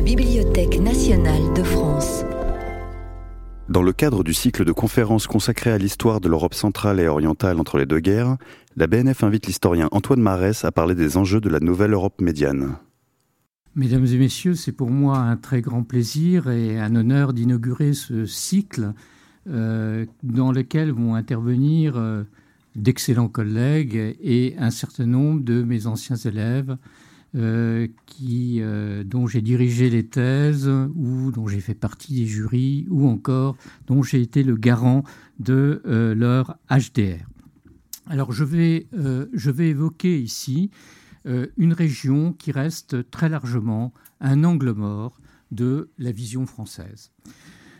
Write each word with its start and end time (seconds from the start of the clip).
la 0.00 0.06
Bibliothèque 0.06 0.80
nationale 0.80 1.52
de 1.54 1.62
France. 1.62 2.24
Dans 3.68 3.82
le 3.82 3.92
cadre 3.92 4.24
du 4.24 4.32
cycle 4.32 4.64
de 4.64 4.72
conférences 4.72 5.26
consacré 5.26 5.70
à 5.70 5.76
l'histoire 5.76 6.22
de 6.22 6.28
l'Europe 6.30 6.54
centrale 6.54 7.00
et 7.00 7.06
orientale 7.06 7.60
entre 7.60 7.76
les 7.76 7.84
deux 7.84 8.00
guerres, 8.00 8.38
la 8.76 8.86
BNF 8.86 9.22
invite 9.24 9.46
l'historien 9.46 9.88
Antoine 9.92 10.22
Marès 10.22 10.64
à 10.64 10.72
parler 10.72 10.94
des 10.94 11.18
enjeux 11.18 11.42
de 11.42 11.50
la 11.50 11.60
nouvelle 11.60 11.92
Europe 11.92 12.18
médiane. 12.22 12.76
Mesdames 13.74 14.06
et 14.06 14.16
messieurs, 14.16 14.54
c'est 14.54 14.72
pour 14.72 14.88
moi 14.88 15.18
un 15.18 15.36
très 15.36 15.60
grand 15.60 15.82
plaisir 15.82 16.48
et 16.48 16.80
un 16.80 16.96
honneur 16.96 17.34
d'inaugurer 17.34 17.92
ce 17.92 18.24
cycle 18.24 18.94
euh, 19.50 20.06
dans 20.22 20.50
lequel 20.50 20.92
vont 20.92 21.14
intervenir 21.14 21.98
euh, 21.98 22.22
d'excellents 22.74 23.28
collègues 23.28 24.16
et 24.22 24.54
un 24.56 24.70
certain 24.70 25.04
nombre 25.04 25.42
de 25.42 25.62
mes 25.62 25.86
anciens 25.86 26.16
élèves 26.16 26.78
euh, 27.36 27.86
qui, 28.06 28.60
dont 29.04 29.26
j'ai 29.26 29.40
dirigé 29.40 29.90
les 29.90 30.06
thèses 30.06 30.68
ou 30.68 31.30
dont 31.32 31.46
j'ai 31.46 31.60
fait 31.60 31.74
partie 31.74 32.14
des 32.14 32.26
jurys 32.26 32.86
ou 32.90 33.08
encore 33.08 33.56
dont 33.86 34.02
j'ai 34.02 34.20
été 34.20 34.42
le 34.42 34.56
garant 34.56 35.04
de 35.38 35.82
leur 35.84 36.58
HDR. 36.70 37.24
Alors 38.06 38.32
je 38.32 38.44
vais, 38.44 38.88
je 39.32 39.50
vais 39.50 39.68
évoquer 39.68 40.20
ici 40.20 40.70
une 41.24 41.72
région 41.72 42.32
qui 42.32 42.50
reste 42.50 43.10
très 43.10 43.28
largement 43.28 43.92
un 44.20 44.44
angle 44.44 44.72
mort 44.72 45.20
de 45.50 45.90
la 45.98 46.12
vision 46.12 46.46
française. 46.46 47.12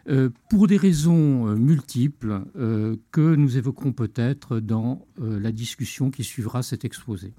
Euh, 0.09 0.31
pour 0.49 0.67
des 0.67 0.77
raisons 0.77 1.49
euh, 1.49 1.55
multiples 1.55 2.43
euh, 2.57 2.97
que 3.13 3.35
nous 3.35 3.59
évoquerons 3.59 3.93
peut-être 3.93 4.59
dans 4.59 5.07
la 5.19 5.53
discussion 5.53 6.11
qui 6.11 6.25
suivra 6.25 6.63
cet 6.63 6.85
exposé. 6.85 7.35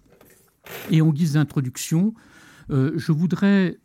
Et 0.89 1.01
en 1.01 1.11
guise 1.11 1.33
d'introduction, 1.33 2.13
je 2.69 3.11
voudrais 3.11 3.79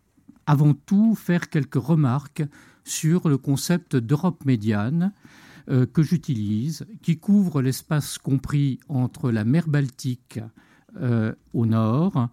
avant 0.46 0.74
tout 0.74 1.14
faire 1.14 1.48
quelques 1.48 1.74
remarques 1.74 2.44
sur 2.84 3.28
le 3.28 3.38
concept 3.38 3.96
d'Europe 3.96 4.44
médiane 4.44 5.12
que 5.66 6.02
j'utilise, 6.02 6.86
qui 7.02 7.18
couvre 7.18 7.62
l'espace 7.62 8.18
compris 8.18 8.78
entre 8.88 9.32
la 9.32 9.44
mer 9.44 9.66
Baltique 9.66 10.38
au 11.52 11.66
nord, 11.66 12.28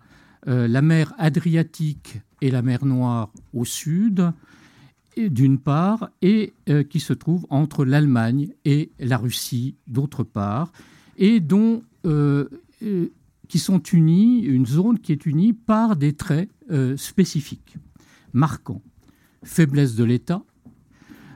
la 0.46 0.82
mer 0.82 1.14
Adriatique 1.18 2.20
et 2.42 2.52
la 2.52 2.62
mer 2.62 2.86
Noire 2.86 3.32
au 3.54 3.66
sud, 3.66 4.32
d'une 5.18 5.60
part, 5.60 6.10
et 6.22 6.54
euh, 6.70 6.84
qui 6.84 7.00
se 7.00 7.14
trouve 7.14 7.46
entre 7.50 7.86
l'Allemagne 7.86 8.50
et 8.66 8.92
la 9.00 9.18
Russie 9.18 9.76
d'autre 9.88 10.24
part, 10.24 10.72
et 11.18 11.40
dont 11.40 11.84
euh, 12.06 12.50
euh, 12.84 13.12
qui 13.48 13.60
sont 13.60 13.82
unis, 13.82 14.40
une 14.42 14.66
zone 14.66 15.00
qui 15.00 15.12
est 15.12 15.26
unie 15.26 15.54
par 15.54 15.96
des 15.96 16.14
traits 16.14 16.50
spécifiques, 16.96 17.76
marquants. 18.32 18.82
Faiblesse 19.44 19.96
de 19.96 20.06
l'État, 20.06 20.44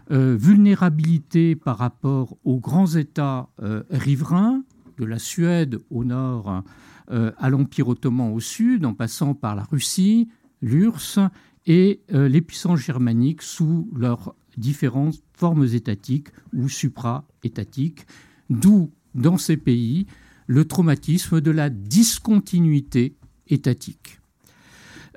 vulnérabilité 0.09 1.55
par 1.55 1.77
rapport 1.77 2.37
aux 2.45 2.59
grands 2.59 2.95
États 2.95 3.49
riverains, 3.89 4.63
de 4.97 5.05
la 5.05 5.19
Suède 5.19 5.79
au 5.89 6.05
nord 6.05 6.63
à 7.09 7.49
l'Empire 7.49 7.89
ottoman 7.89 8.33
au 8.33 8.39
sud, 8.39 8.85
en 8.85 8.93
passant 8.93 9.33
par 9.33 9.55
la 9.55 9.63
Russie, 9.63 10.29
l'URSS 10.61 11.19
et 11.65 12.01
euh, 12.13 12.27
les 12.27 12.41
puissances 12.41 12.79
germaniques 12.79 13.41
sous 13.41 13.89
leurs 13.95 14.35
différentes 14.57 15.21
formes 15.33 15.65
étatiques 15.65 16.29
ou 16.53 16.69
supra-étatiques, 16.69 18.07
d'où 18.49 18.91
dans 19.13 19.37
ces 19.37 19.57
pays 19.57 20.07
le 20.47 20.65
traumatisme 20.65 21.41
de 21.41 21.51
la 21.51 21.69
discontinuité 21.69 23.15
étatique. 23.47 24.19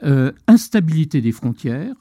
Euh, 0.03 0.33
instabilité 0.47 1.21
des 1.21 1.33
frontières, 1.33 1.95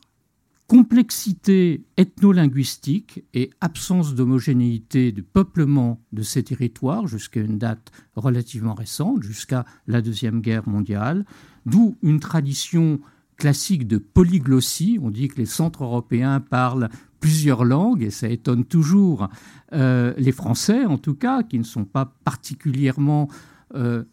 complexité 0.67 1.83
ethno-linguistique 1.97 3.23
et 3.33 3.49
absence 3.59 4.13
d'homogénéité 4.13 5.11
du 5.11 5.23
peuplement 5.23 5.99
de 6.13 6.21
ces 6.21 6.43
territoires 6.43 7.07
jusqu'à 7.07 7.41
une 7.41 7.57
date 7.57 7.91
relativement 8.15 8.75
récente, 8.75 9.23
jusqu'à 9.23 9.65
la 9.87 10.01
Deuxième 10.01 10.41
Guerre 10.41 10.69
mondiale, 10.69 11.25
d'où 11.65 11.97
une 12.03 12.19
tradition 12.19 12.99
classique 13.39 13.87
de 13.87 13.97
polyglossie. 13.97 14.99
On 15.01 15.09
dit 15.09 15.29
que 15.29 15.37
les 15.37 15.47
centres 15.47 15.83
européens 15.83 16.39
parlent 16.39 16.89
plusieurs 17.19 17.65
langues 17.65 18.03
et 18.03 18.11
ça 18.11 18.29
étonne 18.29 18.65
toujours 18.65 19.29
euh, 19.73 20.13
les 20.17 20.31
Français, 20.31 20.85
en 20.85 20.97
tout 20.97 21.15
cas, 21.15 21.41
qui 21.41 21.57
ne 21.57 21.63
sont 21.63 21.85
pas 21.85 22.13
particulièrement 22.23 23.27
euh, 23.73 24.03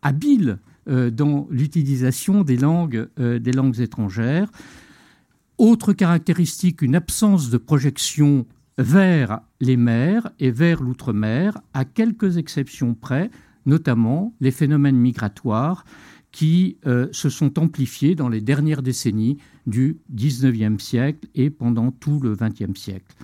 habiles 0.00 0.58
euh, 0.88 1.10
dans 1.10 1.46
l'utilisation 1.50 2.42
des 2.42 2.56
langues, 2.56 3.08
des 3.18 3.52
langues 3.52 3.80
étrangères. 3.80 4.50
Autre 5.58 5.92
caractéristique, 5.92 6.82
une 6.82 6.94
absence 6.94 7.50
de 7.50 7.58
projection 7.58 8.46
vers 8.78 9.40
les 9.60 9.76
mers 9.76 10.30
et 10.38 10.52
vers 10.52 10.80
l'outre-mer, 10.82 11.58
à 11.74 11.84
quelques 11.84 12.36
exceptions 12.36 12.94
près, 12.94 13.28
notamment 13.66 14.34
les 14.40 14.52
phénomènes 14.52 14.96
migratoires 14.96 15.84
qui 16.32 16.76
euh, 16.86 17.08
se 17.12 17.30
sont 17.30 17.58
amplifiés 17.58 18.14
dans 18.14 18.28
les 18.28 18.40
dernières 18.40 18.82
décennies 18.82 19.38
du 19.66 19.98
XIXe 20.12 20.82
siècle 20.82 21.28
et 21.34 21.50
pendant 21.50 21.90
tout 21.90 22.20
le 22.20 22.34
XXe 22.34 22.78
siècle. 22.78 23.14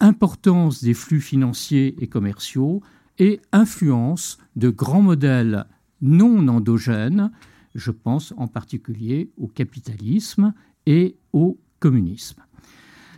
Importance 0.00 0.82
des 0.82 0.94
flux 0.94 1.20
financiers 1.20 1.94
et 2.00 2.06
commerciaux 2.06 2.82
et 3.18 3.40
influence 3.52 4.38
de 4.56 4.70
grands 4.70 5.02
modèles 5.02 5.66
non 6.00 6.48
endogènes, 6.48 7.30
je 7.74 7.90
pense 7.90 8.32
en 8.36 8.48
particulier 8.48 9.30
au 9.36 9.46
capitalisme 9.46 10.54
et 10.86 11.16
au 11.32 11.58
communisme. 11.78 12.42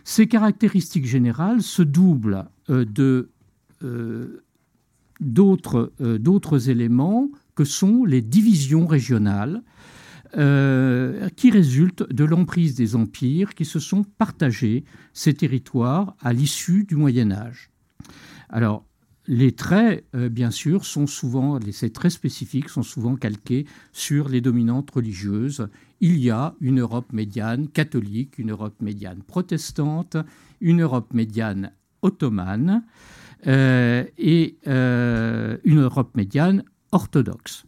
Ces 0.03 0.27
caractéristiques 0.27 1.05
générales 1.05 1.61
se 1.61 1.81
doublent 1.81 2.45
euh, 2.69 2.85
de 2.85 3.29
euh, 3.83 4.43
d'autres 5.19 6.69
éléments 6.69 7.29
que 7.55 7.65
sont 7.65 8.05
les 8.05 8.21
divisions 8.21 8.87
régionales 8.87 9.63
euh, 10.35 11.29
qui 11.35 11.51
résultent 11.51 12.11
de 12.11 12.23
l'emprise 12.23 12.73
des 12.73 12.95
empires 12.95 13.53
qui 13.53 13.65
se 13.65 13.77
sont 13.77 14.03
partagés 14.03 14.83
ces 15.13 15.35
territoires 15.35 16.15
à 16.21 16.33
l'issue 16.33 16.85
du 16.85 16.95
Moyen 16.95 17.31
Âge. 17.31 17.69
Alors, 18.49 18.83
les 19.27 19.51
traits, 19.51 20.05
euh, 20.15 20.29
bien 20.29 20.49
sûr, 20.49 20.85
sont 20.85 21.05
souvent, 21.05 21.59
ces 21.71 21.91
traits 21.91 22.13
spécifiques 22.13 22.69
sont 22.69 22.81
souvent 22.81 23.15
calqués 23.15 23.67
sur 23.91 24.27
les 24.27 24.41
dominantes 24.41 24.89
religieuses. 24.89 25.67
Il 25.99 26.17
y 26.17 26.31
a 26.31 26.55
une 26.61 26.79
Europe 26.79 27.13
médiane 27.13 27.67
catholique, 27.67 28.39
une 28.39 28.51
Europe 28.51 28.81
médiane 28.81 29.21
protestante, 29.21 30.17
une 30.61 30.81
Europe 30.81 31.13
médiane 31.13 31.71
ottomane 32.01 32.83
euh, 33.45 34.03
et 34.17 34.57
une 34.65 35.79
Europe 35.79 36.17
médiane 36.17 36.63
orthodoxe. 36.93 37.65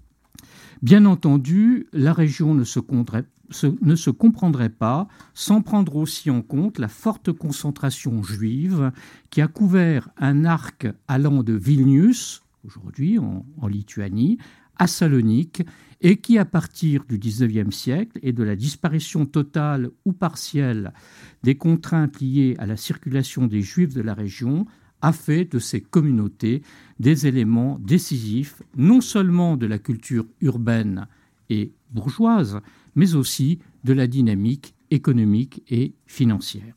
Bien 0.81 1.05
entendu, 1.05 1.87
la 1.93 2.13
région 2.13 2.53
ne 2.53 2.63
se, 2.63 2.79
comprendrait 2.79 4.69
pas 4.69 5.07
sans 5.33 5.61
prendre 5.61 5.95
aussi 5.95 6.29
en 6.29 6.41
compte 6.41 6.79
la 6.79 6.87
forte 6.87 7.31
concentration 7.31 8.21
juive 8.23 8.91
qui 9.29 9.41
a 9.41 9.47
couvert 9.47 10.09
un 10.17 10.45
arc 10.45 10.87
allant 11.07 11.43
de 11.43 11.53
Vilnius, 11.53 12.43
aujourd'hui 12.65 13.19
en, 13.19 13.45
en, 13.57 13.67
Lituanie, 13.67 14.37
à 14.77 14.87
Salonique, 14.87 15.63
et 16.01 16.17
qui, 16.17 16.37
à 16.37 16.45
partir 16.45 17.05
du 17.05 17.17
XIXe 17.17 17.75
siècle 17.75 18.19
et 18.21 18.33
de 18.33 18.43
la 18.43 18.55
disparition 18.55 19.25
totale 19.25 19.89
ou 20.03 20.11
partielle 20.11 20.93
des 21.41 21.55
contraintes 21.55 22.19
liées 22.19 22.55
à 22.59 22.65
la 22.65 22.77
circulation 22.77 23.47
des 23.47 23.61
juifs 23.61 23.93
de 23.93 24.01
la 24.01 24.13
région, 24.13 24.67
a 25.01 25.13
fait 25.13 25.45
de 25.45 25.59
ces 25.59 25.81
communautés 25.81 26.61
des 26.99 27.27
éléments 27.27 27.79
décisifs 27.79 28.61
non 28.75 29.01
seulement 29.01 29.57
de 29.57 29.65
la 29.65 29.79
culture 29.79 30.25
urbaine 30.41 31.07
et 31.49 31.71
bourgeoise, 31.91 32.59
mais 32.95 33.15
aussi 33.15 33.59
de 33.83 33.93
la 33.93 34.07
dynamique 34.07 34.73
économique 34.91 35.63
et 35.69 35.93
financière. 36.05 36.73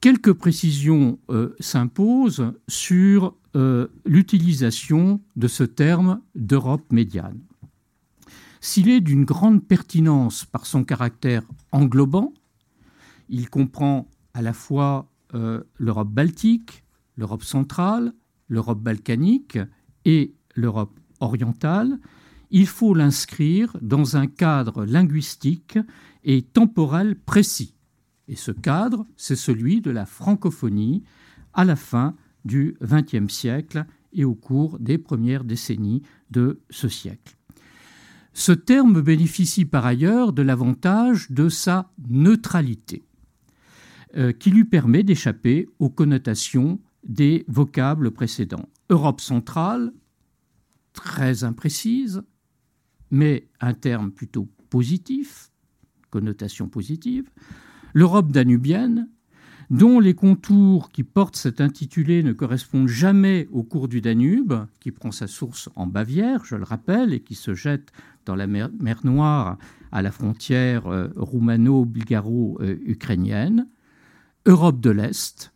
Quelques 0.00 0.34
précisions 0.34 1.18
euh, 1.30 1.54
s'imposent 1.60 2.52
sur 2.68 3.34
euh, 3.56 3.88
l'utilisation 4.04 5.20
de 5.36 5.48
ce 5.48 5.64
terme 5.64 6.20
d'Europe 6.34 6.92
médiane. 6.92 7.40
S'il 8.60 8.88
est 8.88 9.00
d'une 9.00 9.24
grande 9.24 9.64
pertinence 9.64 10.44
par 10.44 10.66
son 10.66 10.84
caractère 10.84 11.42
englobant, 11.72 12.34
il 13.28 13.48
comprend 13.48 14.06
à 14.34 14.42
la 14.42 14.52
fois 14.52 15.08
euh, 15.34 15.62
l'Europe 15.76 16.10
baltique, 16.10 16.84
l'Europe 17.16 17.44
centrale, 17.44 18.12
l'Europe 18.48 18.80
balkanique 18.80 19.58
et 20.04 20.34
l'Europe 20.54 20.98
orientale, 21.20 21.98
il 22.50 22.66
faut 22.66 22.94
l'inscrire 22.94 23.76
dans 23.80 24.16
un 24.16 24.26
cadre 24.26 24.84
linguistique 24.84 25.78
et 26.22 26.42
temporel 26.42 27.16
précis. 27.18 27.74
Et 28.28 28.36
ce 28.36 28.52
cadre, 28.52 29.06
c'est 29.16 29.36
celui 29.36 29.80
de 29.80 29.90
la 29.90 30.06
francophonie 30.06 31.02
à 31.52 31.64
la 31.64 31.76
fin 31.76 32.14
du 32.44 32.76
XXe 32.82 33.32
siècle 33.32 33.86
et 34.12 34.24
au 34.24 34.34
cours 34.34 34.78
des 34.78 34.98
premières 34.98 35.44
décennies 35.44 36.02
de 36.30 36.60
ce 36.70 36.88
siècle. 36.88 37.36
Ce 38.32 38.52
terme 38.52 39.00
bénéficie 39.00 39.64
par 39.64 39.86
ailleurs 39.86 40.32
de 40.32 40.42
l'avantage 40.42 41.30
de 41.30 41.48
sa 41.48 41.90
neutralité, 42.08 43.02
euh, 44.16 44.32
qui 44.32 44.50
lui 44.50 44.64
permet 44.64 45.02
d'échapper 45.02 45.68
aux 45.78 45.90
connotations 45.90 46.80
des 47.04 47.44
vocables 47.48 48.10
précédents. 48.10 48.68
Europe 48.88 49.20
centrale, 49.20 49.92
très 50.92 51.44
imprécise, 51.44 52.22
mais 53.10 53.48
un 53.60 53.74
terme 53.74 54.10
plutôt 54.10 54.48
positif, 54.70 55.50
connotation 56.10 56.68
positive. 56.68 57.28
L'Europe 57.92 58.32
danubienne, 58.32 59.08
dont 59.70 60.00
les 60.00 60.14
contours 60.14 60.90
qui 60.90 61.04
portent 61.04 61.36
cet 61.36 61.60
intitulé 61.60 62.22
ne 62.22 62.32
correspondent 62.32 62.88
jamais 62.88 63.46
au 63.50 63.62
cours 63.62 63.88
du 63.88 64.00
Danube, 64.00 64.54
qui 64.80 64.90
prend 64.90 65.10
sa 65.10 65.26
source 65.26 65.68
en 65.74 65.86
Bavière, 65.86 66.44
je 66.44 66.56
le 66.56 66.64
rappelle, 66.64 67.12
et 67.12 67.20
qui 67.20 67.34
se 67.34 67.52
jette 67.54 67.92
dans 68.26 68.36
la 68.36 68.46
mer, 68.46 68.70
Noire 69.04 69.58
à 69.92 70.02
la 70.02 70.10
frontière 70.10 70.86
euh, 70.86 71.08
roumano-bulgaro-ukrainienne. 71.16 73.68
Europe 74.46 74.80
de 74.80 74.90
l'Est, 74.90 75.52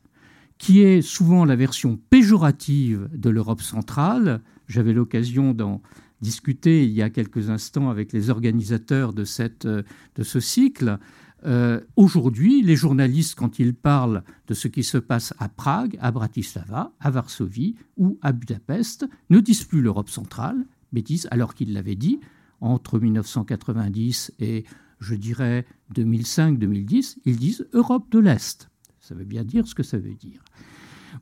qui 0.59 0.81
est 0.81 1.03
souvent 1.03 1.45
la 1.45 1.57
version 1.57 1.99
péjorative 2.11 3.09
de 3.13 3.31
l'Europe 3.31 3.63
centrale. 3.63 4.41
J'avais 4.67 4.93
l'occasion 4.93 5.55
d'en 5.55 5.81
discuter 6.21 6.85
il 6.85 6.91
y 6.91 7.03
a 7.03 7.11
quelques 7.11 7.51
instants 7.51 7.91
avec 7.91 8.13
les 8.13 8.31
organisateurs 8.31 9.13
de, 9.13 9.25
ce 9.25 10.41
cycle. 10.41 10.99
Euh, 11.47 11.81
aujourd'hui, 11.97 12.63
les 12.63 12.77
journalistes, 12.77 13.37
quand 13.37 13.59
ils 13.59 13.75
parlent 13.75 14.25
de 14.49 14.55
ce 14.55 14.67
qui 14.69 14.83
se 14.83 14.99
passe 14.99 15.33
à 15.39 15.49
Prague, 15.49 15.97
à 16.01 16.11
Bratislava, 16.11 16.93
à 16.99 17.11
Varsovie 17.11 17.77
ou 17.97 18.19
à 18.23 18.33
Budapest, 18.33 19.07
ne 19.31 19.39
disent 19.41 19.65
plus 19.65 19.81
l'Europe 19.81 20.11
centrale, 20.11 20.67
mais 20.93 21.03
disent, 21.03 21.29
alors 21.31 21.55
qu'ils 21.55 21.73
l'avaient 21.73 21.95
dit, 21.95 22.19
entre 22.61 22.99
1990 22.99 24.33
et, 24.41 24.65
je 24.99 25.15
dirais, 25.15 25.65
2005-2010, 25.95 27.19
ils 27.25 27.37
disent 27.37 27.69
Europe 27.73 28.11
de 28.11 28.19
l'Est. 28.19 28.68
Ça 29.09 29.15
veut 29.15 29.25
bien 29.25 29.43
dire 29.43 29.67
ce 29.67 29.75
que 29.75 29.83
ça 29.83 29.97
veut 29.97 30.13
dire. 30.13 30.43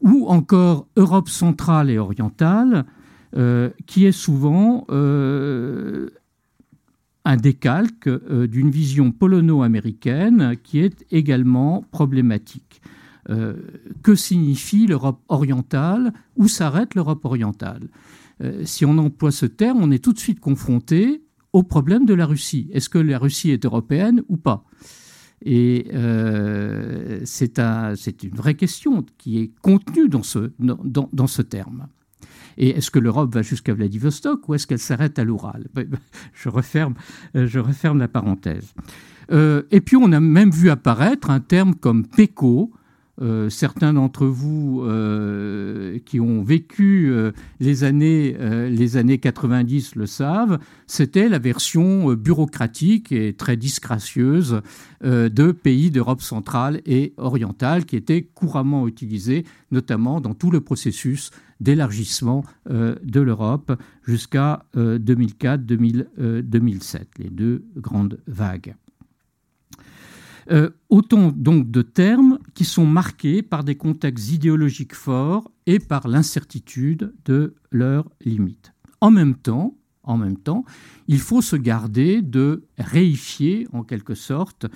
Ou 0.00 0.26
encore 0.26 0.88
Europe 0.96 1.28
centrale 1.28 1.88
et 1.88 1.98
orientale, 1.98 2.84
euh, 3.36 3.70
qui 3.86 4.06
est 4.06 4.12
souvent 4.12 4.86
euh, 4.90 6.10
un 7.24 7.36
décalque 7.36 8.08
euh, 8.08 8.48
d'une 8.48 8.70
vision 8.70 9.12
polono-américaine 9.12 10.56
qui 10.64 10.80
est 10.80 11.04
également 11.12 11.84
problématique. 11.92 12.82
Que 14.02 14.14
signifie 14.14 14.86
l'Europe 14.86 15.20
orientale? 15.28 16.12
Où 16.36 16.46
s'arrête 16.46 16.94
l'Europe 16.94 17.24
orientale? 17.24 17.88
Si 18.62 18.84
on 18.84 18.98
emploie 18.98 19.32
ce 19.32 19.46
terme, 19.46 19.78
on 19.82 19.90
est 19.90 19.98
tout 19.98 20.12
de 20.12 20.20
suite 20.20 20.38
confronté 20.38 21.24
au 21.52 21.64
problème 21.64 22.06
de 22.06 22.14
la 22.14 22.24
Russie. 22.24 22.68
Est-ce 22.72 22.88
que 22.88 22.98
la 22.98 23.18
Russie 23.18 23.50
est 23.50 23.64
européenne 23.64 24.22
ou 24.28 24.36
pas? 24.36 24.64
Et 25.44 25.88
c'est 27.24 27.58
une 27.58 28.34
vraie 28.34 28.54
question 28.54 29.04
qui 29.18 29.38
est 29.38 29.50
contenue 29.60 30.08
dans 30.08 30.22
ce, 30.22 30.50
dans 30.58 31.26
ce 31.26 31.42
terme. 31.42 31.88
Et 32.58 32.70
est-ce 32.70 32.90
que 32.90 32.98
l'Europe 32.98 33.34
va 33.34 33.42
jusqu'à 33.42 33.74
Vladivostok 33.74 34.48
ou 34.48 34.54
est-ce 34.54 34.66
qu'elle 34.66 34.78
s'arrête 34.78 35.18
à 35.18 35.24
l'Oural? 35.24 35.66
Je 36.32 36.48
referme, 36.48 36.94
euh, 37.34 37.46
je 37.46 37.58
referme 37.58 37.98
la 37.98 38.08
parenthèse. 38.08 38.74
Euh, 39.32 39.62
et 39.70 39.80
puis 39.80 39.96
on 39.96 40.12
a 40.12 40.20
même 40.20 40.50
vu 40.50 40.70
apparaître 40.70 41.30
un 41.30 41.40
terme 41.40 41.74
comme 41.74 42.06
PECO, 42.06 42.72
euh, 43.22 43.48
certains 43.48 43.94
d'entre 43.94 44.26
vous 44.26 44.82
euh, 44.84 45.98
qui 46.04 46.20
ont 46.20 46.42
vécu 46.42 47.10
euh, 47.10 47.32
les, 47.60 47.82
années, 47.82 48.36
les 48.70 48.98
années 48.98 49.18
90 49.18 49.96
le 49.96 50.06
savent, 50.06 50.58
c'était 50.86 51.28
la 51.28 51.38
version 51.38 52.12
bureaucratique 52.12 53.12
et 53.12 53.32
très 53.32 53.56
disgracieuse 53.56 54.60
de 55.02 55.52
pays 55.52 55.90
d'Europe 55.90 56.22
centrale 56.22 56.80
et 56.86 57.12
orientale 57.16 57.86
qui 57.86 57.96
était 57.96 58.22
couramment 58.22 58.86
utilisée, 58.88 59.44
notamment 59.70 60.20
dans 60.20 60.34
tout 60.34 60.50
le 60.50 60.60
processus 60.60 61.30
d'élargissement 61.60 62.44
de 62.68 63.20
l'Europe 63.20 63.72
jusqu'à 64.04 64.64
2004-2007, 64.76 67.04
les 67.18 67.30
deux 67.30 67.64
grandes 67.76 68.18
vagues. 68.26 68.74
Euh, 70.50 70.70
autant 70.90 71.32
donc 71.32 71.70
de 71.70 71.82
termes 71.82 72.38
qui 72.54 72.64
sont 72.64 72.86
marqués 72.86 73.42
par 73.42 73.64
des 73.64 73.74
contextes 73.74 74.30
idéologiques 74.30 74.94
forts 74.94 75.50
et 75.66 75.80
par 75.80 76.06
l'incertitude 76.06 77.12
de 77.24 77.56
leurs 77.72 78.08
limites. 78.24 78.72
En 79.00 79.10
même 79.10 79.36
temps, 79.36 79.74
il 81.08 81.18
faut 81.18 81.42
se 81.42 81.56
garder 81.56 82.22
de 82.22 82.64
réifier 82.78 83.66
en 83.72 83.82
quelque 83.82 84.14
sorte 84.14 84.66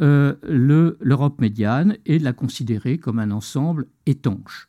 euh, 0.00 0.34
l'Europe 0.42 1.40
médiane 1.40 1.96
et 2.04 2.18
de 2.18 2.24
la 2.24 2.32
considérer 2.32 2.98
comme 2.98 3.18
un 3.18 3.30
ensemble 3.30 3.86
étanche. 4.06 4.68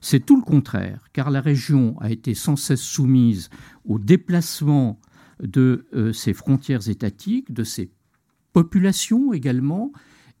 C'est 0.00 0.24
tout 0.24 0.36
le 0.36 0.42
contraire, 0.42 1.04
car 1.12 1.30
la 1.30 1.40
région 1.40 1.96
a 2.00 2.10
été 2.10 2.34
sans 2.34 2.56
cesse 2.56 2.82
soumise 2.82 3.50
au 3.84 3.98
déplacement 3.98 5.00
de 5.40 5.86
euh, 5.94 6.12
ses 6.12 6.34
frontières 6.34 6.88
étatiques, 6.88 7.52
de 7.52 7.64
ses 7.64 7.90
population 8.52 9.32
également. 9.32 9.92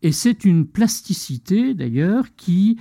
Et 0.02 0.10
c'est 0.10 0.44
une 0.44 0.66
plasticité 0.66 1.74
d'ailleurs 1.74 2.34
qui 2.36 2.78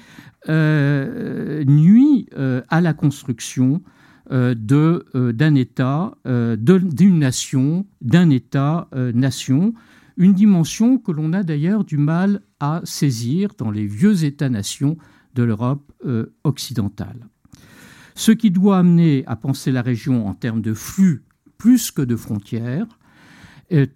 euh, 0.50 1.64
nuit 1.66 2.28
euh, 2.36 2.62
à 2.70 2.82
la 2.82 2.94
construction 2.94 3.84
euh, 4.32 4.56
d'un 4.56 5.56
État, 5.56 6.14
d'une 6.26 7.20
nation, 7.20 7.86
d'un 8.02 8.30
État-nation, 8.30 9.74
une 10.18 10.34
dimension 10.34 10.98
que 10.98 11.12
l'on 11.12 11.34
a 11.34 11.44
d'ailleurs 11.44 11.84
du 11.84 11.98
mal 11.98 12.42
à 12.60 12.82
saisir 12.84 13.52
dans 13.58 13.72
les 13.72 13.86
vieux 13.86 14.24
États-nations 14.24 14.98
de 15.36 15.44
l'Europe 15.44 15.92
occidentale. 16.44 17.28
Ce 18.16 18.32
qui 18.32 18.52
doit 18.52 18.78
amener 18.78 19.24
à 19.26 19.36
penser 19.36 19.72
la 19.72 19.82
région 19.82 20.28
en 20.28 20.34
termes 20.34 20.62
de 20.62 20.74
flux 20.74 21.24
plus 21.58 21.92
que 21.92 22.02
de 22.02 22.16
frontières, 22.16 22.88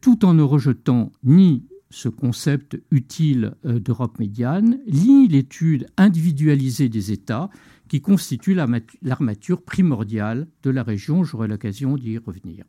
tout 0.02 0.26
en 0.26 0.34
ne 0.34 0.44
rejetant 0.44 1.12
ni 1.24 1.66
ce 1.96 2.10
concept 2.10 2.78
utile 2.92 3.54
euh, 3.66 3.80
d'Europe 3.80 4.20
médiane, 4.20 4.80
ni 4.88 5.30
l'étude 5.30 5.88
individualisée 5.96 6.90
des 6.90 7.14
États 7.14 7.50
qui 7.88 8.02
constitue 8.02 8.54
l'armature 9.02 9.62
primordiale 9.62 10.48
de 10.64 10.72
la 10.72 10.84
région. 10.84 11.24
J'aurai 11.24 11.48
l'occasion 11.48 11.96
d'y 11.96 12.18
revenir. 12.18 12.66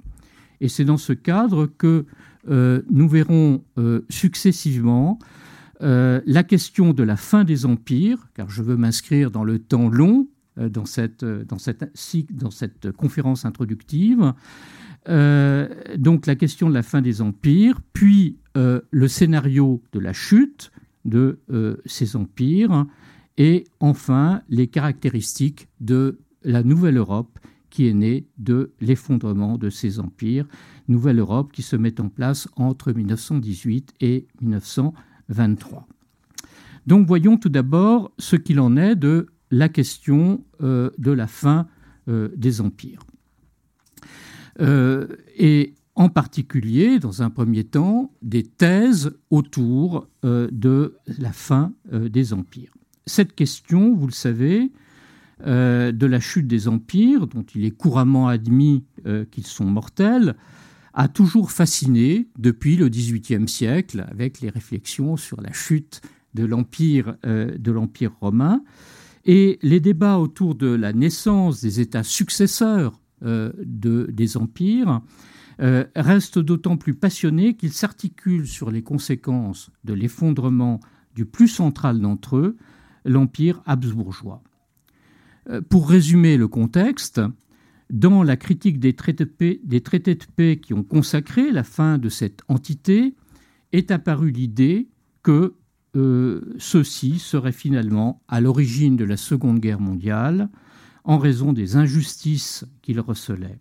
Et 0.61 0.69
c'est 0.69 0.85
dans 0.85 0.97
ce 0.97 1.13
cadre 1.13 1.67
que 1.67 2.07
euh, 2.49 2.83
nous 2.89 3.09
verrons 3.09 3.65
euh, 3.79 4.03
successivement 4.09 5.19
la 5.79 6.43
question 6.43 6.95
de 6.95 7.03
la 7.03 7.17
fin 7.19 7.45
des 7.45 7.67
empires, 7.67 8.29
car 8.33 8.49
je 8.49 8.63
veux 8.63 8.79
m'inscrire 8.79 9.31
dans 9.31 9.45
le 9.45 9.59
temps 9.59 9.91
long 9.91 10.27
dans 10.57 10.87
cette 10.87 11.27
conférence 12.97 13.45
introductive, 13.45 14.33
euh, 15.09 15.69
donc 15.97 16.27
la 16.27 16.35
question 16.35 16.69
de 16.69 16.75
la 16.75 16.83
fin 16.83 17.01
des 17.01 17.23
empires, 17.23 17.81
puis 17.93 18.39
euh, 18.57 18.81
le 18.91 19.09
scénario 19.09 19.83
de 19.93 20.01
la 20.01 20.13
chute 20.13 20.73
de 21.05 21.39
euh, 21.51 21.77
ces 21.87 22.17
empires, 22.17 22.87
et 23.37 23.65
enfin 23.81 24.43
les 24.49 24.67
caractéristiques 24.67 25.69
de 25.81 26.19
la 26.43 26.63
nouvelle 26.63 26.97
Europe 26.97 27.39
qui 27.71 27.87
est 27.87 27.95
née 27.95 28.27
de 28.39 28.73
l'effondrement 28.81 29.59
de 29.59 29.69
ces 29.69 30.01
empires, 30.01 30.47
nouvelle 30.89 31.19
Europe 31.19 31.53
qui 31.53 31.63
se 31.63 31.77
met 31.77 32.01
en 32.01 32.09
place 32.09 32.49
entre 32.57 32.93
1918 32.93 33.95
et 34.01 34.27
1923. 34.41 35.87
Donc 36.87 37.07
voyons 37.07 37.37
tout 37.37 37.49
d'abord 37.49 38.13
ce 38.19 38.37
qu'il 38.37 38.61
en 38.61 38.77
est 38.77 38.97
de 38.97 39.27
la 39.51 39.69
question 39.69 40.43
de 40.61 41.11
la 41.11 41.27
fin 41.27 41.67
des 42.07 42.61
empires. 42.61 43.01
Euh, 44.61 45.07
et 45.37 45.75
en 45.95 46.09
particulier, 46.09 46.99
dans 46.99 47.23
un 47.23 47.31
premier 47.31 47.65
temps, 47.65 48.13
des 48.23 48.43
thèses 48.43 49.13
autour 49.31 50.09
euh, 50.25 50.49
de 50.53 50.97
la 51.19 51.33
fin 51.33 51.73
euh, 51.93 52.09
des 52.09 52.33
empires. 52.33 52.73
Cette 53.07 53.35
question, 53.35 53.95
vous 53.95 54.07
le 54.07 54.13
savez, 54.13 54.73
de 55.45 56.07
la 56.07 56.19
chute 56.19 56.47
des 56.47 56.67
empires, 56.67 57.27
dont 57.27 57.45
il 57.55 57.67
est 57.67 57.71
couramment 57.71 58.27
admis 58.27 58.85
qu'ils 59.31 59.47
sont 59.47 59.67
mortels, 59.67 60.35
a 60.95 61.09
toujours 61.09 61.51
fasciné 61.51 62.27
depuis 62.39 62.77
le 62.77 62.89
XVIIIe 62.89 63.47
siècle, 63.47 64.07
avec 64.11 64.41
les 64.41 64.49
réflexions 64.49 65.19
sur 65.19 65.43
la 65.43 65.53
chute 65.53 66.01
de 66.33 66.47
l'empire 66.47 67.17
de 67.23 67.71
l'empire 67.71 68.13
romain, 68.19 68.63
et 69.27 69.59
les 69.61 69.79
débats 69.79 70.17
autour 70.17 70.55
de 70.55 70.69
la 70.69 70.95
naissance 70.95 71.61
des 71.61 71.81
États 71.81 72.03
successeurs 72.03 72.99
de, 73.23 74.09
des 74.13 74.37
empires, 74.37 75.01
euh, 75.61 75.85
reste 75.97 76.39
d'autant 76.39 76.77
plus 76.77 76.95
passionné 76.95 77.55
qu'il 77.55 77.73
s'articule 77.73 78.47
sur 78.47 78.71
les 78.71 78.83
conséquences 78.83 79.71
de 79.85 79.95
l'effondrement 79.95 80.81
du 81.15 81.25
plus 81.25 81.49
central 81.49 81.99
d'entre 82.01 82.37
eux, 82.37 82.57
l'empire 83.07 83.63
habsbourgeois. 83.65 84.43
Euh, 85.49 85.63
pour 85.63 85.89
résumer 85.89 86.37
le 86.37 86.47
contexte, 86.47 87.23
dans 87.89 88.23
la 88.23 88.37
critique 88.37 88.79
des 88.79 88.95
traités, 88.95 89.25
de 89.25 89.31
paix, 89.31 89.61
des 89.65 89.81
traités 89.81 90.17
de 90.17 90.25
paix 90.35 90.59
qui 90.63 90.75
ont 90.75 90.83
consacré 90.83 91.51
la 91.53 91.65
fin 91.65 91.97
de 91.97 92.11
cette 92.11 92.43
entité, 92.49 93.15
est 93.73 93.91
apparue 93.91 94.33
l'idée 94.33 94.89
que 95.23 95.55
euh, 95.97 96.55
ceux-ci 96.59 97.19
seraient 97.19 97.53
finalement 97.53 98.23
à 98.29 98.43
l'origine 98.43 98.97
de 98.97 99.05
la 99.05 99.17
Seconde 99.17 99.61
Guerre 99.61 99.81
mondiale 99.81 100.51
en 101.07 101.19
raison 101.19 101.53
des 101.53 101.77
injustices 101.77 102.67
qu'ils 102.83 103.01
recelaient. 103.01 103.59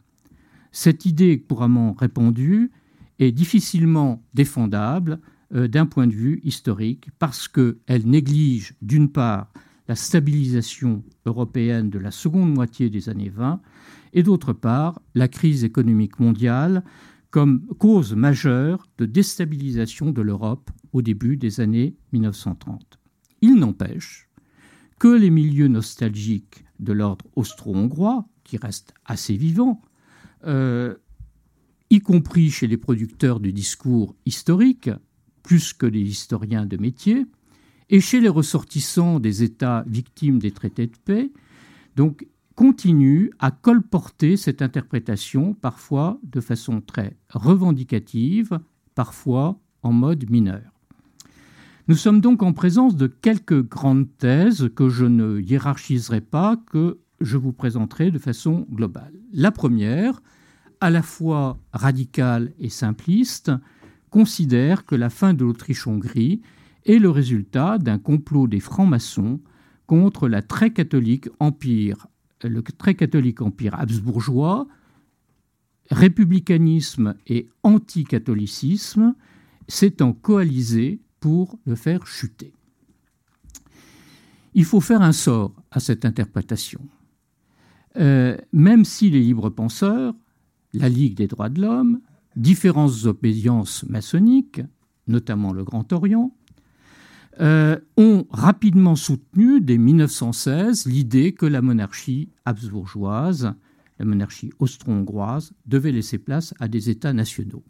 Cette 0.72 1.06
idée 1.06 1.40
couramment 1.40 1.94
répandue 1.94 2.72
est 3.20 3.32
difficilement 3.32 4.22
défendable 4.34 5.20
euh, 5.54 5.68
d'un 5.68 5.86
point 5.86 6.08
de 6.08 6.14
vue 6.14 6.42
historique 6.44 7.10
parce 7.20 7.48
qu'elle 7.48 8.06
néglige 8.06 8.74
d'une 8.82 9.10
part 9.10 9.54
la 9.88 9.96
stabilisation 9.96 11.04
européenne 11.26 11.90
de 11.92 12.00
la 12.00 12.12
seconde 12.12 12.54
moitié 12.54 12.90
des 12.90 13.08
années 13.10 13.30
20 13.30 13.62
et 14.14 14.24
d'autre 14.24 14.52
part 14.52 15.00
la 15.14 15.28
crise 15.28 15.64
économique 15.64 16.20
mondiale 16.20 16.84
comme 17.30 17.68
cause 17.78 18.16
majeure 18.16 18.88
de 18.98 19.06
déstabilisation 19.06 20.12
de 20.12 20.22
l'Europe 20.22 20.72
au 20.94 21.02
début 21.02 21.38
des 21.38 21.60
années 21.60 21.96
1930. 22.12 23.00
Il 23.42 23.56
n'empêche 23.56 24.28
que 25.00 25.08
les 25.08 25.30
milieux 25.30 25.68
nostalgiques 25.68 26.66
de 26.80 26.94
l'ordre 26.94 27.26
austro-hongrois, 27.36 28.28
qui 28.44 28.58
restent 28.58 28.94
assez 29.06 29.36
vivants, 29.36 29.82
euh, 30.46 30.96
y 31.90 32.00
compris 32.00 32.50
chez 32.50 32.68
les 32.68 32.78
producteurs 32.78 33.40
du 33.40 33.54
discours 33.54 34.16
historique, 34.26 34.90
plus 35.44 35.74
que 35.74 35.86
les 35.86 36.02
historiens 36.02 36.66
de 36.66 36.78
métier, 36.78 37.26
et 37.90 38.00
chez 38.00 38.20
les 38.20 38.30
ressortissants 38.30 39.20
des 39.20 39.44
États 39.44 39.84
victimes 39.88 40.40
des 40.40 40.52
traités 40.52 40.88
de 40.88 40.98
paix, 40.98 41.32
donc 41.96 42.26
à 43.40 43.52
colporter 43.52 44.38
cette 44.38 44.62
interprétation, 44.62 45.54
parfois 45.54 46.20
de 46.24 46.40
façon 46.40 46.82
très 46.82 47.18
revendicative, 47.30 48.60
parfois 48.96 49.60
en 49.84 49.92
mode 49.92 50.30
mineur. 50.30 50.75
Nous 51.88 51.96
sommes 51.96 52.22
donc 52.22 52.42
en 52.42 52.54
présence 52.54 52.96
de 52.96 53.08
quelques 53.08 53.62
grandes 53.68 54.08
thèses 54.18 54.70
que 54.76 54.90
je 54.90 55.06
ne 55.06 55.40
hiérarchiserai 55.40 56.22
pas, 56.22 56.58
que 56.72 56.98
je 57.22 57.38
vous 57.38 57.54
présenterai 57.54 58.12
de 58.12 58.18
façon 58.18 58.66
globale. 58.72 59.14
La 59.32 59.52
première, 59.52 60.22
à 60.82 60.90
la 60.90 61.04
fois 61.04 61.60
radicale 61.74 62.54
et 62.60 62.70
simpliste, 62.70 63.52
considère 64.10 64.86
que 64.86 64.96
la 64.96 65.10
fin 65.10 65.34
de 65.34 65.44
l'Autriche-Hongrie 65.44 66.42
est 66.86 67.00
le 67.00 67.10
résultat 67.10 67.78
d'un 67.78 68.00
complot 68.00 68.48
des 68.48 68.60
francs-maçons 68.60 69.40
contre 69.86 70.28
la 70.28 70.42
très 70.42 70.72
catholique 70.72 71.30
empire 71.40 72.08
le 72.44 72.62
très 72.62 72.96
catholique 72.96 73.42
empire 73.42 73.76
habsbourgeois, 73.76 74.68
républicanisme 75.90 77.16
et 77.28 77.50
anticatholicisme 77.64 79.16
s'étant 79.68 80.14
coalisés 80.14 81.00
pour 81.26 81.58
le 81.66 81.74
faire 81.74 82.06
chuter. 82.06 82.54
Il 84.54 84.64
faut 84.64 84.80
faire 84.80 85.02
un 85.02 85.12
sort 85.12 85.56
à 85.72 85.80
cette 85.80 86.06
interprétation. 86.06 86.82
Euh, 87.98 88.38
même 88.54 88.86
si 88.86 89.10
les 89.10 89.22
libres 89.22 89.50
penseurs, 89.50 90.14
la 90.74 90.88
Ligue 90.88 91.16
des 91.16 91.26
droits 91.26 91.50
de 91.50 91.62
l'homme, 91.64 92.00
différentes 92.36 93.06
obédiences 93.06 93.86
maçonniques, 93.90 94.62
notamment 95.08 95.52
le 95.52 95.64
Grand 95.64 95.92
Orient, 95.94 96.32
euh, 97.42 97.80
ont 97.98 98.28
rapidement 98.30 98.96
soutenu 98.96 99.62
dès 99.62 99.80
1916 99.80 100.86
l'idée 100.86 101.32
que 101.34 101.48
la 101.48 101.64
monarchie 101.64 102.30
habsbourgeoise, 102.46 103.56
la 103.98 104.06
monarchie 104.06 104.52
austro-hongroise, 104.60 105.54
devait 105.66 105.92
laisser 105.92 106.20
place 106.20 106.54
à 106.60 106.68
des 106.68 106.92
États 106.92 107.14
nationaux. 107.14 107.64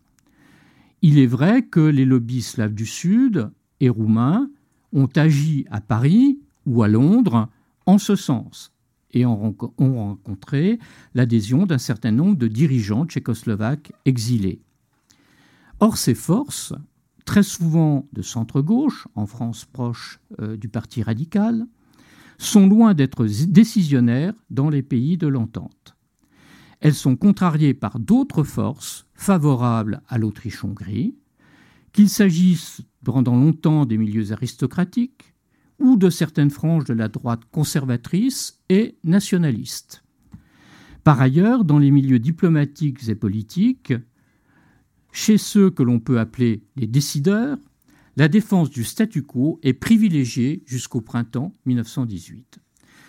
Il 1.01 1.19
est 1.19 1.27
vrai 1.27 1.63
que 1.63 1.79
les 1.79 2.05
lobbies 2.05 2.41
slaves 2.41 2.73
du 2.73 2.85
Sud 2.85 3.49
et 3.79 3.89
roumains 3.89 4.49
ont 4.93 5.09
agi 5.15 5.65
à 5.69 5.81
Paris 5.81 6.39
ou 6.65 6.83
à 6.83 6.87
Londres 6.87 7.49
en 7.85 7.97
ce 7.97 8.15
sens 8.15 8.71
et 9.11 9.25
ont 9.25 9.55
rencontré 9.77 10.79
l'adhésion 11.13 11.65
d'un 11.65 11.77
certain 11.77 12.11
nombre 12.11 12.37
de 12.37 12.47
dirigeants 12.47 13.05
tchécoslovaques 13.05 13.93
exilés. 14.05 14.61
Or, 15.79 15.97
ces 15.97 16.15
forces 16.15 16.73
très 17.25 17.43
souvent 17.43 18.07
de 18.13 18.21
centre-gauche, 18.21 19.07
en 19.15 19.25
France 19.25 19.65
proche 19.65 20.19
euh, 20.39 20.55
du 20.55 20.69
Parti 20.69 21.03
radical, 21.03 21.65
sont 22.37 22.67
loin 22.67 22.93
d'être 22.93 23.25
décisionnaires 23.25 24.33
dans 24.49 24.69
les 24.69 24.83
pays 24.83 25.17
de 25.17 25.27
l'entente. 25.27 25.95
Elles 26.81 26.93
sont 26.93 27.15
contrariées 27.15 27.73
par 27.73 27.99
d'autres 27.99 28.43
forces 28.43 29.04
favorables 29.15 30.01
à 30.07 30.17
l'Autriche-Hongrie, 30.17 31.15
qu'il 31.93 32.09
s'agisse 32.09 32.81
pendant 33.03 33.35
longtemps 33.35 33.85
des 33.85 33.97
milieux 33.97 34.31
aristocratiques 34.31 35.33
ou 35.79 35.97
de 35.97 36.09
certaines 36.09 36.49
franges 36.49 36.85
de 36.85 36.93
la 36.93 37.07
droite 37.07 37.41
conservatrice 37.51 38.61
et 38.69 38.97
nationaliste. 39.03 40.03
Par 41.03 41.21
ailleurs, 41.21 41.63
dans 41.63 41.79
les 41.79 41.91
milieux 41.91 42.19
diplomatiques 42.19 43.07
et 43.07 43.15
politiques, 43.15 43.93
chez 45.11 45.37
ceux 45.37 45.69
que 45.69 45.83
l'on 45.83 45.99
peut 45.99 46.19
appeler 46.19 46.63
les 46.75 46.87
décideurs, 46.87 47.57
la 48.17 48.27
défense 48.27 48.69
du 48.69 48.83
statu 48.83 49.23
quo 49.23 49.59
est 49.63 49.73
privilégiée 49.73 50.63
jusqu'au 50.65 51.01
printemps 51.01 51.53
1918. 51.65 52.59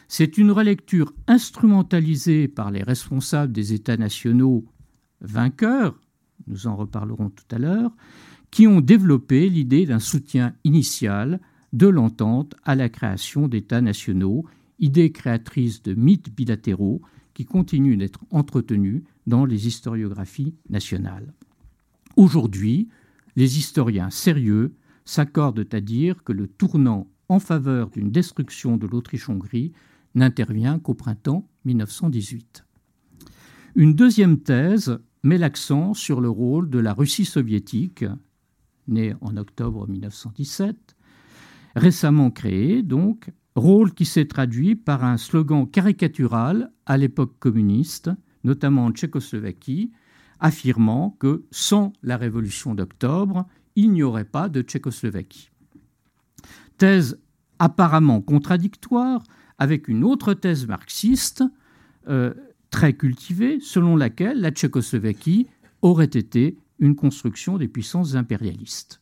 C'est 0.08 0.38
une 0.38 0.50
relecture 0.50 1.12
instrumentalisée 1.26 2.48
par 2.48 2.70
les 2.70 2.82
responsables 2.82 3.52
des 3.52 3.72
États 3.72 3.96
nationaux 3.96 4.64
vainqueurs, 5.26 5.99
nous 6.47 6.66
en 6.66 6.76
reparlerons 6.76 7.30
tout 7.30 7.54
à 7.54 7.59
l'heure, 7.59 7.90
qui 8.50 8.66
ont 8.66 8.80
développé 8.80 9.49
l'idée 9.49 9.87
d'un 9.87 9.99
soutien 9.99 10.54
initial 10.64 11.40
de 11.73 11.88
l'entente 11.88 12.54
à 12.64 12.75
la 12.75 12.88
création 12.88 13.49
d'États 13.49 13.80
nationaux, 13.80 14.45
idée 14.78 15.12
créatrice 15.12 15.83
de 15.83 15.95
mythes 15.95 16.35
bilatéraux 16.35 17.02
qui 17.35 17.45
continuent 17.45 17.99
d'être 17.99 18.21
entretenus 18.30 19.02
dans 19.26 19.45
les 19.45 19.66
historiographies 19.66 20.54
nationales. 20.71 21.35
Aujourd'hui, 22.16 22.88
les 23.35 23.59
historiens 23.59 24.11
sérieux 24.11 24.75
s'accordent 25.04 25.66
à 25.73 25.80
dire 25.80 26.25
que 26.25 26.33
le 26.33 26.47
tournant 26.49 27.09
en 27.28 27.38
faveur 27.38 27.90
d'une 27.90 28.11
destruction 28.11 28.76
de 28.76 28.87
l'Autriche-Hongrie 28.87 29.73
n'intervient 30.14 30.78
qu'au 30.78 30.95
printemps 30.95 31.47
1918. 31.66 32.64
Une 33.75 33.95
deuxième 33.95 34.38
thèse 34.38 34.99
met 35.26 35.38
l'accent 35.38 35.92
sur 35.92 36.21
le 36.21 36.30
rôle 36.30 36.71
de 36.71 36.78
la 36.78 36.95
Russie 36.95 37.25
soviétique, 37.25 38.04
née 38.87 39.14
en 39.21 39.37
octobre 39.37 39.88
1917, 39.88 40.97
récemment 41.75 42.30
créée 42.30 42.83
donc, 42.83 43.30
rôle 43.56 43.92
qui 43.92 44.04
s'est 44.04 44.26
traduit 44.26 44.76
par 44.76 45.02
un 45.02 45.16
slogan 45.16 45.68
caricatural 45.68 46.71
à 46.87 46.97
l'époque 46.97 47.38
communiste, 47.40 48.11
notamment 48.45 48.85
en 48.85 48.92
Tchécoslovaquie, 48.92 49.90
affirmant 50.38 51.16
que 51.18 51.45
sans 51.50 51.92
la 52.02 52.16
révolution 52.16 52.75
d'octobre, 52.75 53.47
il 53.75 53.90
n'y 53.90 54.04
aurait 54.04 54.25
pas 54.25 54.49
de 54.49 54.62
Tchécoslovaquie. 54.62 55.50
Thèse 56.78 57.18
apparemment 57.59 58.21
contradictoire 58.21 59.25
avec 59.59 59.88
une 59.88 60.04
autre 60.04 60.35
thèse 60.35 60.68
marxiste 60.68 61.42
euh, 62.09 62.33
très 62.76 62.92
cultivée, 62.92 63.59
selon 63.59 63.97
laquelle 63.97 64.38
la 64.38 64.50
Tchécoslovaquie 64.50 65.47
aurait 65.80 66.04
été 66.04 66.59
une 66.78 66.95
construction 66.95 67.56
des 67.56 67.68
puissances 67.68 68.16
impérialistes. 68.16 69.00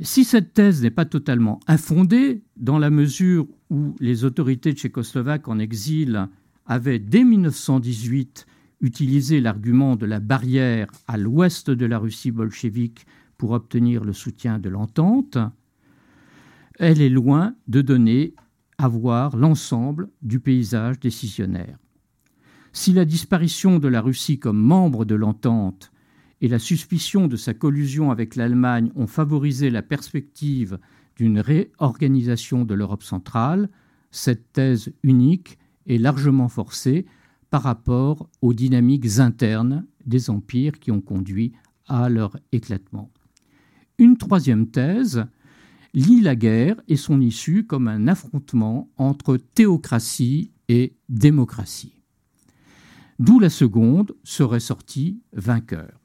Si 0.00 0.24
cette 0.24 0.54
thèse 0.54 0.80
n'est 0.80 0.90
pas 0.90 1.04
totalement 1.04 1.60
infondée, 1.66 2.42
dans 2.56 2.78
la 2.78 2.88
mesure 2.88 3.46
où 3.68 3.94
les 4.00 4.24
autorités 4.24 4.72
tchécoslovaques 4.72 5.48
en 5.48 5.58
exil 5.58 6.28
avaient 6.64 6.98
dès 6.98 7.24
1918 7.24 8.46
utiliser 8.80 9.42
l'argument 9.42 9.94
de 9.96 10.06
la 10.06 10.18
barrière 10.18 10.90
à 11.08 11.18
l'ouest 11.18 11.70
de 11.70 11.84
la 11.84 11.98
Russie 11.98 12.30
bolchevique 12.30 13.04
pour 13.36 13.50
obtenir 13.50 14.02
le 14.02 14.14
soutien 14.14 14.58
de 14.58 14.70
l'entente, 14.70 15.36
elle 16.78 17.02
est 17.02 17.10
loin 17.10 17.54
de 17.68 17.82
donner 17.82 18.32
à 18.78 18.88
voir 18.88 19.36
l'ensemble 19.36 20.08
du 20.22 20.40
paysage 20.40 20.98
décisionnaire. 21.00 21.76
Si 22.72 22.92
la 22.92 23.04
disparition 23.04 23.78
de 23.78 23.88
la 23.88 24.00
Russie 24.00 24.38
comme 24.38 24.60
membre 24.60 25.04
de 25.04 25.16
l'entente 25.16 25.90
et 26.40 26.48
la 26.48 26.60
suspicion 26.60 27.26
de 27.26 27.36
sa 27.36 27.52
collusion 27.52 28.10
avec 28.10 28.36
l'Allemagne 28.36 28.92
ont 28.94 29.08
favorisé 29.08 29.70
la 29.70 29.82
perspective 29.82 30.78
d'une 31.16 31.40
réorganisation 31.40 32.64
de 32.64 32.74
l'Europe 32.74 33.02
centrale, 33.02 33.70
cette 34.12 34.52
thèse 34.52 34.92
unique 35.02 35.58
est 35.86 35.98
largement 35.98 36.48
forcée 36.48 37.06
par 37.50 37.64
rapport 37.64 38.28
aux 38.40 38.54
dynamiques 38.54 39.18
internes 39.18 39.84
des 40.06 40.30
empires 40.30 40.78
qui 40.78 40.92
ont 40.92 41.00
conduit 41.00 41.52
à 41.88 42.08
leur 42.08 42.36
éclatement. 42.52 43.10
Une 43.98 44.16
troisième 44.16 44.68
thèse 44.68 45.26
lie 45.92 46.20
la 46.20 46.36
guerre 46.36 46.80
et 46.86 46.96
son 46.96 47.20
issue 47.20 47.66
comme 47.66 47.88
un 47.88 48.06
affrontement 48.06 48.88
entre 48.96 49.36
théocratie 49.36 50.52
et 50.68 50.94
démocratie. 51.08 51.99
D'où 53.20 53.38
la 53.38 53.50
seconde 53.50 54.16
serait 54.24 54.60
sortie 54.60 55.20
vainqueur. 55.32 56.00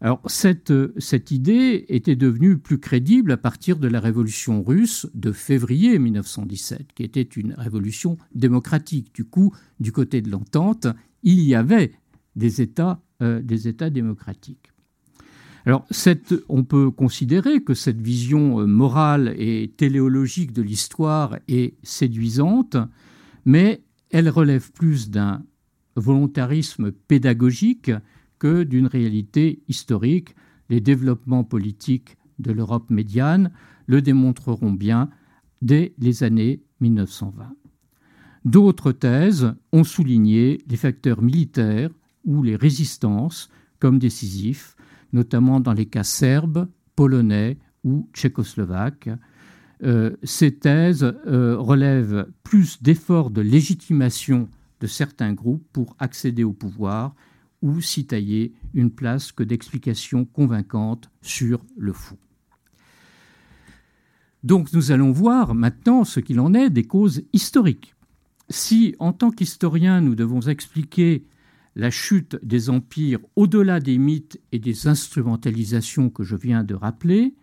Alors 0.00 0.20
cette, 0.26 0.72
cette, 0.98 1.30
idée 1.30 1.86
était 1.88 2.16
devenue 2.16 2.58
plus 2.58 2.78
crédible 2.78 3.32
à 3.32 3.36
partir 3.36 3.78
de 3.78 3.88
la 3.88 3.98
révolution 3.98 4.62
russe 4.62 5.08
de 5.14 5.32
février 5.32 5.98
1917, 5.98 6.92
qui 6.94 7.02
était 7.02 7.22
une 7.22 7.54
révolution 7.54 8.16
démocratique. 8.34 9.14
Du 9.14 9.24
coup, 9.24 9.54
du 9.80 9.92
côté 9.92 10.20
de 10.20 10.30
l'entente, 10.30 10.86
il 11.22 11.40
y 11.40 11.54
avait 11.54 11.92
des 12.36 12.60
États, 12.60 13.00
euh, 13.22 13.42
des 13.42 13.68
États 13.68 13.90
démocratiques. 13.90 14.70
Alors, 15.64 15.84
cette, 15.90 16.34
on 16.48 16.62
peut 16.62 16.92
considérer 16.92 17.64
que 17.64 17.74
cette 17.74 18.00
vision 18.00 18.60
euh, 18.60 18.66
morale 18.66 19.34
et 19.36 19.72
téléologique 19.76 20.52
de 20.52 20.62
l'histoire 20.62 21.38
est 21.48 21.74
séduisante, 21.82 22.76
mais 23.46 23.82
elle 24.10 24.28
relève 24.28 24.70
plus 24.70 25.10
d'un 25.10 25.42
volontarisme 25.96 26.92
pédagogique 26.92 27.90
que 28.38 28.62
d'une 28.62 28.86
réalité 28.86 29.62
historique. 29.68 30.34
Les 30.68 30.80
développements 30.80 31.44
politiques 31.44 32.16
de 32.38 32.52
l'Europe 32.52 32.90
médiane 32.90 33.50
le 33.86 34.02
démontreront 34.02 34.72
bien 34.72 35.10
dès 35.62 35.94
les 35.98 36.22
années 36.22 36.62
1920. 36.80 37.54
D'autres 38.44 38.92
thèses 38.92 39.54
ont 39.72 39.84
souligné 39.84 40.62
les 40.68 40.76
facteurs 40.76 41.22
militaires 41.22 41.90
ou 42.24 42.42
les 42.42 42.56
résistances 42.56 43.50
comme 43.78 43.98
décisifs, 43.98 44.76
notamment 45.12 45.60
dans 45.60 45.72
les 45.72 45.86
cas 45.86 46.04
serbes, 46.04 46.68
polonais 46.94 47.58
ou 47.84 48.08
tchécoslovaques. 48.12 49.10
Euh, 49.82 50.16
ces 50.22 50.52
thèses 50.52 51.12
euh, 51.26 51.56
relèvent 51.58 52.28
plus 52.42 52.82
d'efforts 52.82 53.30
de 53.30 53.42
légitimation 53.42 54.48
de 54.80 54.86
certains 54.86 55.32
groupes 55.32 55.66
pour 55.72 55.96
accéder 55.98 56.44
au 56.44 56.52
pouvoir 56.52 57.14
ou 57.62 57.80
s'y 57.80 58.06
tailler 58.06 58.52
une 58.74 58.90
place 58.90 59.32
que 59.32 59.42
d'explications 59.42 60.24
convaincantes 60.24 61.10
sur 61.22 61.64
le 61.76 61.92
fou. 61.92 62.16
Donc 64.44 64.72
nous 64.72 64.92
allons 64.92 65.10
voir 65.10 65.54
maintenant 65.54 66.04
ce 66.04 66.20
qu'il 66.20 66.38
en 66.38 66.54
est 66.54 66.70
des 66.70 66.84
causes 66.84 67.22
historiques. 67.32 67.94
Si, 68.48 68.94
en 69.00 69.12
tant 69.12 69.32
qu'historien, 69.32 70.00
nous 70.00 70.14
devons 70.14 70.42
expliquer 70.42 71.24
la 71.74 71.90
chute 71.90 72.38
des 72.42 72.70
empires 72.70 73.18
au-delà 73.34 73.80
des 73.80 73.98
mythes 73.98 74.40
et 74.52 74.58
des 74.58 74.86
instrumentalisations 74.86 76.10
que 76.10 76.22
je 76.22 76.36
viens 76.36 76.62
de 76.62 76.74
rappeler, 76.74 77.34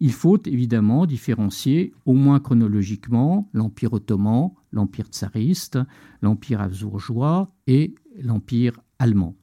il 0.00 0.12
faut 0.12 0.38
évidemment 0.46 1.04
différencier, 1.04 1.92
au 2.06 2.14
moins 2.14 2.40
chronologiquement, 2.40 3.48
l'Empire 3.52 3.92
ottoman, 3.92 4.50
l'Empire 4.72 5.06
tsariste, 5.06 5.78
l'Empire 6.22 6.62
habsbourgeois 6.62 7.54
et 7.66 7.94
l'Empire 8.22 8.80
allemand. 8.98 9.36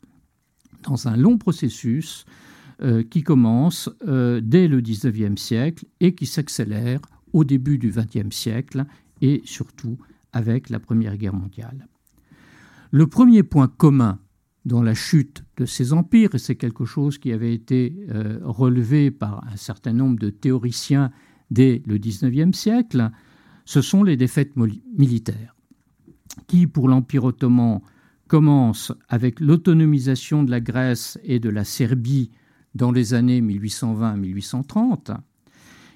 Dans 0.83 1.07
un 1.07 1.15
long 1.15 1.37
processus 1.37 2.25
euh, 2.81 3.03
qui 3.03 3.21
commence 3.21 3.89
euh, 4.07 4.41
dès 4.43 4.67
le 4.67 4.81
XIXe 4.81 5.39
siècle 5.39 5.85
et 5.99 6.15
qui 6.15 6.25
s'accélère 6.25 7.01
au 7.33 7.43
début 7.43 7.77
du 7.77 7.91
XXe 7.91 8.35
siècle 8.35 8.85
et 9.21 9.41
surtout 9.45 9.97
avec 10.33 10.69
la 10.69 10.79
Première 10.79 11.17
Guerre 11.17 11.33
mondiale. 11.33 11.87
Le 12.91 13.05
premier 13.05 13.43
point 13.43 13.67
commun 13.67 14.19
dans 14.67 14.83
la 14.83 14.93
chute 14.93 15.43
de 15.55 15.65
ces 15.65 15.93
empires, 15.93 16.35
et 16.35 16.39
c'est 16.39 16.57
quelque 16.57 16.83
chose 16.83 17.17
qui 17.17 17.31
avait 17.31 17.53
été 17.53 17.95
euh, 18.09 18.39
relevé 18.43 19.11
par 19.11 19.47
un 19.47 19.55
certain 19.55 19.93
nombre 19.93 20.19
de 20.19 20.29
théoriciens 20.29 21.09
dès 21.49 21.81
le 21.85 21.97
XIXe 21.97 22.51
siècle, 22.55 23.09
ce 23.63 23.81
sont 23.81 24.03
les 24.03 24.17
défaites 24.17 24.57
militaires, 24.57 25.55
qui, 26.47 26.67
pour 26.67 26.89
l'Empire 26.89 27.23
ottoman, 27.23 27.79
commencent 28.27 28.91
avec 29.07 29.39
l'autonomisation 29.39 30.43
de 30.43 30.51
la 30.51 30.59
Grèce 30.59 31.17
et 31.23 31.39
de 31.39 31.47
la 31.49 31.63
Serbie 31.63 32.31
dans 32.75 32.91
les 32.91 33.13
années 33.13 33.39
1820-1830, 33.41 35.15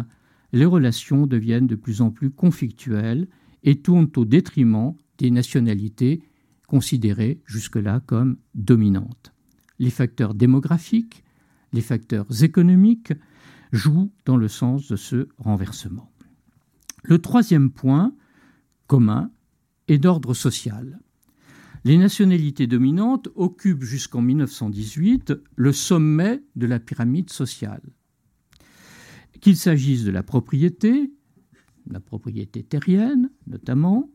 les 0.54 0.66
relations 0.66 1.26
deviennent 1.26 1.68
de 1.68 1.76
plus 1.76 2.02
en 2.02 2.12
plus 2.12 2.30
conflictuelles 2.30 3.28
et 3.64 3.82
tournent 3.82 4.12
au 4.16 4.24
détriment 4.24 4.94
des 5.18 5.32
nationalités 5.32 6.22
considérées 6.68 7.42
jusque-là 7.46 8.02
comme 8.06 8.38
dominantes. 8.54 9.34
Les 9.80 9.90
facteurs 9.90 10.36
démographiques, 10.36 11.24
les 11.74 11.82
facteurs 11.82 12.44
économiques 12.44 13.14
jouent 13.72 14.12
dans 14.26 14.38
le 14.38 14.48
sens 14.48 14.88
de 14.88 14.96
ce 14.96 15.28
renversement. 15.40 16.12
Le 17.02 17.18
troisième 17.18 17.72
point 17.72 18.14
commun 18.86 19.32
est 19.88 19.98
d'ordre 19.98 20.36
social. 20.36 21.00
Les 21.84 21.98
nationalités 21.98 22.68
dominantes 22.68 23.28
occupent 23.36 23.84
jusqu'en 23.84 24.22
1918 24.22 25.34
le 25.56 25.74
sommet 25.74 26.44
de 26.56 26.68
la 26.68 26.80
pyramide 26.80 27.32
sociale 27.32 27.82
qu'il 29.44 29.58
s'agisse 29.58 30.06
de 30.06 30.12
la 30.12 30.24
propriété, 30.24 31.12
la 31.90 32.00
propriété 32.00 32.64
terrienne 32.64 33.30
notamment, 33.46 34.10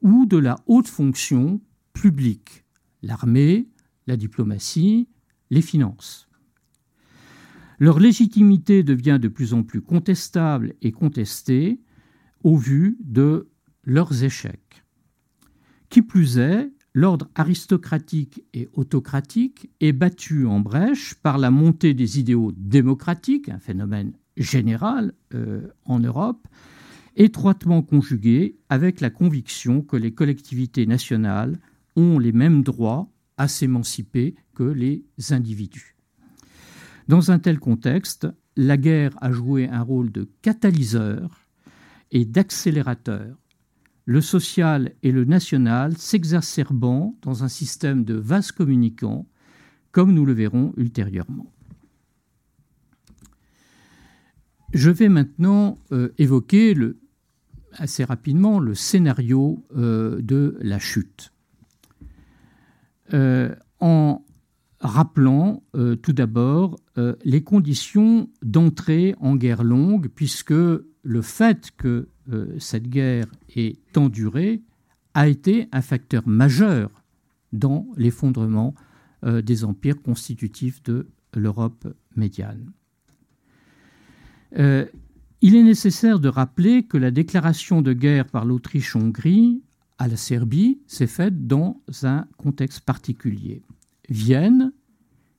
ou 0.00 0.26
de 0.26 0.36
la 0.36 0.56
haute 0.66 0.88
fonction 0.88 1.60
publique, 1.92 2.64
l'armée, 3.00 3.68
la 4.08 4.16
diplomatie, 4.16 5.08
les 5.50 5.62
finances. 5.62 6.28
Leur 7.78 8.00
légitimité 8.00 8.82
devient 8.82 9.20
de 9.22 9.28
plus 9.28 9.54
en 9.54 9.62
plus 9.62 9.82
contestable 9.82 10.74
et 10.82 10.90
contestée 10.90 11.80
au 12.42 12.56
vu 12.56 12.98
de 13.04 13.50
leurs 13.84 14.24
échecs. 14.24 14.82
Qui 15.90 16.02
plus 16.02 16.38
est, 16.38 16.72
l'ordre 16.92 17.30
aristocratique 17.36 18.44
et 18.52 18.68
autocratique 18.72 19.70
est 19.78 19.92
battu 19.92 20.44
en 20.44 20.58
brèche 20.58 21.14
par 21.14 21.38
la 21.38 21.52
montée 21.52 21.94
des 21.94 22.18
idéaux 22.18 22.50
démocratiques, 22.56 23.48
un 23.48 23.60
phénomène 23.60 24.14
générale 24.36 25.12
euh, 25.34 25.68
en 25.84 26.00
Europe, 26.00 26.46
étroitement 27.16 27.82
conjuguée 27.82 28.56
avec 28.68 29.00
la 29.00 29.10
conviction 29.10 29.82
que 29.82 29.96
les 29.96 30.12
collectivités 30.12 30.86
nationales 30.86 31.58
ont 31.96 32.18
les 32.18 32.32
mêmes 32.32 32.62
droits 32.62 33.10
à 33.36 33.48
s'émanciper 33.48 34.34
que 34.54 34.62
les 34.62 35.04
individus. 35.30 35.96
Dans 37.08 37.30
un 37.30 37.38
tel 37.38 37.58
contexte, 37.58 38.28
la 38.56 38.76
guerre 38.76 39.12
a 39.20 39.32
joué 39.32 39.68
un 39.68 39.82
rôle 39.82 40.12
de 40.12 40.28
catalyseur 40.42 41.40
et 42.10 42.24
d'accélérateur, 42.24 43.36
le 44.04 44.20
social 44.20 44.92
et 45.02 45.12
le 45.12 45.24
national 45.24 45.96
s'exacerbant 45.96 47.16
dans 47.22 47.44
un 47.44 47.48
système 47.48 48.04
de 48.04 48.14
vases 48.14 48.52
communicants, 48.52 49.26
comme 49.90 50.12
nous 50.12 50.26
le 50.26 50.32
verrons 50.32 50.72
ultérieurement. 50.76 51.52
Je 54.72 54.90
vais 54.90 55.10
maintenant 55.10 55.78
euh, 55.92 56.08
évoquer 56.16 56.74
assez 57.74 58.04
rapidement 58.04 58.58
le 58.58 58.74
scénario 58.74 59.64
euh, 59.76 60.20
de 60.22 60.56
la 60.60 60.78
chute. 60.78 61.32
Euh, 63.12 63.54
en 63.80 64.24
rappelant 64.80 65.62
tout 66.02 66.12
d'abord 66.12 66.76
les 67.24 67.44
conditions 67.44 68.28
d'entrée 68.42 69.14
en 69.20 69.36
guerre 69.36 69.62
longue, 69.62 70.08
puisque 70.08 70.50
le 70.50 71.22
fait 71.22 71.70
que 71.76 72.08
cette 72.58 72.88
guerre 72.88 73.26
ait 73.54 73.76
tant 73.92 74.10
a 75.14 75.28
été 75.28 75.68
un 75.70 75.82
facteur 75.82 76.26
majeur 76.26 76.90
dans 77.52 77.86
l'effondrement 77.96 78.74
des 79.24 79.62
empires 79.62 80.02
constitutifs 80.02 80.82
de 80.82 81.06
l'Europe 81.32 81.86
médiane. 82.16 82.72
Il 84.56 85.56
est 85.56 85.62
nécessaire 85.62 86.20
de 86.20 86.28
rappeler 86.28 86.84
que 86.84 86.96
la 86.96 87.10
déclaration 87.10 87.82
de 87.82 87.92
guerre 87.92 88.26
par 88.26 88.44
l'Autriche-Hongrie 88.44 89.62
à 89.98 90.08
la 90.08 90.16
Serbie 90.16 90.80
s'est 90.86 91.06
faite 91.06 91.46
dans 91.46 91.80
un 92.02 92.26
contexte 92.36 92.80
particulier. 92.80 93.62
Vienne, 94.08 94.72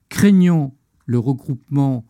craignant 0.08 0.74
le 1.06 1.18
regroupement 1.18 2.06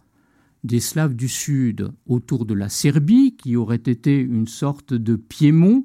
des 0.63 0.79
Slaves 0.79 1.15
du 1.17 1.29
Sud 1.29 1.91
autour 2.07 2.47
de 2.47 2.55
la 2.55 2.69
Serbie, 2.69 3.37
qui 3.37 3.57
aurait 3.57 3.77
été 3.77 4.19
une 4.19 4.47
sorte 4.47 4.95
de 4.95 5.17
Piémont, 5.17 5.85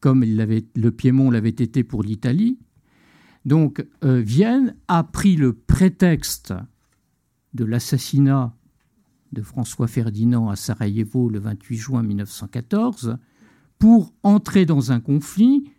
comme 0.00 0.24
le 0.24 0.90
Piémont 0.90 1.30
l'avait 1.30 1.50
été 1.50 1.84
pour 1.84 2.02
l'Italie. 2.02 2.58
Donc 3.44 3.86
euh, 4.02 4.20
Vienne 4.20 4.74
a 4.88 5.04
pris 5.04 5.36
le 5.36 5.52
prétexte 5.52 6.52
de 7.54 7.64
l'assassinat 7.64 8.55
de 9.36 9.42
François 9.42 9.86
Ferdinand 9.86 10.48
à 10.48 10.56
Sarajevo 10.56 11.28
le 11.28 11.38
28 11.38 11.76
juin 11.76 12.02
1914 12.02 13.18
pour 13.78 14.14
entrer 14.22 14.64
dans 14.64 14.92
un 14.92 15.00
conflit 15.00 15.70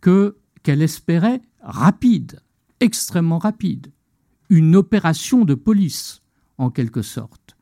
que 0.00 0.36
qu'elle 0.62 0.82
espérait 0.82 1.42
rapide, 1.60 2.40
extrêmement 2.78 3.38
rapide, 3.38 3.92
une 4.48 4.76
opération 4.76 5.44
de 5.44 5.54
police 5.54 6.22
en 6.58 6.70
quelque 6.70 7.02
sorte. 7.02 7.56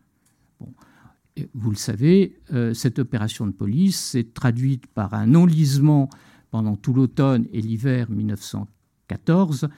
vous 1.55 1.71
le 1.71 1.77
savez, 1.77 2.41
euh, 2.53 2.75
cette 2.75 2.99
opération 2.99 3.47
de 3.47 3.53
police 3.53 3.99
s'est 3.99 4.29
traduite 4.35 4.87
par 4.89 5.15
un 5.15 5.35
enlisement 5.35 6.11
pendant 6.51 6.77
tout 6.77 6.93
l'automne 6.93 7.47
et 7.53 7.63
l'hiver 7.63 8.11
1914, 8.11 9.69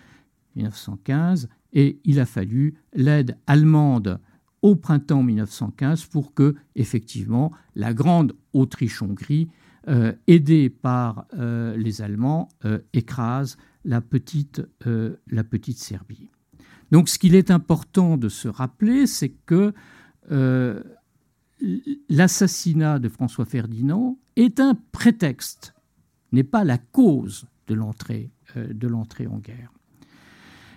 1915, 0.57 1.49
et 1.75 2.01
il 2.05 2.19
a 2.19 2.27
fallu 2.27 2.75
l'aide 2.95 3.37
allemande 3.47 4.19
au 4.63 4.77
printemps 4.77 5.23
1915 5.23 6.07
pour 6.07 6.35
que, 6.35 6.55
effectivement, 6.75 7.53
la 7.75 7.95
grande 7.95 8.35
Autriche-Hongrie 8.53 9.49
euh, 9.89 10.13
aidé 10.27 10.69
par 10.69 11.27
euh, 11.39 11.75
les 11.77 12.03
Allemands, 12.03 12.49
euh, 12.67 12.81
écrase 12.93 13.57
la 13.87 14.03
petite, 14.03 14.61
la 14.85 15.43
petite 15.43 15.79
Serbie. 15.79 16.29
Donc 16.91 17.09
ce 17.09 17.19
qu'il 17.19 17.35
est 17.35 17.51
important 17.51 18.19
de 18.19 18.29
se 18.29 18.47
rappeler, 18.47 19.07
c'est 19.07 19.31
que 19.31 19.73
l'assassinat 22.11 22.99
de 22.99 23.09
François 23.09 23.47
Ferdinand 23.47 24.19
est 24.37 24.61
un 24.61 24.75
prétexte, 24.93 25.73
n'est 26.33 26.45
pas 26.45 26.63
la 26.63 26.77
cause 26.77 27.47
de 27.69 27.75
l'entrée 27.75 28.31
en 29.27 29.39
guerre. 29.39 29.73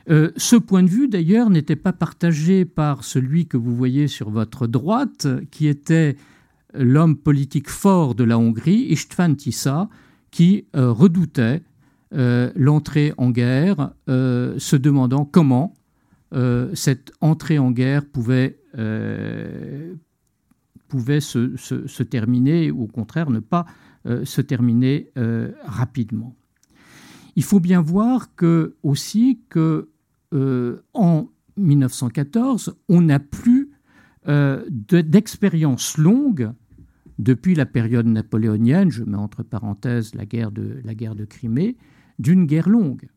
Ce 0.07 0.55
point 0.57 0.83
de 0.83 0.89
vue, 0.89 1.07
d'ailleurs, 1.07 1.49
n'était 1.49 1.75
pas 1.75 1.93
partagé 1.93 2.65
par 2.65 3.03
celui 3.03 3.47
que 3.47 3.57
vous 3.57 3.75
voyez 3.75 4.07
sur 4.07 4.29
votre 4.29 4.67
droite, 4.67 5.27
qui 5.49 5.67
était 5.67 6.17
l'homme 6.73 7.17
politique 7.17 7.69
fort 7.69 8.15
de 8.15 8.23
la 8.23 8.37
Hongrie, 8.37 8.87
István 8.89 9.35
Tisza, 9.35 9.89
qui 10.31 10.65
euh, 10.75 10.91
redoutait 10.91 11.61
euh, 12.13 12.51
l'entrée 12.55 13.13
en 13.17 13.29
guerre, 13.29 13.93
euh, 14.09 14.57
se 14.57 14.75
demandant 14.75 15.25
comment 15.25 15.75
cette 16.73 17.11
entrée 17.21 17.59
en 17.59 17.69
guerre 17.69 18.07
pouvait, 18.07 18.57
pouvait 20.87 21.19
se, 21.19 21.55
se, 21.57 22.01
terminer, 22.01 22.71
ou 22.71 22.85
au 22.85 22.87
contraire 22.87 23.29
ne 23.29 23.39
pas 23.39 23.67
se 24.03 24.41
terminer 24.41 25.11
rapidement. 25.63 26.35
Il 27.35 27.43
faut 27.43 27.59
bien 27.59 27.81
voir 27.81 28.33
que, 28.33 28.73
aussi 28.81 29.41
que 29.49 29.89
en 30.34 31.30
1914, 31.58 32.76
on 32.89 33.02
n'a 33.02 33.19
plus 33.19 33.72
d'expérience 34.26 35.98
longue 35.98 36.54
depuis 37.19 37.56
la 37.56 37.65
période 37.65 38.08
napoléonienne, 38.08 38.91
je 38.91 39.04
mets 39.04 39.17
entre 39.17 39.43
parenthèses 39.43 40.15
la 40.15 40.26
guerre 40.26 40.52
de, 40.52 40.82
la 40.84 40.96
guerre 40.96 41.15
de 41.15 41.26
Crimée, 41.26 41.78
d'une 42.19 42.46
guerre 42.46 42.69
longue. 42.69 43.08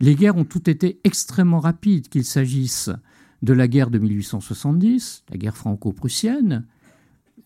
Les 0.00 0.14
guerres 0.14 0.36
ont 0.36 0.44
toutes 0.44 0.68
été 0.68 1.00
extrêmement 1.04 1.60
rapides, 1.60 2.08
qu'il 2.08 2.24
s'agisse 2.24 2.90
de 3.42 3.52
la 3.52 3.68
guerre 3.68 3.90
de 3.90 3.98
1870, 3.98 5.24
la 5.30 5.36
guerre 5.36 5.56
franco-prussienne, 5.56 6.66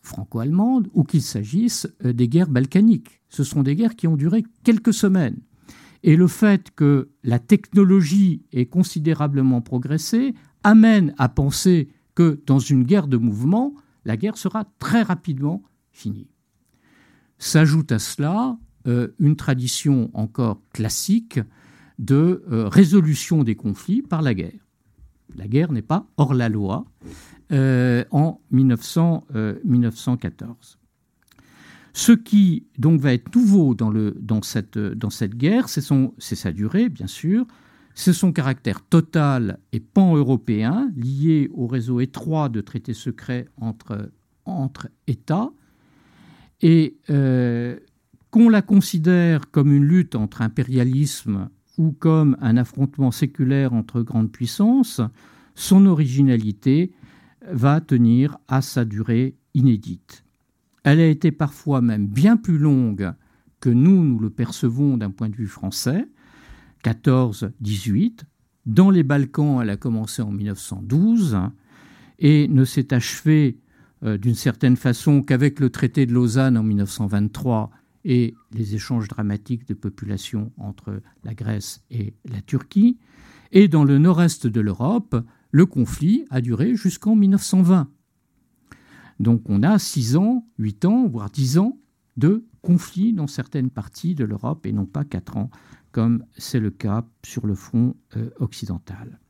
franco-allemande, 0.03 0.89
ou 0.93 1.03
qu'il 1.03 1.23
s'agisse 1.23 1.89
euh, 2.05 2.13
des 2.13 2.29
guerres 2.29 2.51
balkaniques. 2.51 3.21
Ce 3.29 3.43
sont 3.43 3.63
des 3.63 3.75
guerres 3.75 3.97
qui 3.97 4.07
ont 4.07 4.17
duré 4.17 4.45
quelques 4.63 4.95
semaines. 4.95 5.39
Et 6.07 6.17
le 6.17 6.27
fait 6.27 6.71
que 6.77 7.09
la 7.23 7.39
technologie 7.39 8.43
ait 8.53 8.67
considérablement 8.67 9.63
progressé 9.63 10.35
amène 10.63 11.15
à 11.17 11.31
penser 11.31 11.89
que 12.15 12.43
dans 12.47 12.59
une 12.59 12.85
guerre 12.85 13.09
de 13.09 13.17
mouvement, 13.17 13.75
la 14.05 14.19
guerre 14.19 14.37
sera 14.37 14.67
très 14.79 15.01
rapidement 15.01 15.63
finie. 15.93 16.29
S'ajoute 17.39 17.91
à 17.91 17.99
cela 17.99 18.59
euh, 18.87 19.15
une 19.19 19.37
tradition 19.37 20.11
encore 20.13 20.61
classique 20.75 21.41
de 21.99 22.45
euh, 22.53 22.69
résolution 22.69 23.43
des 23.43 23.55
conflits 23.55 24.03
par 24.03 24.21
la 24.21 24.35
guerre. 24.35 24.61
La 25.37 25.49
guerre 25.49 25.73
n'est 25.73 25.81
pas 25.81 26.07
hors 26.19 26.35
la 26.35 26.51
loi 26.51 26.85
euh, 27.51 28.05
en 28.11 28.43
1914. 28.51 30.79
Ce 31.97 32.11
qui 32.11 32.67
donc 32.77 33.01
va 33.01 33.15
être 33.15 33.33
nouveau 33.37 33.77
dans, 33.77 34.43
cette, 34.43 34.77
guerre, 35.37 35.69
c'est 35.69 36.35
sa 36.35 36.53
durée, 36.53 36.89
bien 36.89 37.07
sûr, 37.07 37.47
c'est 37.95 38.13
son 38.13 38.33
caractère 38.33 38.83
total 38.85 39.61
et 39.73 39.79
pan-européen, 39.79 40.91
lié 40.97 41.49
au 41.55 41.69
réseau 41.69 42.01
étroit 42.01 42.49
de 42.49 42.61
traités 42.61 42.95
secrets 42.95 43.47
entre, 43.57 44.11
entre 44.45 44.89
États, 45.07 45.53
et 46.63 46.97
euh, 47.11 47.79
qu'on 48.33 48.49
la 48.49 48.63
considère 48.63 49.53
comme 49.53 49.73
une 49.73 49.85
lutte 49.85 50.17
entre 50.17 50.43
impérialisme 50.43 51.49
ou 51.79 51.93
comme 51.93 52.37
un 52.41 52.57
affrontement 52.57 53.13
séculaire 53.13 53.73
entre 53.73 54.03
grandes 54.03 54.33
puissances, 54.33 55.01
son 55.55 55.87
originalité 55.87 56.93
va 57.49 57.81
tenir 57.81 58.37
à 58.49 58.63
sa 58.63 58.85
durée 58.85 59.37
inédite. 59.55 60.24
Elle 60.85 61.01
a 61.01 61.07
été 61.07 61.33
parfois 61.33 61.81
même 61.81 62.07
bien 62.07 62.37
plus 62.37 62.59
longue 62.59 63.13
que 63.61 63.71
nous, 63.71 64.05
nous 64.05 64.19
le 64.19 64.31
percevons 64.31 64.99
d'un 64.99 65.11
point 65.11 65.31
de 65.31 65.37
vue 65.37 65.49
français, 65.49 66.07
14-18. 66.85 68.21
Dans 68.67 68.91
les 68.91 69.03
Balkans, 69.03 69.61
elle 69.63 69.71
a 69.71 69.77
commencé 69.77 70.21
en 70.21 70.31
1912 70.31 71.39
et 72.19 72.49
ne 72.49 72.65
s'est 72.65 72.93
achevée 72.93 73.59
euh, 74.03 74.19
d'une 74.19 74.35
certaine 74.35 74.77
façon 74.77 75.23
qu'avec 75.23 75.61
le 75.61 75.71
traité 75.71 76.05
de 76.05 76.13
Lausanne 76.13 76.59
en 76.59 76.63
1923 76.63 77.71
et 78.05 78.35
les 78.53 78.75
échanges 78.75 79.09
dramatiques 79.09 79.67
de 79.67 79.75
population 79.75 80.53
entre 80.59 81.01
la 81.25 81.35
Grèce 81.35 81.83
et 81.91 82.13
la 82.27 82.43
Turquie. 82.43 82.99
Et 83.53 83.69
dans 83.69 83.85
le 83.85 83.99
nord-est 83.99 84.47
de 84.47 84.61
l'Europe, 84.61 85.17
le 85.51 85.65
conflit 85.65 86.27
a 86.29 86.43
duré 86.43 86.75
jusqu'en 86.75 87.17
1920. 87.17 87.89
Donc 89.21 89.43
on 89.47 89.63
a 89.63 89.79
6 89.79 90.17
ans, 90.17 90.47
8 90.59 90.85
ans, 90.85 91.07
voire 91.07 91.31
10 91.31 91.59
ans 91.59 91.79
de 92.17 92.47
conflit 92.63 93.13
dans 93.13 93.27
certaines 93.27 93.71
parties 93.71 94.15
de 94.15 94.25
l'Europe 94.25 94.67
et 94.67 94.73
non 94.73 94.87
pas 94.87 95.05
4 95.05 95.37
ans 95.37 95.51
comme 95.95 96.25
c'est 96.37 96.59
le 96.59 96.71
cas 96.71 97.07
sur 97.25 97.47
le 97.47 97.55
front 97.55 97.95
euh, 98.17 98.31
occidental. 98.41 99.21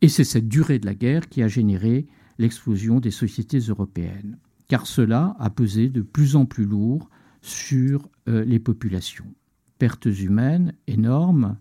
Et 0.00 0.08
c'est 0.08 0.24
cette 0.24 0.48
durée 0.48 0.80
de 0.80 0.86
la 0.86 0.94
guerre 0.96 1.28
qui 1.28 1.40
a 1.40 1.46
généré 1.48 2.08
l'explosion 2.38 2.98
des 2.98 3.12
sociétés 3.12 3.60
européennes, 3.60 4.38
car 4.66 4.88
cela 4.88 5.36
a 5.38 5.50
pesé 5.50 5.88
de 5.88 6.02
plus 6.02 6.34
en 6.34 6.46
plus 6.46 6.64
lourd 6.64 7.08
sur 7.42 8.08
euh, 8.28 8.44
les 8.44 8.58
populations. 8.58 9.32
Pertes 9.78 10.06
humaines 10.06 10.74
énormes, 10.88 11.56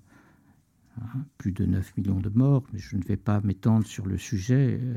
plus 1.38 1.52
de 1.52 1.66
9 1.66 1.98
millions 1.98 2.20
de 2.20 2.30
morts, 2.30 2.64
mais 2.72 2.80
je 2.80 2.96
ne 2.96 3.04
vais 3.04 3.18
pas 3.18 3.42
m'étendre 3.42 3.86
sur 3.86 4.06
le 4.06 4.18
sujet, 4.18 4.80
euh, 4.82 4.96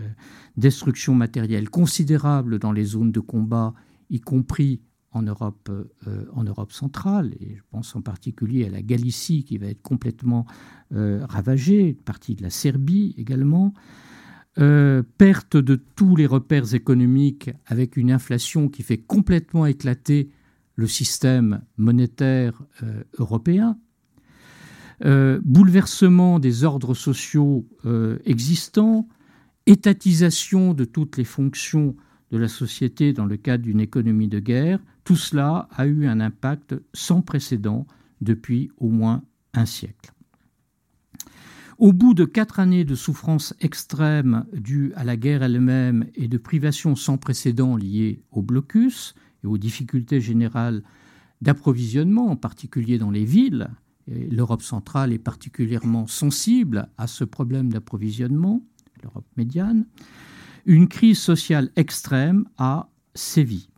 destruction 0.56 1.14
matérielle 1.14 1.70
considérable 1.70 2.58
dans 2.58 2.72
les 2.72 2.84
zones 2.84 3.12
de 3.12 3.20
combat, 3.20 3.74
y 4.10 4.20
compris 4.20 4.80
en 5.12 5.22
Europe, 5.22 5.70
euh, 5.70 6.26
en 6.32 6.44
Europe 6.44 6.72
centrale, 6.72 7.34
et 7.40 7.56
je 7.56 7.62
pense 7.70 7.94
en 7.94 8.02
particulier 8.02 8.66
à 8.66 8.70
la 8.70 8.82
Galicie 8.82 9.44
qui 9.44 9.58
va 9.58 9.66
être 9.66 9.82
complètement 9.82 10.46
euh, 10.92 11.24
ravagée, 11.28 11.90
une 11.90 11.94
partie 12.02 12.34
de 12.34 12.42
la 12.42 12.50
Serbie 12.50 13.14
également, 13.16 13.72
perte 15.18 15.56
de 15.56 15.74
tous 15.74 16.14
les 16.14 16.26
repères 16.26 16.74
économiques 16.74 17.50
avec 17.66 17.96
une 17.96 18.12
inflation 18.12 18.68
qui 18.68 18.84
fait 18.84 18.98
complètement 18.98 19.66
éclater 19.66 20.30
le 20.76 20.86
système 20.86 21.62
monétaire 21.76 22.62
européen, 23.18 23.76
bouleversement 25.02 26.38
des 26.38 26.64
ordres 26.64 26.94
sociaux 26.94 27.66
existants, 28.24 29.08
étatisation 29.66 30.74
de 30.74 30.84
toutes 30.84 31.16
les 31.16 31.24
fonctions 31.24 31.96
de 32.30 32.38
la 32.38 32.48
société 32.48 33.12
dans 33.12 33.26
le 33.26 33.36
cadre 33.36 33.64
d'une 33.64 33.80
économie 33.80 34.28
de 34.28 34.40
guerre, 34.40 34.80
tout 35.04 35.16
cela 35.16 35.68
a 35.70 35.86
eu 35.86 36.06
un 36.06 36.20
impact 36.20 36.74
sans 36.92 37.22
précédent 37.22 37.86
depuis 38.20 38.70
au 38.78 38.88
moins 38.88 39.22
un 39.52 39.66
siècle. 39.66 40.12
Au 41.78 41.92
bout 41.92 42.14
de 42.14 42.24
quatre 42.24 42.60
années 42.60 42.84
de 42.84 42.94
souffrances 42.94 43.54
extrêmes 43.60 44.46
dues 44.52 44.92
à 44.94 45.04
la 45.04 45.16
guerre 45.16 45.42
elle-même 45.42 46.06
et 46.14 46.28
de 46.28 46.38
privations 46.38 46.94
sans 46.94 47.18
précédent 47.18 47.76
liées 47.76 48.22
au 48.30 48.42
blocus 48.42 49.14
et 49.42 49.46
aux 49.46 49.58
difficultés 49.58 50.20
générales 50.20 50.82
d'approvisionnement, 51.42 52.30
en 52.30 52.36
particulier 52.36 52.96
dans 52.96 53.10
les 53.10 53.24
villes, 53.24 53.68
l'Europe 54.06 54.62
centrale 54.62 55.12
est 55.12 55.18
particulièrement 55.18 56.06
sensible 56.06 56.88
à 56.98 57.06
ce 57.06 57.24
problème 57.24 57.72
d'approvisionnement, 57.72 58.62
l'Europe 59.02 59.26
médiane, 59.36 59.86
une 60.66 60.88
crise 60.88 61.18
sociale 61.18 61.70
extrême 61.76 62.46
a 62.58 62.88
sévi. 63.14 63.68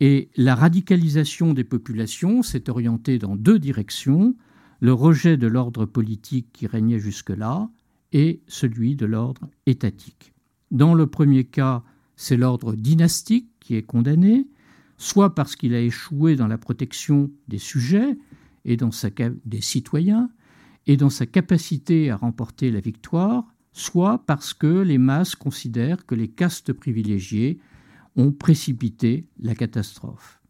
Et 0.00 0.28
la 0.36 0.54
radicalisation 0.54 1.54
des 1.54 1.64
populations 1.64 2.42
s'est 2.42 2.68
orientée 2.68 3.18
dans 3.18 3.34
deux 3.34 3.58
directions, 3.58 4.36
le 4.80 4.92
rejet 4.92 5.36
de 5.36 5.46
l'ordre 5.46 5.86
politique 5.86 6.48
qui 6.52 6.66
régnait 6.66 6.98
jusque-là 6.98 7.70
et 8.12 8.42
celui 8.46 8.94
de 8.94 9.06
l'ordre 9.06 9.48
étatique. 9.66 10.34
Dans 10.70 10.94
le 10.94 11.06
premier 11.06 11.44
cas, 11.44 11.82
c'est 12.14 12.36
l'ordre 12.36 12.74
dynastique 12.74 13.48
qui 13.60 13.74
est 13.74 13.82
condamné, 13.82 14.48
soit 14.98 15.34
parce 15.34 15.56
qu'il 15.56 15.74
a 15.74 15.80
échoué 15.80 16.36
dans 16.36 16.46
la 16.46 16.58
protection 16.58 17.30
des 17.48 17.58
sujets 17.58 18.16
et 18.66 18.76
dans 18.76 18.90
sa, 18.90 19.10
capacité 21.26 22.10
à 22.10 22.16
remporter 22.16 22.70
la 22.70 22.80
victoire, 22.80 23.54
soit 23.72 24.24
parce 24.26 24.52
que 24.52 24.82
les 24.82 24.98
masses 24.98 25.34
considèrent 25.36 26.04
que 26.04 26.14
les 26.14 26.28
castes 26.28 26.72
privilégiées 26.72 27.58
ont 28.16 28.32
précipité 28.32 29.28
la 29.40 29.54
catastrophe. 29.54 30.40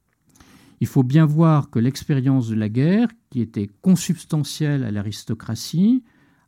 Il 0.81 0.87
faut 0.87 1.03
bien 1.03 1.25
voir 1.27 1.71
que 1.71 1.79
l'expérience 1.79 2.49
de 2.49 2.55
la 2.55 2.69
guerre, 2.69 3.09
qui 3.31 3.41
était 3.41 3.71
consubstantielle 3.83 4.85
à 4.85 4.91
l'aristocratie, 4.91 6.03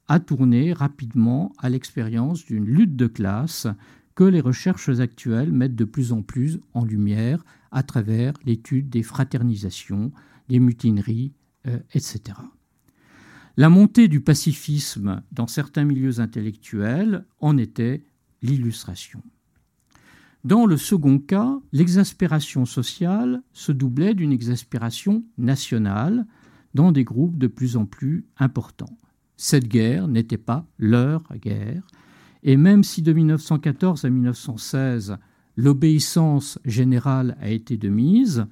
a 0.07 0.21
tourné 0.21 0.73
rapidement 0.73 1.53
à 1.59 1.69
l'expérience 1.69 2.45
d'une 2.45 2.65
lutte 2.65 2.97
de 2.97 3.07
classe 3.07 3.67
que 4.15 4.25
les 4.25 4.41
recherches 4.41 4.89
actuelles 5.01 5.53
mettent 5.53 5.77
de 5.77 5.85
plus 5.85 6.13
en 6.13 6.23
plus 6.23 6.59
en 6.75 6.85
lumière 6.85 7.45
à 7.71 7.83
travers 7.83 8.33
l'étude 8.45 8.89
des 8.89 9.03
fraternisations, 9.03 10.13
des 10.49 10.59
mutineries, 10.59 11.33
etc. 11.95 12.39
La 13.57 13.69
montée 13.69 14.09
du 14.09 14.21
pacifisme 14.21 15.23
dans 15.33 15.49
certains 15.49 15.85
milieux 15.85 16.21
intellectuels 16.21 17.25
en 17.41 17.59
était 17.59 18.05
l'illustration. 18.43 19.23
Dans 20.45 20.67
le 20.67 20.77
second 20.77 21.19
cas, 21.19 21.59
l'exaspération 21.73 22.65
sociale 22.65 23.43
se 23.53 23.73
doublait 23.73 24.15
d'une 24.15 24.33
exaspération 24.33 25.25
nationale 25.37 26.27
dans 26.75 26.93
des 26.93 27.03
groupes 27.03 27.39
de 27.39 27.49
plus 27.49 27.77
en 27.77 27.87
plus 27.87 28.25
importants. 28.37 28.97
Cette 29.37 29.67
guerre 29.67 30.07
n'était 30.07 30.39
pas 30.39 30.67
leur 30.79 31.25
guerre, 31.43 31.87
et 32.45 32.57
même 32.57 32.85
si 32.85 33.03
de 33.03 33.13
1914 33.13 34.05
à 34.05 34.11
1916, 34.11 35.17
l'obéissance 35.57 36.61
générale 36.65 37.37
a 37.41 37.51
été 37.51 37.77
de 37.77 37.89
mise, 37.89 38.47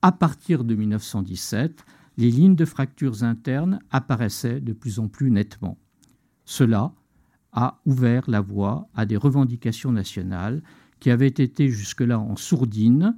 à 0.00 0.12
partir 0.12 0.62
de 0.62 0.74
1917, 0.74 1.84
les 2.16 2.30
lignes 2.30 2.56
de 2.56 2.64
fractures 2.64 3.24
internes 3.24 3.80
apparaissaient 3.90 4.60
de 4.60 4.72
plus 4.72 4.98
en 4.98 5.08
plus 5.08 5.30
nettement. 5.30 5.78
Cela 6.44 6.92
a 7.52 7.80
ouvert 7.86 8.28
la 8.28 8.40
voie 8.40 8.88
à 8.94 9.06
des 9.06 9.16
revendications 9.16 9.92
nationales 9.92 10.62
qui 11.00 11.10
avaient 11.10 11.26
été 11.26 11.68
jusque-là 11.68 12.18
en 12.18 12.36
sourdine 12.36 13.16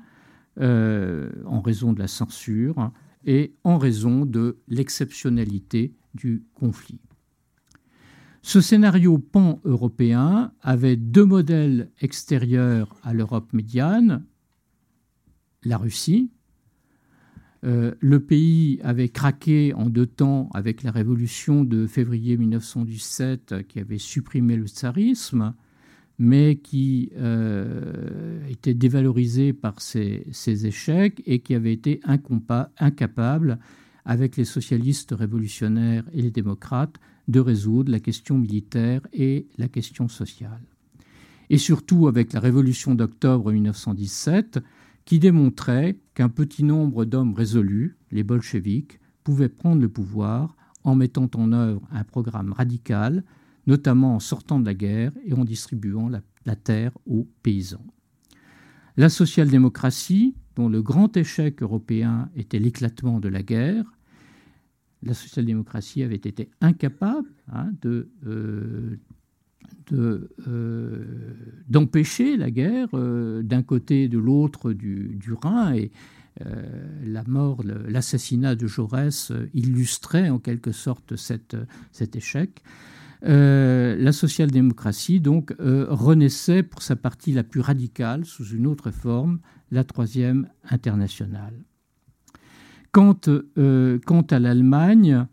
euh, 0.60 1.30
en 1.46 1.60
raison 1.60 1.92
de 1.92 1.98
la 1.98 2.08
censure 2.08 2.92
et 3.24 3.54
en 3.64 3.78
raison 3.78 4.24
de 4.24 4.58
l'exceptionnalité 4.68 5.94
du 6.14 6.44
conflit. 6.54 7.00
Ce 8.42 8.60
scénario 8.60 9.18
pan-européen 9.18 10.52
avait 10.60 10.96
deux 10.96 11.24
modèles 11.24 11.90
extérieurs 12.00 12.94
à 13.02 13.14
l'Europe 13.14 13.52
médiane, 13.52 14.24
la 15.64 15.78
Russie, 15.78 16.30
euh, 17.64 17.92
le 18.00 18.20
pays 18.20 18.78
avait 18.82 19.08
craqué 19.08 19.72
en 19.74 19.88
deux 19.88 20.06
temps 20.06 20.50
avec 20.54 20.82
la 20.82 20.90
révolution 20.90 21.64
de 21.64 21.86
février 21.86 22.36
1917 22.36 23.66
qui 23.68 23.80
avait 23.80 23.98
supprimé 23.98 24.56
le 24.56 24.66
tsarisme 24.66 25.54
mais 26.18 26.56
qui 26.56 27.10
euh, 27.16 28.46
était 28.48 28.74
dévalorisé 28.74 29.52
par 29.52 29.80
ses, 29.80 30.26
échecs 30.46 31.22
et 31.26 31.40
qui 31.40 31.54
avait 31.54 31.72
été 31.72 32.00
incapable, 32.78 33.58
avec 34.04 34.36
les 34.36 34.44
socialistes 34.44 35.14
révolutionnaires 35.16 36.04
et 36.12 36.22
les 36.22 36.30
démocrates, 36.30 36.96
de 37.26 37.40
résoudre 37.40 37.90
la 37.90 38.00
question 38.00 38.36
militaire 38.36 39.00
et 39.12 39.46
la 39.56 39.68
question 39.68 40.08
sociale. 40.08 40.60
Et 41.50 41.58
surtout 41.58 42.06
avec 42.06 42.32
la 42.32 42.40
révolution 42.40 42.94
d'octobre 42.94 43.50
1917, 43.50 44.60
qui 45.04 45.18
démontrait 45.18 45.98
qu'un 46.14 46.28
petit 46.28 46.64
nombre 46.64 47.04
d'hommes 47.04 47.34
résolus, 47.34 47.96
les 48.10 48.22
bolcheviks, 48.22 49.00
pouvaient 49.22 49.48
prendre 49.48 49.80
le 49.80 49.88
pouvoir 49.88 50.56
en 50.82 50.94
mettant 50.94 51.30
en 51.34 51.52
œuvre 51.52 51.82
un 51.90 52.04
programme 52.04 52.52
radical 52.52 53.24
notamment 53.66 54.14
en 54.14 54.20
sortant 54.20 54.60
de 54.60 54.66
la 54.66 54.74
guerre 54.74 55.12
et 55.24 55.32
en 55.32 55.44
distribuant 55.44 56.08
la, 56.08 56.56
terre 56.56 56.92
aux 57.06 57.26
paysans. 57.42 57.84
La 58.96 59.08
social-démocratie, 59.08 60.36
dont 60.56 60.68
le 60.68 60.82
grand 60.82 61.16
échec 61.16 61.62
européen 61.62 62.30
était 62.36 62.58
l'éclatement 62.58 63.20
de 63.20 63.28
la 63.28 63.42
guerre, 63.42 63.84
la 65.02 65.14
social-démocratie 65.14 66.02
avait 66.02 66.14
été 66.16 66.50
incapable 66.60 67.28
hein, 67.52 67.70
de, 67.82 68.10
euh, 68.26 68.98
euh, 69.92 71.04
d'empêcher 71.68 72.36
la 72.36 72.50
guerre 72.50 72.88
euh, 72.94 73.42
d'un 73.42 73.62
côté 73.62 74.04
et 74.04 74.08
de 74.08 74.18
l'autre 74.18 74.72
du, 74.72 75.18
Rhin 75.42 75.74
et 75.74 75.90
la 77.04 77.22
mort, 77.24 77.62
l'assassinat 77.62 78.56
de 78.56 78.66
Jaurès 78.66 79.30
illustrait 79.52 80.30
en 80.30 80.40
quelque 80.40 80.72
sorte 80.72 81.14
cet 81.14 82.16
échec. 82.16 82.60
Euh, 83.26 83.96
la 83.96 84.12
social-démocratie 84.12 85.20
donc 85.20 85.54
euh, 85.58 85.86
renaissait 85.88 86.62
pour 86.62 86.82
sa 86.82 86.94
partie 86.94 87.32
la 87.32 87.42
plus 87.42 87.60
radicale 87.60 88.26
sous 88.26 88.44
une 88.44 88.66
autre 88.66 88.90
forme, 88.90 89.38
la 89.70 89.84
troisième 89.84 90.48
internationale. 90.68 91.54
Euh, 93.58 93.98
quant 94.06 94.22
à 94.22 94.38
l'Allemagne, 94.38 95.26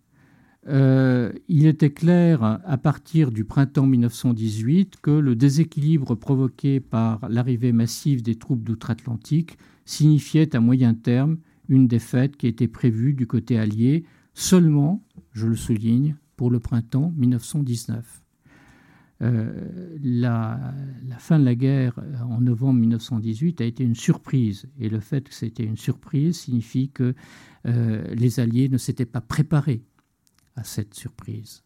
il 0.68 1.66
était 1.66 1.92
clair 1.92 2.44
à 2.44 2.78
partir 2.78 3.32
du 3.32 3.46
printemps 3.46 3.88
1918 3.88 4.98
que 5.02 5.12
le 5.12 5.36
déséquilibre 5.36 6.16
provoqué 6.16 6.80
par 6.80 7.28
l'arrivée 7.30 7.72
massive 7.72 8.22
des 8.22 8.36
troupes 8.36 8.64
d'outre-Atlantique 8.64 9.58
signifiait 9.86 10.56
à 10.56 10.60
moyen 10.60 10.94
terme 10.94 11.38
une 11.68 11.88
défaite 11.88 12.38
qui 12.38 12.48
était 12.48 12.68
prévue 12.68 13.14
du 13.14 13.28
côté 13.28 13.58
allié 13.58 14.06
seulement, 14.34 15.04
je 15.32 15.48
le 15.48 15.56
souligne, 15.56 16.16
pour 16.36 16.52
le 16.52 16.60
printemps 16.60 17.14
1919. 17.18 18.22
Euh, 19.22 19.52
la, 20.04 20.74
fin 21.20 21.38
de 21.40 21.46
la 21.46 21.54
guerre 21.54 22.00
euh, 22.00 22.24
en 22.24 22.42
novembre 22.42 22.80
1918 22.80 23.62
a 23.62 23.66
été 23.66 23.84
une 23.84 23.96
surprise. 23.96 24.68
Et 24.80 24.90
le 24.90 25.00
fait 25.00 25.30
que 25.30 25.34
c'était 25.36 25.64
une 25.64 25.78
surprise 25.78 26.40
signifie 26.40 26.90
que 26.90 27.14
euh, 27.68 28.04
les 28.16 28.40
Alliés 28.40 28.68
ne 28.70 28.80
s'étaient 28.80 29.06
pas 29.06 29.22
préparés 29.22 29.84
à 30.56 30.64
cette 30.64 30.94
surprise 30.94 31.64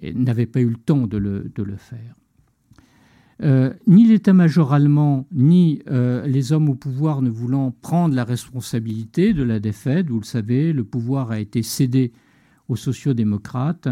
et 0.00 0.14
n'avaient 0.14 0.46
pas 0.46 0.60
eu 0.60 0.70
le 0.70 0.76
temps 0.76 1.06
de 1.06 1.18
le, 1.18 1.76
faire. 1.76 2.14
ni 3.86 4.06
l'état-major 4.06 4.72
allemand, 4.72 5.26
ni 5.32 5.82
les 5.86 6.52
hommes 6.52 6.70
au 6.70 6.74
pouvoir 6.74 7.20
ne 7.20 7.28
voulant 7.28 7.70
prendre 7.70 8.14
la 8.14 8.24
responsabilité 8.24 9.34
de 9.34 9.42
la 9.42 9.60
défaite, 9.60 10.08
vous 10.08 10.20
le 10.20 10.24
savez, 10.24 10.72
le 10.72 10.84
pouvoir 10.84 11.30
a 11.30 11.40
été 11.40 11.62
cédé 11.62 12.12
aux 12.68 12.76
sociodémocrates 12.76 13.88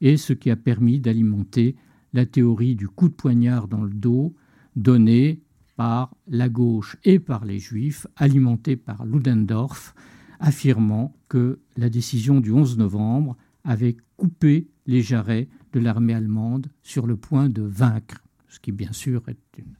et 0.00 0.16
ce 0.16 0.32
qui 0.32 0.50
a 0.50 0.56
permis 0.56 1.00
d'alimenter 1.00 1.76
la 2.12 2.26
théorie 2.26 2.74
du 2.74 2.88
coup 2.88 3.08
de 3.08 3.14
poignard 3.14 3.68
dans 3.68 3.82
le 3.82 3.92
dos 3.92 4.34
donné 4.76 5.42
par 5.76 6.14
la 6.28 6.48
gauche 6.48 6.96
et 7.04 7.18
par 7.18 7.44
les 7.44 7.58
juifs, 7.58 8.06
alimentée 8.16 8.76
par 8.76 9.04
Ludendorff, 9.04 9.94
affirmant 10.40 11.14
que 11.28 11.60
la 11.76 11.90
décision 11.90 12.40
du 12.40 12.50
11 12.50 12.78
novembre 12.78 13.36
avait 13.62 13.96
coupé 14.16 14.68
les 14.86 15.02
jarrets 15.02 15.48
de 15.72 15.80
l'armée 15.80 16.14
allemande 16.14 16.68
sur 16.82 17.06
le 17.06 17.16
point 17.16 17.48
de 17.48 17.62
vaincre, 17.62 18.24
ce 18.48 18.58
qui 18.58 18.72
bien 18.72 18.92
sûr 18.92 19.22
est 19.28 19.38
une, 19.58 19.76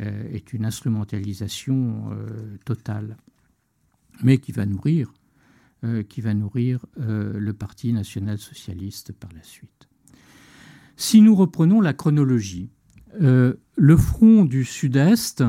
euh, 0.00 0.38
instrumentalisation 0.60 2.10
euh, 2.12 2.58
totale, 2.64 3.16
mais 4.22 4.38
qui 4.38 4.52
va 4.52 4.66
nourrir 4.66 5.12
euh, 5.84 6.02
le 7.38 7.52
Parti 7.52 7.92
national-socialiste 7.92 9.12
par 9.12 9.30
la 9.32 9.42
suite. 9.42 9.88
Si 10.96 11.20
nous 11.20 11.34
reprenons 11.34 11.80
la 11.80 11.94
chronologie, 11.94 12.70
le 13.18 13.96
front 13.98 14.44
du 14.46 14.64
Sud-Est 14.64 15.44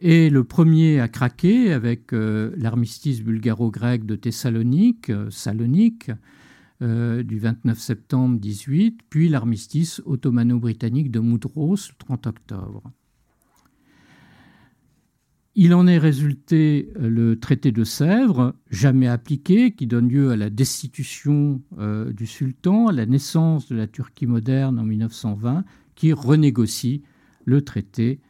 Et 0.00 0.28
le 0.28 0.44
premier 0.44 1.00
à 1.00 1.08
craquer 1.08 1.72
avec 1.72 2.12
l'armistice 2.12 3.22
bulgaro-grec 3.22 4.04
de 4.04 4.16
Thessalonique, 4.16 5.10
Salonique, 5.30 6.10
du 6.80 7.38
29 7.38 7.78
septembre 7.78 8.38
18, 8.38 9.00
puis 9.08 9.28
l'armistice 9.28 10.02
ottomano-britannique 10.04 11.10
de 11.10 11.20
Moudros 11.20 11.76
le 11.88 11.94
30 11.98 12.26
octobre. 12.26 12.82
Il 15.56 15.72
en 15.72 15.86
est 15.86 15.98
résulté 15.98 16.92
euh, 16.96 17.08
le 17.08 17.38
traité 17.38 17.70
de 17.70 17.84
Sèvres, 17.84 18.54
jamais 18.70 19.06
appliqué, 19.06 19.70
qui 19.70 19.86
donne 19.86 20.08
lieu 20.08 20.30
à 20.30 20.36
la 20.36 20.50
destitution 20.50 21.62
euh, 21.78 22.12
du 22.12 22.26
sultan, 22.26 22.88
à 22.88 22.92
la 22.92 23.06
naissance 23.06 23.68
de 23.68 23.76
la 23.76 23.86
Turquie 23.86 24.26
moderne 24.26 24.80
en 24.80 24.84
1920, 24.84 25.64
qui 25.94 26.12
renégocie 26.12 27.02
le 27.44 27.62
traité 27.62 28.20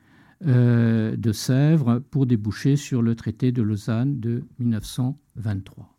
euh, 0.46 1.16
de 1.16 1.32
Sèvres 1.32 2.00
pour 2.10 2.26
déboucher 2.26 2.76
sur 2.76 3.02
le 3.02 3.14
traité 3.14 3.52
de 3.52 3.62
Lausanne 3.62 4.20
de 4.20 4.44
1923. 4.58 5.90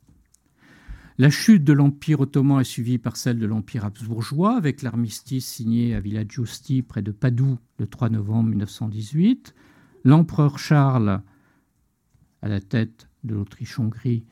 La 1.17 1.29
chute 1.29 1.63
de 1.63 1.73
l'Empire 1.73 2.19
ottoman 2.19 2.59
est 2.59 2.65
suivie 2.65 2.97
par 2.97 3.15
celle 3.15 3.39
de 3.39 3.45
l'Empire 3.45 3.85
habsbourgeois, 3.85 4.57
avec 4.57 4.81
l'armistice 4.81 5.45
signé 5.45 5.95
à 5.95 6.01
Villa 6.01 6.23
Giusti 6.27 6.81
près 6.81 7.01
de 7.01 7.11
Padoue 7.11 7.57
le 7.79 7.87
3 7.87 8.09
novembre 8.09 8.49
1918 8.49 9.55
l'empereur 10.05 10.59
Charles, 10.59 11.21
à 12.41 12.47
la 12.47 12.61
tête 12.61 13.09
de 13.25 13.33
l'Autriche-Hongrie, 13.33 14.23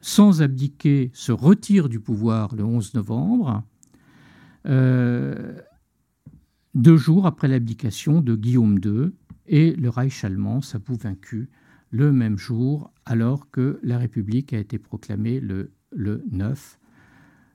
sans 0.00 0.42
abdiquer, 0.42 1.10
se 1.14 1.32
retire 1.32 1.88
du 1.88 1.98
pouvoir 1.98 2.54
le 2.54 2.62
11 2.62 2.94
novembre, 2.94 3.64
euh, 4.66 5.58
deux 6.74 6.98
jours 6.98 7.26
après 7.26 7.48
l'abdication 7.48 8.20
de 8.20 8.36
Guillaume 8.36 8.78
II, 8.84 9.12
et 9.46 9.74
le 9.74 9.88
Reich 9.88 10.24
allemand 10.24 10.60
s'avoue 10.60 10.96
vaincu 10.96 11.50
le 11.90 12.12
même 12.12 12.38
jour, 12.38 12.92
alors 13.04 13.50
que 13.50 13.78
la 13.84 13.98
République 13.98 14.52
a 14.52 14.58
été 14.58 14.78
proclamée 14.78 15.38
le, 15.38 15.70
9. 15.92 16.80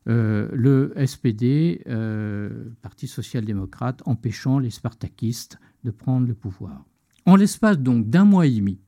Euh, 0.07 0.49
le 0.53 0.93
SPD, 1.05 1.83
euh, 1.87 2.69
Parti 2.81 3.07
social-démocrate, 3.07 4.01
empêchant 4.05 4.57
les 4.59 4.69
spartakistes 4.69 5.59
de 5.83 5.91
prendre 5.91 6.25
le 6.25 6.33
pouvoir. 6.33 6.85
En 7.25 7.35
l'espace 7.35 7.79
donc 7.79 8.09
d'un 8.09 8.23
mois 8.23 8.47
et 8.47 8.55
demi, 8.55 8.79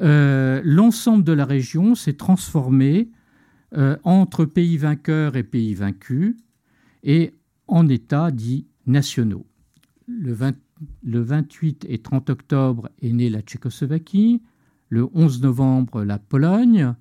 euh, 0.00 0.62
l'ensemble 0.64 1.24
de 1.24 1.32
la 1.32 1.44
région 1.44 1.94
s'est 1.94 2.14
transformé 2.14 3.10
entre 4.04 4.44
pays 4.44 4.76
vainqueurs 4.76 5.34
et 5.34 5.42
pays 5.42 5.72
vaincus 5.72 6.36
et 7.02 7.34
en 7.68 7.88
États 7.88 8.30
dits 8.30 8.66
nationaux. 8.84 9.46
Le, 10.06 10.36
28 11.04 11.86
et 11.88 11.98
30 11.98 12.30
octobre 12.30 12.88
est 13.00 13.12
née 13.12 13.30
la 13.30 13.40
Tchécoslovaquie, 13.40 14.42
le 14.88 15.08
11 15.14 15.42
novembre 15.42 16.04
la 16.04 16.18
Pologne, 16.18 16.94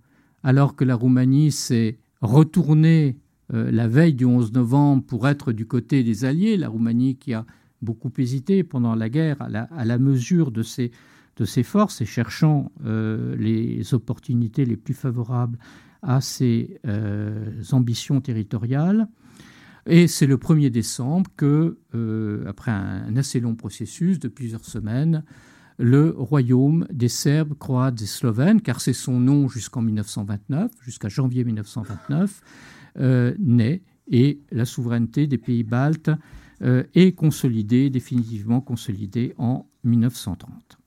alors 0.44 0.76
que 0.76 0.84
la 0.84 0.96
Roumanie 0.96 1.52
s'est 1.52 2.00
retournée 2.22 3.18
euh, 3.54 3.70
la 3.72 3.88
veille 3.88 4.14
du 4.14 4.26
11 4.26 4.54
novembre 4.54 5.04
pour 5.04 5.28
être 5.28 5.52
du 5.52 5.66
côté 5.66 6.04
des 6.04 6.26
Alliés, 6.26 6.58
la 6.58 6.70
Roumanie 6.70 7.18
qui 7.18 7.34
a 7.34 7.46
beaucoup 7.82 8.12
hésité 8.18 8.64
pendant 8.64 8.96
la 8.96 9.10
guerre 9.10 9.42
à 9.42 9.86
la, 9.86 9.98
mesure 9.98 10.52
de 10.52 10.64
ses, 10.64 10.92
de 11.38 11.46
ses, 11.46 11.64
forces 11.64 12.02
et 12.02 12.06
cherchant 12.06 12.72
euh, 12.86 13.36
les 13.36 13.94
opportunités 13.94 14.66
les 14.66 14.78
plus 14.78 14.94
favorables 14.94 15.58
à 16.02 16.22
ses 16.22 16.80
euh, 16.88 17.62
ambitions 17.72 18.22
territoriales. 18.22 19.08
Et 19.88 20.08
c'est 20.08 20.28
le 20.28 20.38
1er 20.38 20.70
décembre 20.70 21.30
que, 21.36 21.78
euh, 21.96 22.46
après 22.48 22.72
un, 22.72 23.16
assez 23.18 23.40
long 23.40 23.56
processus 23.56 24.20
de 24.20 24.28
plusieurs 24.28 24.66
semaines, 24.66 25.24
le 25.80 26.14
royaume 26.16 26.86
des 26.92 27.10
Serbes, 27.10 27.56
Croates 27.58 28.02
et 28.02 28.06
Slovènes, 28.06 28.62
car 28.62 28.82
c'est 28.82 28.94
son 28.94 29.20
nom 29.20 29.48
jusqu'en 29.48 29.82
1929, 29.82 30.72
jusqu'à 30.82 31.10
janvier 31.10 31.44
1929, 31.44 32.42
naît 33.40 33.82
et 34.12 34.42
la 34.52 34.66
souveraineté 34.66 35.26
des 35.26 35.38
pays 35.38 35.64
baltes 35.64 36.12
euh, 36.62 36.84
est 36.94 37.14
consolidé, 37.14 37.90
définitivement 37.90 38.62
consolidé 38.62 39.34
en 39.40 39.66
1930. 39.84 40.78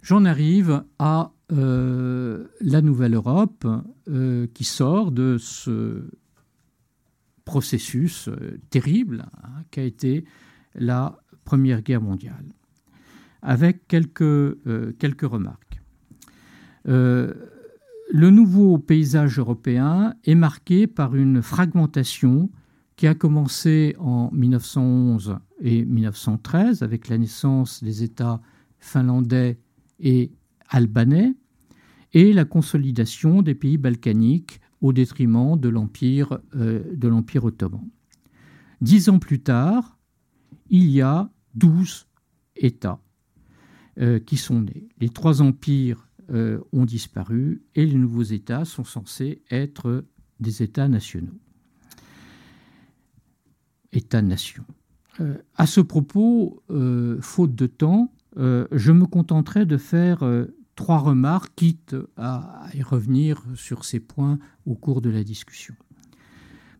J'en 0.00 0.24
arrive 0.24 0.84
à 0.98 1.32
euh, 1.52 2.46
la 2.60 2.80
Nouvelle 2.80 3.14
Europe 3.14 3.66
euh, 4.08 4.46
qui 4.54 4.64
sort 4.64 5.12
de 5.12 5.36
ce 5.38 6.04
processus 7.44 8.28
terrible 8.70 9.26
hein, 9.42 9.62
qu'a 9.70 9.82
été 9.82 10.24
la 10.74 11.18
Première 11.44 11.82
Guerre 11.82 12.00
mondiale, 12.00 12.46
avec 13.42 13.86
quelques, 13.86 14.56
quelques 14.98 15.22
remarques. 15.22 15.80
le 16.86 18.30
nouveau 18.30 18.78
paysage 18.78 19.38
européen 19.38 20.14
est 20.24 20.34
marqué 20.34 20.86
par 20.86 21.14
une 21.14 21.42
fragmentation 21.42 22.50
qui 22.96 23.06
a 23.06 23.14
commencé 23.14 23.96
en 23.98 24.30
1911 24.32 25.36
et 25.60 25.84
1913 25.84 26.82
avec 26.82 27.08
la 27.08 27.18
naissance 27.18 27.82
des 27.82 28.02
États 28.02 28.40
finlandais 28.78 29.58
et 29.98 30.30
albanais 30.68 31.34
et 32.12 32.32
la 32.32 32.44
consolidation 32.44 33.42
des 33.42 33.54
pays 33.54 33.78
balkaniques 33.78 34.60
au 34.84 34.92
détriment 34.92 35.58
de 35.58 35.70
l'Empire 35.70 36.40
euh, 36.56 36.84
de 36.94 37.08
l'Empire 37.08 37.44
ottoman. 37.46 37.88
Dix 38.82 39.08
ans 39.08 39.18
plus 39.18 39.40
tard, 39.40 39.96
il 40.68 40.90
y 40.90 41.00
a 41.00 41.30
douze 41.54 42.06
États 42.54 43.00
euh, 43.98 44.18
qui 44.18 44.36
sont 44.36 44.60
nés. 44.60 44.86
Les 45.00 45.08
trois 45.08 45.40
empires 45.40 46.06
euh, 46.30 46.60
ont 46.72 46.84
disparu 46.84 47.62
et 47.74 47.86
les 47.86 47.94
nouveaux 47.94 48.24
États 48.24 48.66
sont 48.66 48.84
censés 48.84 49.40
être 49.50 50.04
des 50.38 50.62
États 50.62 50.86
nationaux. 50.86 51.40
État-nation. 53.92 54.64
Euh, 55.20 55.38
à 55.54 55.66
ce 55.66 55.80
propos, 55.80 56.62
faute 57.22 57.54
de 57.54 57.66
temps, 57.66 58.12
je 58.36 58.92
me 58.92 59.06
contenterai 59.06 59.64
de 59.64 59.78
faire 59.78 60.18
trois 60.74 60.98
remarques, 60.98 61.52
quitte 61.56 61.96
à, 62.16 62.68
y 62.74 62.82
revenir 62.82 63.42
sur 63.54 63.84
ces 63.84 64.00
points 64.00 64.38
au 64.66 64.74
cours 64.74 65.00
de 65.00 65.10
la 65.10 65.24
discussion. 65.24 65.74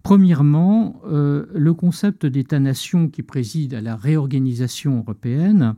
Premièrement, 0.02 1.00
le 1.04 1.72
concept 1.72 2.26
d'État-nation 2.26 3.08
qui 3.08 3.22
préside 3.22 3.72
à 3.72 3.80
la 3.80 3.96
réorganisation 3.96 4.98
européenne 4.98 5.76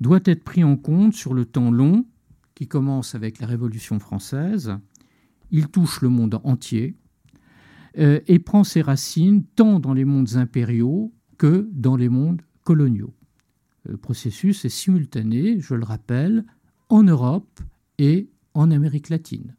doit 0.00 0.20
être 0.24 0.44
pris 0.44 0.62
en 0.62 0.76
compte 0.76 1.14
sur 1.14 1.34
le 1.34 1.44
temps 1.44 1.72
long, 1.72 2.06
qui 2.54 2.68
commence 2.68 3.16
avec 3.16 3.40
la 3.40 3.48
Révolution 3.48 3.98
française. 3.98 4.76
Il 5.50 5.66
touche 5.66 6.00
le 6.00 6.10
monde 6.10 6.40
entier, 6.44 6.94
euh, 7.98 8.20
et 8.28 8.38
prend 8.38 8.62
ses 8.62 8.82
racines 8.82 9.42
tant 9.56 9.80
dans 9.80 9.94
les 9.94 10.04
mondes 10.04 10.36
impériaux 10.36 11.12
que 11.38 11.68
dans 11.72 11.96
les 11.96 12.08
mondes 12.08 12.42
coloniaux. 12.62 13.12
Le 13.84 13.96
processus 13.96 14.64
est 14.64 14.68
simultané, 14.68 15.58
je 15.58 15.74
le 15.74 15.84
rappelle, 15.84 16.44
en 16.90 17.02
Europe 17.02 17.60
et 17.98 18.28
en 18.54 18.70
Amérique 18.70 19.08
latine, 19.08 19.56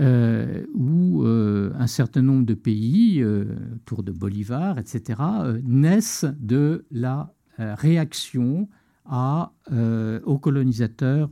euh, 0.00 0.66
où 0.74 1.22
euh, 1.24 1.72
un 1.76 1.86
certain 1.86 2.22
nombre 2.22 2.44
de 2.44 2.54
pays, 2.54 3.24
autour 3.24 4.02
de 4.02 4.12
Bolivar, 4.12 4.78
etc., 4.78 5.20
naissent 5.62 6.26
de 6.40 6.84
la 6.90 7.32
réaction 7.58 8.68
aux 9.06 10.38
colonisateurs 10.38 11.30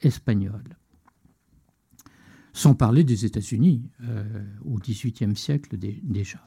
espagnols 0.00 0.76
sans 2.52 2.74
parler 2.74 3.04
des 3.04 3.24
États-Unis 3.24 3.82
euh, 4.02 4.44
au 4.64 4.78
XVIIIe 4.78 5.36
siècle 5.36 5.76
déjà. 5.78 6.46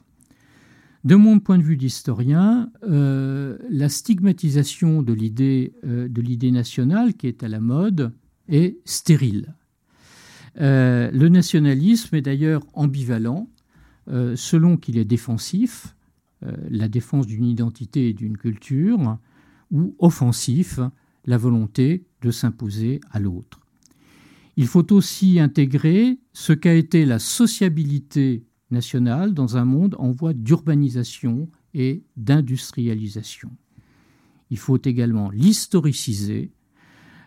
De 1.06 1.14
mon 1.14 1.38
point 1.38 1.56
de 1.56 1.62
vue 1.62 1.76
d'historien, 1.76 2.68
euh, 2.82 3.58
la 3.70 3.88
stigmatisation 3.88 5.04
euh, 5.08 6.08
de 6.08 6.20
l'idée 6.20 6.50
nationale 6.50 7.14
qui 7.14 7.28
est 7.28 7.44
à 7.44 7.48
la 7.48 7.60
mode 7.60 8.12
est 8.48 8.78
stérile. 8.84 9.54
le 10.56 11.28
nationalisme 11.28 12.16
est 12.16 12.22
d'ailleurs 12.22 12.64
ambivalent 12.72 13.48
selon 14.34 14.76
qu'il 14.76 14.98
est 14.98 15.04
défensif, 15.04 15.94
la 16.42 16.88
défense 16.88 17.28
d'une 17.28 17.44
identité 17.44 18.08
et 18.08 18.12
d'une 18.12 18.36
culture, 18.36 19.18
ou 19.70 19.94
offensif, 20.00 20.80
la 21.24 21.38
volonté 21.38 22.04
de 22.22 22.32
s'imposer 22.32 23.00
à 23.12 23.20
l'autre. 23.20 23.60
Il 24.56 24.66
faut 24.66 24.92
aussi 24.92 25.38
intégrer 25.38 26.18
ce 26.32 26.52
qu'a 26.52 26.74
été 26.74 27.04
la 27.04 27.20
sociabilité 27.20 28.44
dans 28.70 29.56
un 29.56 29.64
monde 29.64 29.94
en 29.98 30.10
voie 30.10 30.32
d'urbanisation 30.32 31.48
et 31.74 32.02
d'industrialisation. 32.16 33.50
Il 34.50 34.58
faut 34.58 34.78
également 34.84 35.30
l'historiciser 35.30 36.52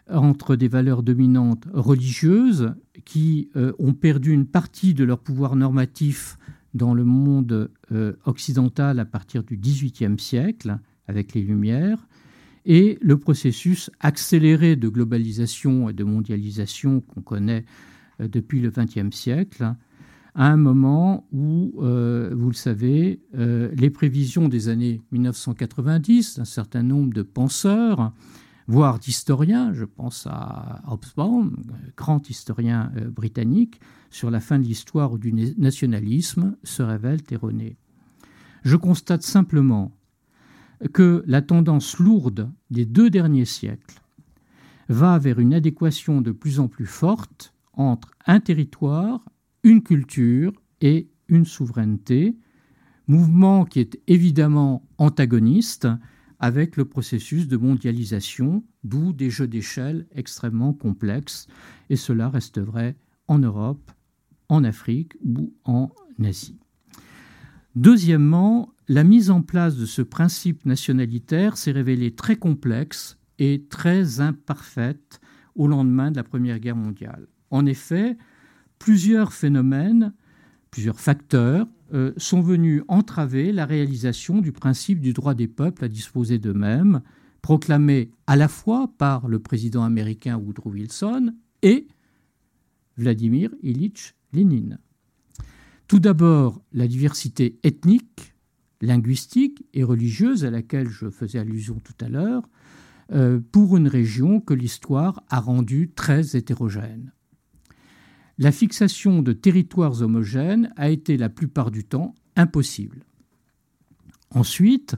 entre 0.09 0.55
des 0.55 0.67
valeurs 0.67 1.03
dominantes 1.03 1.65
religieuses 1.73 2.73
qui 3.05 3.49
euh, 3.55 3.73
ont 3.79 3.93
perdu 3.93 4.31
une 4.31 4.47
partie 4.47 4.93
de 4.93 5.03
leur 5.03 5.19
pouvoir 5.19 5.55
normatif 5.55 6.37
dans 6.73 6.93
le 6.93 7.03
monde 7.03 7.71
euh, 7.91 8.13
occidental 8.25 8.99
à 8.99 9.05
partir 9.05 9.43
du 9.43 9.57
XVIIIe 9.57 10.19
siècle 10.19 10.79
avec 11.07 11.33
les 11.33 11.41
Lumières 11.41 12.07
et 12.65 12.97
le 13.01 13.17
processus 13.17 13.89
accéléré 13.99 14.75
de 14.75 14.89
globalisation 14.89 15.89
et 15.89 15.93
de 15.93 16.03
mondialisation 16.03 17.01
qu'on 17.01 17.21
connaît 17.21 17.65
euh, 18.19 18.27
depuis 18.27 18.59
le 18.59 18.71
XXe 18.71 19.15
siècle, 19.15 19.75
à 20.35 20.47
un 20.47 20.57
moment 20.57 21.27
où, 21.31 21.73
euh, 21.81 22.33
vous 22.35 22.49
le 22.49 22.55
savez, 22.55 23.21
euh, 23.35 23.71
les 23.75 23.89
prévisions 23.89 24.47
des 24.47 24.69
années 24.69 25.01
1990 25.11 26.37
d'un 26.37 26.45
certain 26.45 26.83
nombre 26.83 27.13
de 27.13 27.21
penseurs, 27.21 28.13
voire 28.67 28.99
d'historiens, 28.99 29.73
je 29.73 29.85
pense 29.85 30.27
à 30.27 30.81
Hobsbawm, 30.87 31.57
grand 31.97 32.29
historien 32.29 32.91
britannique, 33.15 33.79
sur 34.11 34.29
la 34.29 34.39
fin 34.39 34.59
de 34.59 34.63
l'histoire 34.63 35.17
du 35.17 35.33
nationalisme, 35.33 36.55
se 36.63 36.83
révèlent 36.83 37.23
erronés. 37.31 37.77
Je 38.63 38.75
constate 38.75 39.23
simplement 39.23 39.91
que 40.93 41.23
la 41.27 41.41
tendance 41.41 41.99
lourde 41.99 42.51
des 42.69 42.85
deux 42.85 43.09
derniers 43.09 43.45
siècles 43.45 44.01
va 44.87 45.19
vers 45.19 45.39
une 45.39 45.53
adéquation 45.53 46.21
de 46.21 46.31
plus 46.31 46.59
en 46.59 46.67
plus 46.67 46.85
forte 46.85 47.53
entre 47.73 48.11
un 48.25 48.39
territoire, 48.39 49.23
une 49.63 49.83
culture 49.83 50.53
et 50.81 51.09
une 51.27 51.45
souveraineté, 51.45 52.35
mouvement 53.07 53.65
qui 53.65 53.79
est 53.79 53.99
évidemment 54.07 54.87
antagoniste 54.97 55.87
avec 56.39 56.77
le 56.77 56.85
processus 56.85 57.47
de 57.47 57.57
mondialisation, 57.57 58.63
d'où 58.83 59.11
des 59.13 59.29
jeux 59.29 59.47
d'échelle 59.47 60.07
extrêmement 60.13 60.73
complexes, 60.73 61.47
et 61.89 61.97
cela 61.97 62.29
reste 62.29 62.59
vrai 62.59 62.95
en 63.27 63.39
Europe, 63.39 63.91
en 64.47 64.63
Afrique 64.63 65.13
ou 65.23 65.53
en 65.65 65.91
Asie. 66.23 66.59
Deuxièmement, 67.75 68.73
la 68.87 69.03
mise 69.03 69.29
en 69.29 69.41
place 69.41 69.77
de 69.77 69.85
ce 69.85 70.01
principe 70.01 70.65
nationalitaire 70.65 71.57
s'est 71.57 71.71
révélée 71.71 72.15
très 72.15 72.35
complexe 72.35 73.17
et 73.37 73.65
très 73.69 74.21
imparfaite 74.21 75.19
au 75.55 75.67
lendemain 75.67 76.09
de 76.11 76.15
la 76.15 76.23
Première 76.23 76.59
Guerre 76.59 76.75
mondiale. 76.75 77.27
En 77.51 77.65
effet, 77.65 78.17
plusieurs 78.79 79.33
phénomènes, 79.33 80.13
plusieurs 80.71 80.99
facteurs 80.99 81.67
euh, 81.93 82.13
sont 82.17 82.41
venus 82.41 82.83
entraver 82.87 83.51
la 83.51 83.65
réalisation 83.65 84.41
du 84.41 84.51
principe 84.51 85.01
du 85.01 85.13
droit 85.13 85.33
des 85.33 85.47
peuples 85.47 85.85
à 85.85 85.87
disposer 85.87 86.39
d'eux-mêmes, 86.39 87.01
proclamé 87.41 88.11
à 88.25 88.35
la 88.35 88.47
fois 88.47 88.91
par 88.97 89.27
le 89.27 89.39
président 89.39 89.83
américain 89.83 90.37
Woodrow 90.37 90.71
Wilson 90.71 91.33
et 91.61 91.87
Vladimir 92.97 93.49
Ilyich 93.63 94.15
Lénine. 94.33 94.79
Tout 95.87 95.99
d'abord, 95.99 96.61
la 96.73 96.87
diversité 96.87 97.59
ethnique, 97.63 98.35
linguistique 98.81 99.65
et 99.73 99.83
religieuse 99.83 100.45
à 100.45 100.51
laquelle 100.51 100.89
je 100.89 101.09
faisais 101.09 101.39
allusion 101.39 101.79
tout 101.83 102.05
à 102.05 102.09
l'heure, 102.09 102.43
euh, 103.11 103.39
pour 103.51 103.75
une 103.75 103.87
région 103.87 104.39
que 104.39 104.53
l'histoire 104.53 105.23
a 105.29 105.39
rendue 105.39 105.89
très 105.95 106.35
hétérogène 106.37 107.11
la 108.39 108.53
fixation 108.53 109.21
de 109.21 109.33
territoires 109.33 110.01
homogènes 110.01 110.73
a 110.77 110.89
été 110.89 111.17
la 111.17 111.27
plupart 111.29 111.71
du 111.71 111.83
temps 111.83 112.15
impossible. 112.37 113.03
Ensuite, 114.31 114.95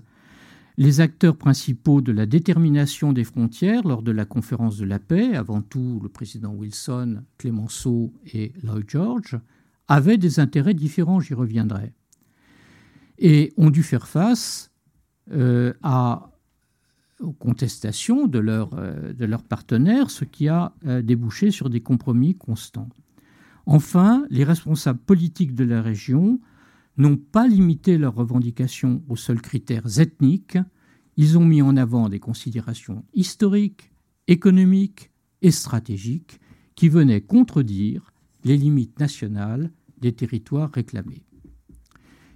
les 0.77 1.01
acteurs 1.01 1.35
principaux 1.35 2.01
de 2.01 2.11
la 2.11 2.27
détermination 2.27 3.13
des 3.13 3.23
frontières 3.23 3.85
lors 3.85 4.03
de 4.03 4.11
la 4.11 4.25
conférence 4.25 4.77
de 4.77 4.85
la 4.85 4.99
paix, 4.99 5.35
avant 5.35 5.61
tout 5.61 5.99
le 6.03 6.09
président 6.09 6.53
Wilson, 6.53 7.23
Clemenceau 7.39 8.13
et 8.31 8.53
Lloyd 8.61 8.85
George, 8.87 9.39
avaient 9.87 10.19
des 10.19 10.39
intérêts 10.39 10.75
différents, 10.75 11.19
j'y 11.19 11.33
reviendrai, 11.33 11.93
et 13.17 13.53
ont 13.57 13.71
dû 13.71 13.81
faire 13.81 14.07
face 14.07 14.71
euh, 15.31 15.73
aux 17.19 17.33
contestations 17.33 18.27
de, 18.27 18.39
euh, 18.39 19.13
leurs 19.17 19.43
partenaires, 19.43 20.11
ce 20.11 20.25
qui 20.25 20.47
a 20.47 20.73
euh, 20.85 21.01
débouché 21.01 21.49
sur 21.49 21.71
des 21.71 21.81
compromis 21.81 22.35
constants. 22.35 22.89
Enfin, 23.73 24.25
les 24.29 24.43
responsables 24.43 24.99
politiques 24.99 25.55
de 25.55 25.63
la 25.63 25.81
région 25.81 26.41
n'ont 26.97 27.15
pas 27.15 27.47
limité 27.47 27.97
leurs 27.97 28.15
revendications 28.15 29.01
aux 29.07 29.15
seuls 29.15 29.41
critères 29.41 29.97
ethniques, 29.97 30.57
ils 31.15 31.37
ont 31.37 31.45
mis 31.45 31.61
en 31.61 31.77
avant 31.77 32.09
des 32.09 32.19
considérations 32.19 33.05
historiques, 33.13 33.93
économiques 34.27 35.11
et 35.41 35.51
stratégiques 35.51 36.41
qui 36.75 36.89
venaient 36.89 37.21
contredire 37.21 38.11
les 38.43 38.57
limites 38.57 38.99
nationales 38.99 39.71
des 40.01 40.11
territoires 40.11 40.73
réclamés. 40.73 41.23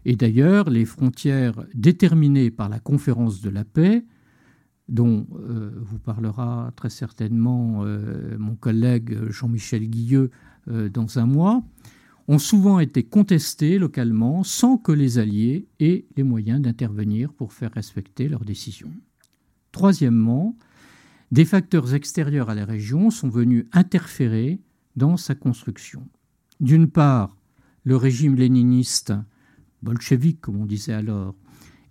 Et 0.05 0.15
d'ailleurs, 0.15 0.69
les 0.69 0.85
frontières 0.85 1.65
déterminées 1.73 2.49
par 2.49 2.69
la 2.69 2.79
conférence 2.79 3.41
de 3.41 3.49
la 3.49 3.65
paix, 3.65 4.05
dont 4.87 5.27
euh, 5.33 5.69
vous 5.81 5.99
parlera 5.99 6.71
très 6.77 6.89
certainement 6.89 7.83
euh, 7.83 8.37
mon 8.37 8.55
collègue 8.55 9.17
Jean-Michel 9.29 9.89
Guilleux 9.89 10.31
dans 10.67 11.19
un 11.19 11.25
mois, 11.25 11.63
ont 12.27 12.39
souvent 12.39 12.79
été 12.79 13.03
contestés 13.03 13.77
localement 13.77 14.43
sans 14.43 14.77
que 14.77 14.91
les 14.91 15.19
Alliés 15.19 15.67
aient 15.79 16.05
les 16.15 16.23
moyens 16.23 16.61
d'intervenir 16.61 17.33
pour 17.33 17.53
faire 17.53 17.71
respecter 17.71 18.27
leurs 18.27 18.45
décisions. 18.45 18.91
Troisièmement, 19.71 20.57
des 21.31 21.45
facteurs 21.45 21.93
extérieurs 21.93 22.49
à 22.49 22.55
la 22.55 22.65
région 22.65 23.09
sont 23.09 23.29
venus 23.29 23.65
interférer 23.73 24.59
dans 24.95 25.17
sa 25.17 25.35
construction. 25.35 26.07
D'une 26.59 26.89
part, 26.89 27.37
le 27.83 27.97
régime 27.97 28.35
léniniste, 28.35 29.13
bolchevique 29.83 30.41
comme 30.41 30.57
on 30.57 30.65
disait 30.65 30.93
alors, 30.93 31.35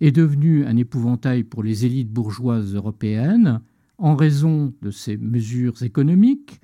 est 0.01 0.11
devenu 0.11 0.65
un 0.65 0.75
épouvantail 0.75 1.43
pour 1.43 1.63
les 1.63 1.85
élites 1.85 2.11
bourgeoises 2.11 2.75
européennes 2.75 3.61
en 3.97 4.15
raison 4.15 4.73
de 4.81 4.91
ses 4.91 5.15
mesures 5.15 5.83
économiques 5.83 6.59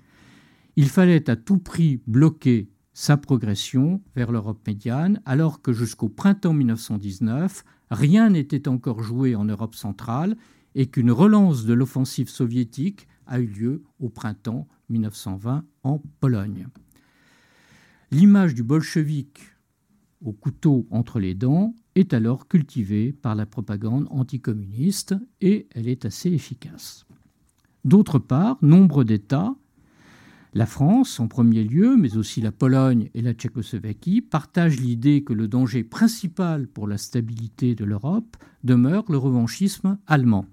il 0.75 0.89
fallait 0.89 1.29
à 1.29 1.35
tout 1.35 1.57
prix 1.57 2.01
bloquer 2.07 2.69
sa 2.93 3.17
progression 3.17 4.01
vers 4.15 4.31
l'Europe 4.31 4.65
médiane, 4.67 5.21
alors 5.25 5.61
que 5.61 5.73
jusqu'au 5.73 6.09
printemps 6.09 6.53
1919, 6.53 7.63
rien 7.89 8.29
n'était 8.29 8.67
encore 8.67 9.01
joué 9.01 9.35
en 9.35 9.45
Europe 9.45 9.75
centrale 9.75 10.37
et 10.75 10.87
qu'une 10.87 11.11
relance 11.11 11.65
de 11.65 11.73
l'offensive 11.73 12.29
soviétique 12.29 13.07
a 13.27 13.39
eu 13.39 13.47
lieu 13.47 13.83
au 13.99 14.09
printemps 14.09 14.67
1920 14.89 15.63
en 15.83 16.01
Pologne. 16.19 16.67
L'image 18.11 18.53
du 18.53 18.63
bolchevique 18.63 19.39
au 20.23 20.33
couteau 20.33 20.85
entre 20.91 21.19
les 21.19 21.33
dents 21.33 21.73
est 21.95 22.13
alors 22.13 22.47
cultivée 22.47 23.13
par 23.13 23.35
la 23.35 23.45
propagande 23.45 24.07
anticommuniste 24.09 25.15
et 25.39 25.67
elle 25.73 25.87
est 25.87 26.05
assez 26.05 26.29
efficace. 26.29 27.05
D'autre 27.83 28.19
part, 28.19 28.57
nombre 28.61 29.03
d'États 29.03 29.55
la 30.53 30.65
France, 30.65 31.21
en 31.21 31.29
premier 31.29 31.63
lieu, 31.63 31.95
mais 31.95 32.17
aussi 32.17 32.41
la 32.41 32.51
Pologne 32.51 33.09
et 33.13 33.21
la 33.21 33.33
Tchécoslovaquie, 33.33 34.19
partagent 34.19 34.81
l'idée 34.81 35.23
que 35.23 35.31
le 35.31 35.47
danger 35.47 35.83
principal 35.83 36.67
pour 36.67 36.87
la 36.87 36.97
stabilité 36.97 37.73
de 37.73 37.85
l'Europe 37.85 38.35
demeure 38.65 39.05
le 39.09 39.17
revanchisme 39.17 39.97
allemand. 40.07 40.45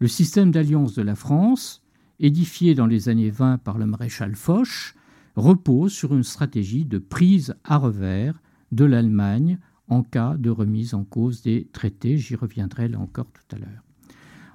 Le 0.00 0.08
système 0.08 0.50
d'alliance 0.50 0.94
de 0.94 1.02
la 1.02 1.14
France, 1.14 1.82
édifié 2.18 2.74
dans 2.74 2.86
les 2.86 3.08
années 3.08 3.30
20 3.30 3.58
par 3.58 3.78
le 3.78 3.86
maréchal 3.86 4.34
Foch, 4.34 4.94
repose 5.34 5.92
sur 5.92 6.14
une 6.14 6.22
stratégie 6.22 6.84
de 6.84 6.98
prise 6.98 7.54
à 7.64 7.78
revers 7.78 8.42
de 8.70 8.84
l'Allemagne 8.84 9.58
en 9.88 10.02
cas 10.02 10.36
de 10.36 10.50
remise 10.50 10.92
en 10.92 11.04
cause 11.04 11.40
des 11.40 11.68
traités. 11.72 12.18
J'y 12.18 12.36
reviendrai 12.36 12.88
là 12.88 12.98
encore 12.98 13.30
tout 13.32 13.56
à 13.56 13.58
l'heure. 13.58 13.82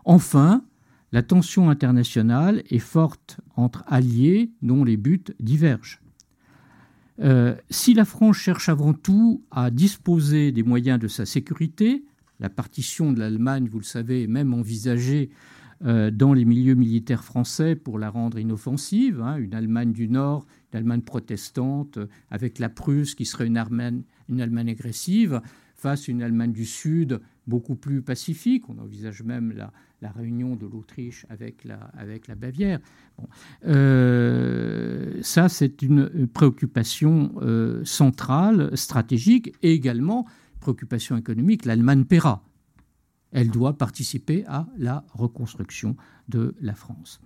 Enfin, 0.06 0.64
la 1.12 1.24
tension 1.24 1.70
internationale 1.70 2.64
est 2.70 2.80
forte 2.80 3.40
entre 3.56 3.84
alliés 3.88 4.52
dont 4.62 4.84
les 4.84 4.98
buts 4.98 5.24
divergent. 5.40 6.02
Euh, 7.22 7.56
si 7.70 7.94
la 7.94 8.06
France 8.06 8.38
cherche 8.38 8.68
avant 8.68 8.94
tout 8.94 9.44
à 9.52 9.72
disposer 9.72 10.52
des 10.52 10.64
moyens 10.64 11.00
de 11.00 11.08
sa 11.08 11.26
sécurité, 11.26 12.04
la 12.40 12.50
partition 12.50 13.14
de 13.14 13.20
l'Allemagne, 13.20 13.68
vous 13.70 13.80
le 13.80 13.86
savez, 13.86 14.24
est 14.24 14.28
même 14.28 14.54
envisagée 14.54 15.30
euh, 15.84 16.12
dans 16.12 16.34
les 16.34 16.46
milieux 16.46 16.76
militaires 16.76 17.24
français 17.24 17.76
pour 17.76 18.00
la 18.00 18.10
rendre 18.10 18.40
inoffensive, 18.40 19.22
hein, 19.22 19.38
une 19.38 19.54
Allemagne 19.54 19.94
du 19.94 20.10
Nord, 20.10 20.46
une 20.74 20.80
Allemagne 20.80 21.02
protestante, 21.02 21.98
euh, 21.98 22.08
avec 22.30 22.60
la 22.60 22.70
Prusse 22.70 23.16
qui 23.16 23.26
serait 23.26 23.48
une 23.48 23.58
Allemagne, 23.58 24.04
une 24.28 24.42
Allemagne 24.42 24.70
agressive, 24.70 25.42
face 25.76 26.10
à 26.10 26.12
une 26.12 26.22
Allemagne 26.22 26.52
du 26.52 26.66
Sud 26.66 27.22
beaucoup 27.48 27.76
plus 27.76 28.02
pacifique. 28.02 28.70
On 28.70 28.78
envisage 28.80 29.24
même 29.24 29.54
la, 29.54 29.72
la 30.02 30.12
réunion 30.12 30.56
de 30.56 30.66
l'Autriche 30.66 31.26
avec 31.30 31.64
la, 31.64 32.36
Bavière. 32.36 32.80
Euh, 33.66 35.20
ça, 35.22 35.50
c'est 35.50 35.82
une 35.82 36.28
préoccupation 36.28 37.34
euh, 37.42 37.84
centrale, 37.86 38.76
stratégique, 38.78 39.54
et 39.64 39.74
également 39.74 40.26
préoccupation 40.60 41.18
économique. 41.18 41.66
L'Allemagne 41.66 42.06
paiera. 42.06 42.44
Elle 43.32 43.52
doit 43.52 43.78
participer 43.78 44.46
à 44.48 44.68
la 44.78 45.04
reconstruction 45.14 45.96
de 46.30 46.56
la 46.62 46.74
France. 46.74 47.22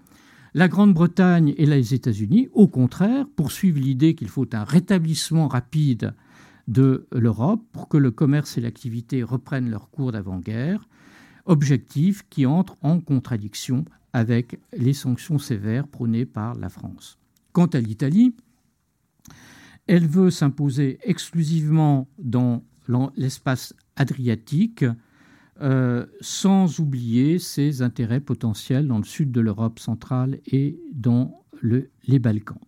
La 0.56 0.68
Grande-Bretagne 0.68 1.54
et 1.58 1.66
les 1.68 1.94
États-Unis, 1.94 2.50
au 2.54 2.68
contraire, 2.68 3.26
poursuivent 3.36 3.78
l'idée 3.78 4.16
qu'il 4.16 4.30
faut 4.30 4.48
un 4.54 4.64
rétablissement 4.64 5.48
rapide 5.48 6.16
de 6.68 7.08
l'Europe 7.12 7.64
pour 7.72 7.88
que 7.88 7.98
le 7.98 8.12
commerce 8.12 8.58
et 8.58 8.62
l'activité 8.62 9.22
reprennent 9.22 9.70
leur 9.70 9.90
cours 9.90 10.12
d'avant-guerre 10.12 10.88
objectif 11.50 12.24
qui 12.30 12.45
entre 12.45 12.78
en 12.82 13.00
contradiction 13.02 13.84
avec 14.14 14.60
les 14.72 14.93
sanctions 14.93 15.39
sévères 15.39 15.88
prônées 15.88 16.26
par 16.26 16.56
la 16.56 16.70
France. 16.70 17.18
Quant 17.52 17.66
à 17.66 17.80
l'Italie, 17.80 18.36
elle 19.88 20.08
veut 20.08 20.30
s'imposer 20.30 21.00
exclusivement 21.04 22.08
dans 22.20 22.64
l'espace 23.16 23.74
adriatique, 23.95 24.86
euh, 25.62 26.06
sans 26.22 26.80
oublier 26.80 27.39
ses 27.39 27.82
intérêts 27.82 28.22
potentiels 28.22 28.88
dans 28.88 29.00
le 29.00 29.04
sud 29.04 29.32
de 29.32 29.41
l'Europe 29.41 29.80
centrale 29.80 30.39
et 30.45 30.80
dans 30.93 31.43
les 31.62 32.20
Balkans. 32.20 32.62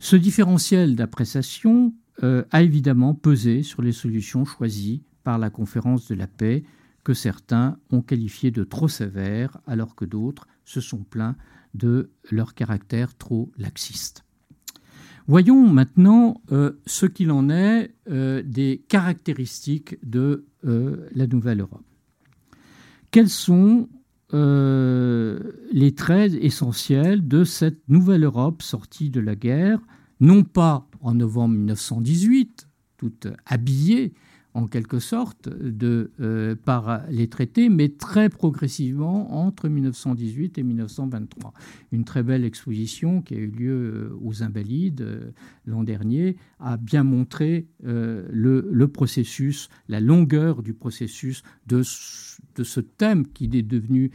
Ce 0.00 0.16
différentiel 0.16 0.96
d'appréciation 0.96 1.94
euh, 2.22 2.44
a 2.50 2.62
évidemment 2.62 3.14
pesé 3.14 3.62
sur 3.62 3.82
les 3.82 3.92
solutions 3.92 4.44
choisies 4.44 5.02
par 5.22 5.38
la 5.38 5.50
conférence 5.50 6.08
de 6.08 6.14
la 6.14 6.26
paix, 6.26 6.64
que 7.06 7.14
certains 7.14 7.78
ont 7.92 8.02
qualifié 8.02 8.50
de 8.50 8.64
trop 8.64 8.88
sévères, 8.88 9.58
alors 9.64 9.94
que 9.94 10.04
d'autres 10.04 10.48
se 10.64 10.80
sont 10.80 11.04
plaints 11.04 11.36
de 11.72 12.10
leur 12.32 12.52
caractère 12.52 13.16
trop 13.16 13.52
laxiste. 13.58 14.24
Voyons 15.28 15.68
maintenant 15.68 16.40
euh, 16.50 16.72
ce 16.84 17.06
qu'il 17.06 17.30
en 17.30 17.48
est 17.48 17.94
euh, 18.10 18.42
des 18.44 18.84
caractéristiques 18.88 20.04
de 20.04 20.46
euh, 20.64 21.08
la 21.14 21.28
Nouvelle 21.28 21.60
Europe. 21.60 21.84
Quels 23.12 23.30
sont 23.30 23.88
les 24.32 25.94
traits 25.94 26.34
essentiels 26.34 27.28
de 27.28 27.44
cette 27.44 27.88
Nouvelle 27.88 28.24
Europe 28.24 28.62
sortie 28.62 29.10
de 29.10 29.20
la 29.20 29.36
guerre, 29.36 29.78
non 30.18 30.42
pas 30.42 30.88
en 31.00 31.14
novembre 31.14 31.54
1918, 31.54 32.66
toute 32.96 33.28
habillée 33.46 34.12
en 34.56 34.68
quelque 34.68 35.00
sorte 35.00 35.48
euh, 35.48 36.56
par 36.56 37.02
les 37.10 37.28
traités, 37.28 37.68
mais 37.68 37.90
très 37.90 38.30
progressivement 38.30 39.44
entre 39.44 39.68
1918 39.68 40.56
et 40.56 40.62
1923. 40.62 41.52
Une 41.92 42.04
très 42.04 42.22
belle 42.22 42.42
exposition 42.42 43.20
qui 43.20 43.34
a 43.34 43.36
eu 43.36 43.48
lieu 43.48 43.74
euh, 43.74 44.18
aux 44.22 44.42
Invalides 44.42 45.02
euh, 45.02 45.30
l'an 45.66 45.84
dernier 45.84 46.38
a 46.58 46.78
bien 46.78 47.04
montré 47.04 47.66
le, 47.82 48.86
processus, 48.86 49.68
la 49.88 50.00
longueur 50.00 50.62
du 50.62 50.72
processus 50.72 51.42
de 51.66 51.82
ce 51.82 52.80
thème 52.80 53.26
qui 53.26 53.50
est 53.52 53.62
devenu 53.62 54.10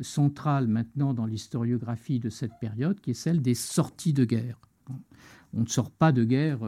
central 0.00 0.66
maintenant 0.66 1.12
dans 1.14 1.26
l'historiographie 1.26 2.18
de 2.18 2.30
cette 2.30 2.58
période, 2.60 3.00
qui 3.00 3.10
est 3.10 3.14
celle 3.14 3.42
des 3.42 3.54
sorties 3.54 4.14
de 4.14 4.24
guerre. 4.24 4.58
On 5.52 5.60
ne 5.60 5.66
sort 5.66 5.90
pas 5.90 6.10
de 6.10 6.24
guerre 6.24 6.60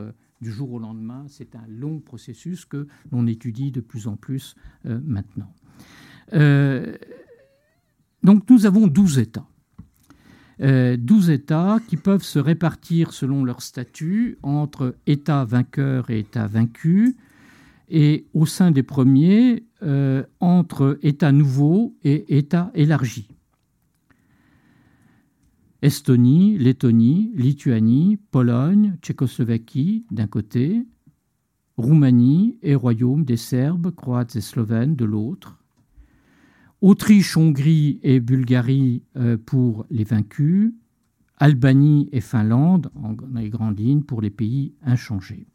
du 0.44 0.52
jour 0.52 0.72
au 0.72 0.78
lendemain. 0.78 1.24
C'est 1.28 1.56
un 1.56 1.64
long 1.68 1.98
processus 1.98 2.64
que 2.66 2.86
l'on 3.10 3.26
étudie 3.26 3.72
de 3.72 3.80
plus 3.80 4.06
en 4.06 4.16
plus 4.16 4.54
euh, 4.86 5.00
maintenant. 5.02 5.52
Euh, 6.34 6.94
donc 8.22 8.48
nous 8.50 8.66
avons 8.66 8.86
12 8.86 9.18
États. 9.18 9.46
Euh, 10.60 10.96
12 10.96 11.30
États 11.30 11.78
qui 11.88 11.96
peuvent 11.96 12.22
se 12.22 12.38
répartir 12.38 13.12
selon 13.12 13.44
leur 13.44 13.62
statut 13.62 14.38
entre 14.42 14.94
États 15.06 15.44
vainqueurs 15.44 16.10
et 16.10 16.20
États 16.20 16.46
vaincus, 16.46 17.16
et 17.88 18.26
au 18.34 18.46
sein 18.46 18.70
des 18.70 18.82
premiers, 18.82 19.64
euh, 19.82 20.22
entre 20.40 20.98
États 21.02 21.32
nouveaux 21.32 21.96
et 22.04 22.38
États 22.38 22.70
élargis. 22.74 23.28
Estonie, 25.84 26.56
Lettonie, 26.56 27.30
Lituanie, 27.34 28.16
Pologne, 28.30 28.96
Tchécoslovaquie 29.02 30.06
d'un 30.10 30.26
côté, 30.26 30.86
Roumanie 31.76 32.56
et 32.62 32.74
Royaume 32.74 33.26
des 33.26 33.36
Serbes, 33.36 33.94
Croates 33.94 34.34
et 34.34 34.40
Slovènes 34.40 34.96
de 34.96 35.04
l'autre, 35.04 35.58
Autriche, 36.80 37.36
Hongrie 37.36 38.00
et 38.02 38.20
Bulgarie 38.20 39.02
euh, 39.16 39.36
pour 39.36 39.84
les 39.90 40.04
vaincus, 40.04 40.72
Albanie 41.36 42.08
et 42.12 42.22
Finlande 42.22 42.90
en 42.94 43.14
les 43.34 43.50
grandes 43.50 43.78
lignes 43.78 44.04
pour 44.04 44.22
les 44.22 44.30
pays 44.30 44.72
inchangés. 44.80 45.46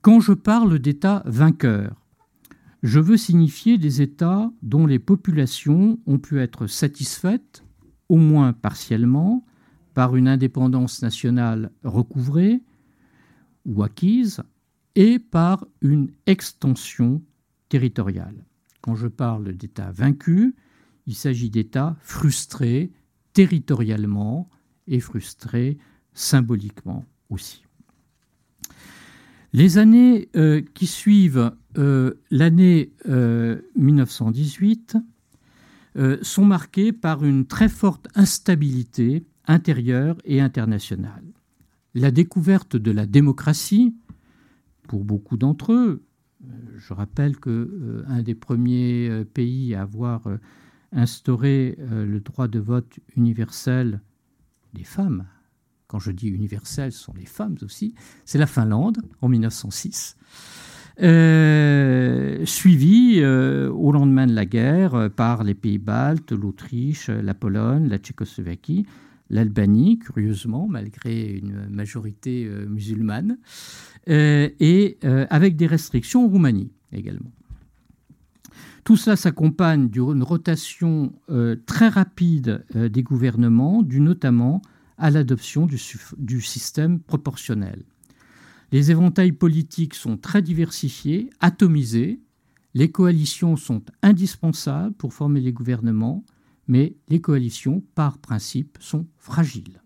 Quand 0.00 0.18
je 0.18 0.32
parle 0.32 0.80
d'États 0.80 1.22
vainqueurs, 1.26 2.04
je 2.82 2.98
veux 2.98 3.16
signifier 3.16 3.78
des 3.78 4.02
États 4.02 4.50
dont 4.62 4.84
les 4.84 4.98
populations 4.98 6.00
ont 6.06 6.18
pu 6.18 6.40
être 6.40 6.66
satisfaites 6.66 7.62
au 8.08 8.16
moins 8.16 8.52
partiellement, 8.52 9.44
par 9.94 10.16
une 10.16 10.28
indépendance 10.28 11.02
nationale 11.02 11.70
recouvrée 11.82 12.60
ou 13.66 13.82
acquise 13.82 14.42
et 14.94 15.18
par 15.18 15.66
une 15.80 16.10
extension 16.26 17.22
territoriale. 17.68 18.44
Quand 18.80 18.94
je 18.94 19.08
parle 19.08 19.52
d'États 19.54 19.90
vaincus, 19.90 20.54
il 21.06 21.14
s'agit 21.14 21.50
d'États 21.50 21.96
frustrés 22.00 22.92
territorialement 23.32 24.48
et 24.86 25.00
frustrés 25.00 25.78
symboliquement 26.12 27.04
aussi. 27.30 27.64
Les 29.52 29.78
années 29.78 30.28
euh, 30.36 30.62
qui 30.74 30.86
suivent 30.86 31.52
euh, 31.76 32.14
l'année 32.30 32.92
1918 33.76 34.96
euh, 35.98 36.18
sont 36.22 36.44
marqués 36.44 36.92
par 36.92 37.24
une 37.24 37.46
très 37.46 37.68
forte 37.68 38.08
instabilité 38.14 39.26
intérieure 39.46 40.16
et 40.24 40.40
internationale. 40.40 41.24
La 41.94 42.10
découverte 42.10 42.76
de 42.76 42.90
la 42.90 43.06
démocratie, 43.06 43.96
pour 44.86 45.04
beaucoup 45.04 45.36
d'entre 45.36 45.72
eux, 45.72 46.04
euh, 46.44 46.48
je 46.76 46.92
rappelle 46.92 47.36
que 47.38 47.50
euh, 47.50 48.04
un 48.06 48.22
des 48.22 48.36
premiers 48.36 49.24
pays 49.34 49.74
à 49.74 49.82
avoir 49.82 50.28
instauré 50.92 51.76
le 51.78 52.20
droit 52.20 52.48
de 52.48 52.58
vote 52.58 52.98
universel 53.16 54.00
des 54.72 54.84
femmes, 54.84 55.26
quand 55.88 55.98
je 55.98 56.12
dis 56.12 56.28
universel, 56.28 56.92
ce 56.92 57.00
sont 57.00 57.14
les 57.14 57.26
femmes 57.26 57.56
aussi, 57.62 57.94
c'est 58.24 58.38
la 58.38 58.46
Finlande 58.46 58.98
en 59.20 59.28
1906. 59.28 60.16
Euh, 61.00 62.44
suivi 62.44 63.20
euh, 63.20 63.70
au 63.70 63.92
lendemain 63.92 64.26
de 64.26 64.34
la 64.34 64.44
guerre 64.44 64.96
euh, 64.96 65.08
par 65.08 65.44
les 65.44 65.54
pays 65.54 65.78
baltes, 65.78 66.32
l'Autriche, 66.32 67.08
la 67.08 67.34
Pologne, 67.34 67.88
la 67.88 67.98
Tchécoslovaquie, 67.98 68.84
l'Albanie, 69.30 70.00
curieusement, 70.00 70.66
malgré 70.68 71.34
une 71.34 71.68
majorité 71.70 72.48
musulmane, 72.66 73.36
et 74.06 74.96
avec 75.28 75.56
des 75.56 75.66
restrictions 75.66 76.24
en 76.24 76.28
Roumanie 76.28 76.70
également. 76.94 77.30
Tout 78.84 78.96
cela 78.96 79.16
s'accompagne 79.16 79.90
d'une 79.90 80.22
rotation 80.22 81.12
très 81.66 81.88
rapide 81.88 82.64
des 82.74 83.02
gouvernements, 83.02 83.82
due 83.82 84.00
notamment 84.00 84.62
à 84.96 85.10
l'adoption 85.10 85.68
du 86.16 86.40
système 86.40 86.98
proportionnel. 86.98 87.82
Les 88.70 88.90
éventails 88.90 89.32
politiques 89.32 89.94
sont 89.94 90.16
très 90.18 90.42
diversifiés, 90.42 91.30
atomisés. 91.40 92.20
Les 92.74 92.90
coalitions 92.90 93.56
sont 93.56 93.82
indispensables 94.02 94.94
pour 94.94 95.14
former 95.14 95.40
les 95.40 95.52
gouvernements, 95.52 96.24
mais 96.66 96.96
les 97.08 97.20
coalitions, 97.20 97.82
par 97.94 98.18
principe, 98.18 98.76
sont 98.80 99.06
fragiles. 99.16 99.80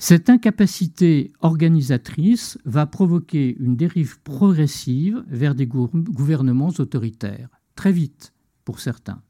Cette 0.00 0.30
incapacité 0.30 1.32
organisatrice 1.40 2.58
va 2.64 2.86
provoquer 2.86 3.56
une 3.58 3.74
dérive 3.74 4.20
progressive 4.20 5.24
vers 5.26 5.56
des 5.56 5.66
gouvernements 5.66 6.72
autoritaires, 6.78 7.48
très 7.74 7.90
vite 7.90 8.32
pour 8.64 8.78
certains. 8.78 9.22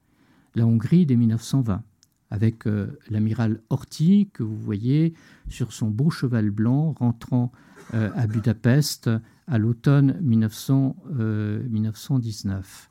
La 0.54 0.66
Hongrie 0.66 1.06
dès 1.06 1.16
1920, 1.16 1.82
avec 2.30 2.66
euh, 2.66 2.98
l'amiral 3.08 3.62
Horthy, 3.70 4.28
que 4.34 4.42
vous 4.42 4.58
voyez 4.58 5.14
sur 5.48 5.72
son 5.72 5.88
beau 5.88 6.10
cheval 6.10 6.50
blanc 6.50 6.92
rentrant 6.98 7.50
à 7.92 8.26
Budapest 8.26 9.10
à 9.46 9.58
l'automne 9.58 10.18
1919. 10.20 12.90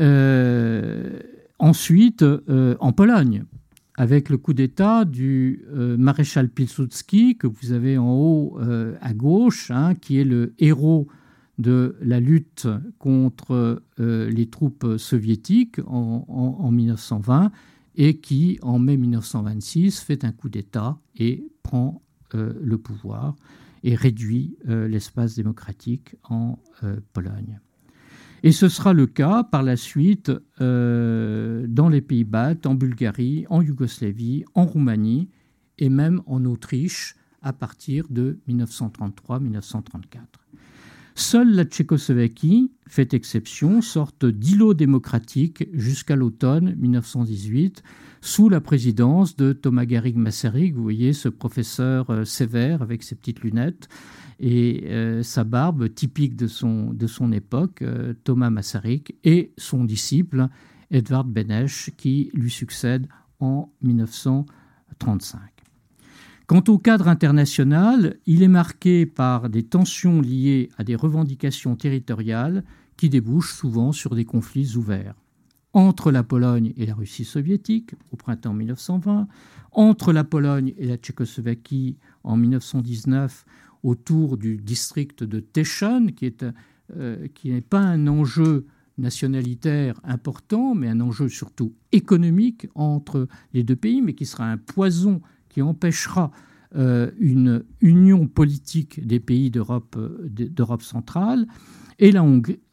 Euh, 0.00 1.20
ensuite, 1.58 2.24
en 2.80 2.92
Pologne, 2.92 3.44
avec 3.96 4.30
le 4.30 4.38
coup 4.38 4.54
d'État 4.54 5.04
du 5.04 5.64
maréchal 5.98 6.48
Pilsudski, 6.48 7.36
que 7.36 7.46
vous 7.46 7.72
avez 7.72 7.98
en 7.98 8.12
haut 8.12 8.58
à 9.00 9.14
gauche, 9.14 9.70
hein, 9.70 9.94
qui 9.94 10.18
est 10.18 10.24
le 10.24 10.54
héros 10.58 11.06
de 11.58 11.96
la 12.00 12.18
lutte 12.20 12.66
contre 12.98 13.82
les 13.98 14.46
troupes 14.46 14.96
soviétiques 14.96 15.78
en 15.86 16.70
1920 16.70 17.52
et 17.96 18.18
qui, 18.18 18.58
en 18.62 18.78
mai 18.78 18.96
1926, 18.96 20.00
fait 20.00 20.24
un 20.24 20.32
coup 20.32 20.48
d'État 20.48 20.98
et 21.16 21.44
prend 21.62 22.02
euh, 22.34 22.52
le 22.62 22.78
pouvoir 22.78 23.36
et 23.82 23.94
réduit 23.94 24.56
euh, 24.68 24.88
l'espace 24.88 25.34
démocratique 25.34 26.16
en 26.24 26.58
euh, 26.84 27.00
Pologne. 27.12 27.60
Et 28.42 28.52
ce 28.52 28.68
sera 28.68 28.92
le 28.92 29.06
cas 29.06 29.44
par 29.44 29.62
la 29.62 29.76
suite 29.76 30.32
dans 30.58 31.88
les 31.88 32.00
pays 32.00 32.24
baltes, 32.24 32.66
en 32.66 32.74
Bulgarie, 32.74 33.46
en 33.50 33.62
Yougoslavie, 33.62 34.44
en 34.54 34.64
Roumanie 34.64 35.28
et 35.78 35.88
même 35.88 36.22
en 36.26 36.44
Autriche 36.44 37.14
à 37.40 37.52
partir 37.52 38.06
de 38.10 38.40
1933-1934. 38.48 40.18
Seule 41.14 41.54
la 41.54 41.64
Tchécoslovaquie 41.64 42.72
fait 42.88 43.12
exception, 43.12 43.82
sorte 43.82 44.24
d'îlot 44.24 44.74
démocratique 44.74 45.68
jusqu'à 45.72 46.16
l'automne 46.16 46.74
1918, 46.78 47.82
sous 48.22 48.48
la 48.48 48.60
présidence 48.60 49.36
de 49.36 49.52
Thomas 49.52 49.84
Garrigue 49.84 50.16
Masaryk. 50.16 50.74
Vous 50.74 50.82
voyez 50.82 51.12
ce 51.12 51.28
professeur 51.28 52.08
euh, 52.10 52.24
sévère 52.24 52.80
avec 52.80 53.02
ses 53.02 53.14
petites 53.14 53.40
lunettes 53.40 53.88
et 54.40 54.84
euh, 54.86 55.22
sa 55.22 55.44
barbe 55.44 55.92
typique 55.92 56.34
de 56.36 56.46
son, 56.46 56.92
de 56.92 57.06
son 57.06 57.30
époque, 57.32 57.82
euh, 57.82 58.14
Thomas 58.24 58.50
Masaryk, 58.50 59.14
et 59.24 59.52
son 59.58 59.84
disciple 59.84 60.48
Edvard 60.90 61.24
Beneš 61.24 61.90
qui 61.96 62.30
lui 62.32 62.50
succède 62.50 63.06
en 63.38 63.70
1935. 63.82 65.51
Quant 66.52 66.64
au 66.68 66.76
cadre 66.76 67.08
international, 67.08 68.18
il 68.26 68.42
est 68.42 68.46
marqué 68.46 69.06
par 69.06 69.48
des 69.48 69.62
tensions 69.62 70.20
liées 70.20 70.68
à 70.76 70.84
des 70.84 70.94
revendications 70.94 71.76
territoriales 71.76 72.62
qui 72.98 73.08
débouchent 73.08 73.54
souvent 73.54 73.90
sur 73.90 74.14
des 74.14 74.26
conflits 74.26 74.76
ouverts. 74.76 75.14
Entre 75.72 76.10
la 76.10 76.22
Pologne 76.22 76.74
et 76.76 76.84
la 76.84 76.94
Russie 76.94 77.24
soviétique 77.24 77.94
au 78.10 78.16
printemps 78.16 78.52
1920, 78.52 79.28
entre 79.70 80.12
la 80.12 80.24
Pologne 80.24 80.74
et 80.76 80.84
la 80.84 80.98
Tchécoslovaquie 80.98 81.96
en 82.22 82.36
1919 82.36 83.46
autour 83.82 84.36
du 84.36 84.58
district 84.58 85.24
de 85.24 85.40
Teschen, 85.40 86.12
qui 86.12 86.34
euh, 86.94 87.28
n'est 87.46 87.62
pas 87.62 87.80
un 87.80 88.06
enjeu 88.08 88.66
nationalitaire 88.98 89.98
important, 90.04 90.74
mais 90.74 90.88
un 90.88 91.00
enjeu 91.00 91.30
surtout 91.30 91.72
économique 91.92 92.66
entre 92.74 93.26
les 93.54 93.64
deux 93.64 93.74
pays, 93.74 94.02
mais 94.02 94.12
qui 94.12 94.26
sera 94.26 94.44
un 94.44 94.58
poison 94.58 95.22
qui 95.52 95.62
empêchera 95.62 96.30
euh, 96.74 97.10
une 97.18 97.64
union 97.80 98.26
politique 98.26 99.06
des 99.06 99.20
pays 99.20 99.50
d'Europe 99.50 99.96
euh, 99.98 100.78
centrale, 100.80 101.46
et 101.98 102.10
la 102.10 102.24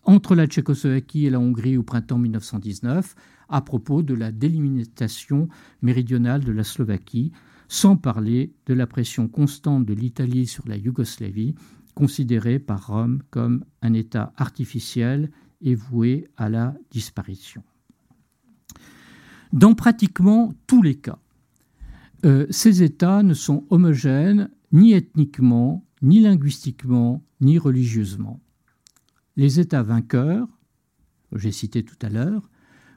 entre 0.06 0.34
la 0.34 0.48
Tchécoslovaquie 0.48 1.26
et 1.26 1.30
la 1.30 1.40
Hongrie 1.40 1.78
au 1.78 1.84
printemps 1.84 2.18
1919, 2.18 3.14
à 3.50 3.62
propos 3.62 4.02
de 4.02 4.14
la 4.14 4.32
délimitation 4.32 5.50
méridionale 5.82 6.44
de 6.44 6.52
la 6.52 6.64
Slovaquie, 6.64 7.32
sans 7.68 7.98
parler 7.98 8.54
de 8.66 8.74
la 8.74 8.88
pression 8.88 9.28
constante 9.28 9.86
de 9.86 9.94
l'Italie 9.94 10.48
sur 10.48 10.68
la 10.68 10.78
Yougoslavie, 10.78 11.54
considérée 11.94 12.58
par 12.58 12.88
Rome 12.88 13.22
comme 13.30 13.66
un 13.82 13.94
État 13.94 14.32
artificiel 14.38 15.30
et 15.62 15.76
voué 15.76 16.30
à 16.38 16.48
la 16.50 16.74
disparition. 16.90 17.62
Dans 19.52 19.76
pratiquement 19.76 20.54
tous 20.68 20.82
les 20.82 20.96
cas, 20.96 21.20
euh, 22.26 22.46
ces 22.50 22.84
États 22.84 23.24
ne 23.24 23.34
sont 23.34 23.66
homogènes 23.70 24.50
ni 24.72 24.94
ethniquement, 24.94 25.86
ni 26.02 26.20
linguistiquement, 26.20 27.24
ni 27.42 27.58
religieusement. 27.58 28.42
Les 29.36 29.60
États 29.60 29.84
vainqueurs, 29.84 30.48
j'ai 31.34 31.52
cité 31.52 31.84
tout 31.84 31.98
à 32.02 32.10
l'heure, 32.10 32.50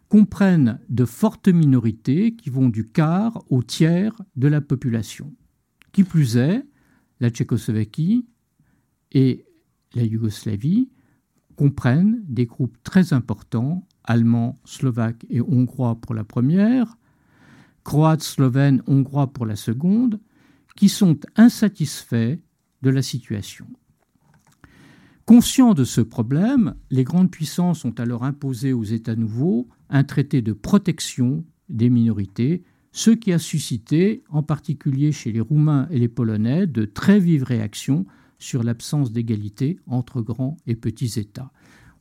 comprennent 0.09 0.79
de 0.89 1.05
fortes 1.05 1.49
minorités 1.49 2.35
qui 2.35 2.51
vont 2.51 2.68
du 2.68 2.89
quart 2.89 3.43
au 3.49 3.62
tiers 3.62 4.20
de 4.37 4.49
la 4.49 4.61
population. 4.61 5.35
Qui 5.93 6.05
plus 6.05 6.37
est, 6.37 6.64
la 7.20 7.31
Tchécoslovaquie 7.31 8.27
et 9.12 9.47
la 9.95 10.05
Yougoslavie 10.05 10.91
comprennent 11.57 12.23
des 12.29 12.47
groupes 12.47 12.77
très 12.83 13.12
importants, 13.12 13.87
allemands, 14.05 14.61
slovaques 14.64 15.25
et 15.31 15.41
hongrois 15.41 16.01
pour 16.01 16.14
la 16.14 16.25
première, 16.25 16.97
croates, 17.85 18.22
slovènes, 18.22 18.83
hongrois 18.87 19.33
pour 19.33 19.47
la 19.47 19.57
seconde, 19.57 20.20
qui 20.76 20.89
sont 20.89 21.18
insatisfaits 21.37 22.39
de 22.83 22.91
la 22.91 23.03
situation. 23.03 23.66
Conscients 25.24 25.74
de 25.74 25.85
ce 25.85 26.01
problème, 26.01 26.74
les 26.91 27.05
grandes 27.05 27.30
puissances 27.30 27.85
ont 27.85 27.95
alors 27.99 28.24
imposé 28.24 28.72
aux 28.72 28.85
États 28.85 29.14
nouveaux 29.14 29.68
un 29.89 30.05
traité 30.05 30.43
de 30.43 30.53
protection 30.53 31.45
des 31.68 31.91
minorités, 31.91 32.64
ce 32.91 33.11
qui 33.11 33.33
a 33.33 33.39
suscité, 33.39 34.24
en 34.30 34.43
particulier 34.43 35.12
chez 35.12 35.33
les 35.33 35.41
Roumains 35.41 35.87
et 35.91 35.99
les 35.99 36.09
Polonais, 36.09 36.66
de 36.66 36.85
très 36.85 37.20
vives 37.20 37.45
réactions 37.45 38.05
sur 38.39 38.62
l'absence 38.62 39.12
d'égalité 39.12 39.78
entre 39.87 40.20
grands 40.20 40.57
et 40.66 40.74
petits 40.74 41.18
États. 41.18 41.53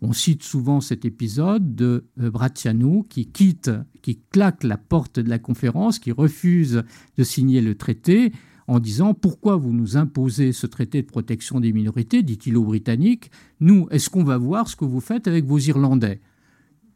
On 0.03 0.13
cite 0.13 0.41
souvent 0.41 0.81
cet 0.81 1.05
épisode 1.05 1.75
de 1.75 2.05
euh, 2.19 2.31
Bratiano 2.31 3.05
qui 3.07 3.27
quitte, 3.27 3.69
qui 4.01 4.19
claque 4.31 4.63
la 4.63 4.77
porte 4.77 5.19
de 5.19 5.29
la 5.29 5.37
conférence, 5.37 5.99
qui 5.99 6.11
refuse 6.11 6.83
de 7.17 7.23
signer 7.23 7.61
le 7.61 7.75
traité 7.75 8.31
en 8.67 8.79
disant 8.79 9.13
pourquoi 9.13 9.57
vous 9.57 9.73
nous 9.73 9.97
imposez 9.97 10.53
ce 10.53 10.65
traité 10.65 11.03
de 11.03 11.07
protection 11.07 11.59
des 11.59 11.71
minorités, 11.71 12.23
dit-il 12.23 12.57
aux 12.57 12.63
Britanniques, 12.63 13.29
nous, 13.59 13.87
est-ce 13.91 14.09
qu'on 14.09 14.23
va 14.23 14.39
voir 14.39 14.67
ce 14.67 14.75
que 14.75 14.85
vous 14.85 15.01
faites 15.01 15.27
avec 15.27 15.45
vos 15.45 15.59
Irlandais? 15.59 16.19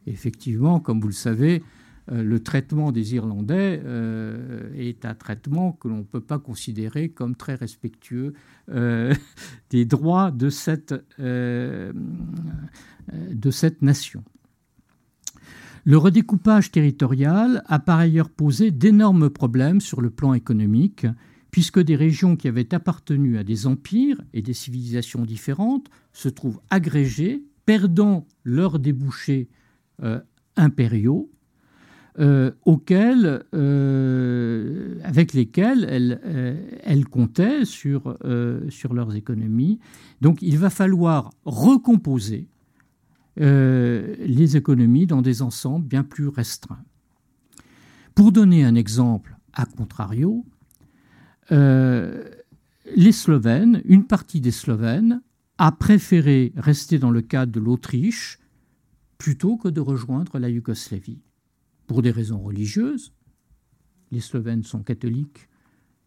Effectivement, 0.08 0.80
comme 0.80 1.00
vous 1.00 1.08
le 1.08 1.14
savez, 1.14 1.62
euh, 2.12 2.24
le 2.24 2.40
traitement 2.40 2.92
des 2.92 3.16
Irlandais 3.16 3.82
euh, 3.84 4.72
est 4.76 5.06
un 5.06 5.16
traitement 5.16 5.74
que 5.74 5.88
l'on 5.88 5.98
ne 5.98 6.04
peut 6.04 6.22
pas 6.22 6.40
considérer 6.40 7.10
comme 7.10 7.36
très 7.36 7.56
respectueux 7.56 8.34
des 9.70 9.86
droits 9.86 10.32
de 10.32 10.50
cette, 10.50 10.96
de 13.14 13.52
cette 13.52 13.82
nation. 13.82 14.24
Le 15.84 15.98
redécoupage 15.98 16.72
territorial 16.72 17.64
a 17.68 17.80
par 17.80 18.00
ailleurs 18.00 18.30
posé 18.30 18.72
d'énormes 18.72 19.30
problèmes 19.30 19.82
sur 19.82 20.02
le 20.02 20.10
plan 20.10 20.34
économique, 20.34 21.06
puisque 21.52 21.80
des 21.80 21.96
régions 21.96 22.36
qui 22.36 22.48
avaient 22.48 22.74
appartenu 22.74 23.38
à 23.38 23.44
des 23.44 23.68
empires 23.68 24.20
et 24.34 24.42
des 24.42 24.54
civilisations 24.54 25.24
différentes 25.24 25.88
se 26.12 26.28
trouvent 26.28 26.60
agrégées, 26.70 27.44
perdant 27.66 28.26
leurs 28.44 28.80
débouchés 28.80 29.48
impériaux 30.58 31.30
euh, 32.18 32.52
euh, 33.54 34.96
avec 35.04 35.34
lesquels 35.34 35.86
elles, 35.90 36.22
euh, 36.26 37.04
comptaient 37.12 37.66
sur, 37.66 38.18
sur 38.70 38.94
leurs 38.94 39.16
économies. 39.16 39.80
Donc 40.22 40.42
il 40.42 40.58
va 40.58 40.70
falloir 40.70 41.32
recomposer 41.44 42.48
les 43.38 44.58
économies 44.58 45.08
dans 45.08 45.22
des 45.22 45.42
ensembles 45.42 45.88
bien 45.88 46.04
plus 46.04 46.28
restreints. 46.28 46.84
Pour 48.14 48.32
donner 48.32 48.64
un 48.64 48.76
exemple 48.76 49.38
à 49.54 49.66
contrario, 49.66 50.46
les 51.50 53.12
Slovènes, 53.12 53.82
une 53.86 54.06
partie 54.06 54.42
des 54.42 54.52
Slovènes, 54.52 55.22
a 55.58 55.72
préféré 55.72 56.54
rester 56.58 57.00
dans 57.00 57.12
le 57.12 57.22
cadre 57.22 57.52
de 57.52 57.60
l'Autriche 57.60 58.40
plutôt 59.18 59.56
que 59.58 59.70
de 59.70 59.80
rejoindre 59.80 60.38
la 60.38 60.50
Yougoslavie 60.50 61.22
pour 61.88 62.02
des 62.02 62.12
raisons 62.12 62.40
religieuses. 62.40 63.14
Les 64.12 64.20
Slovènes 64.20 64.64
sont 64.64 64.84
catholiques 64.84 65.48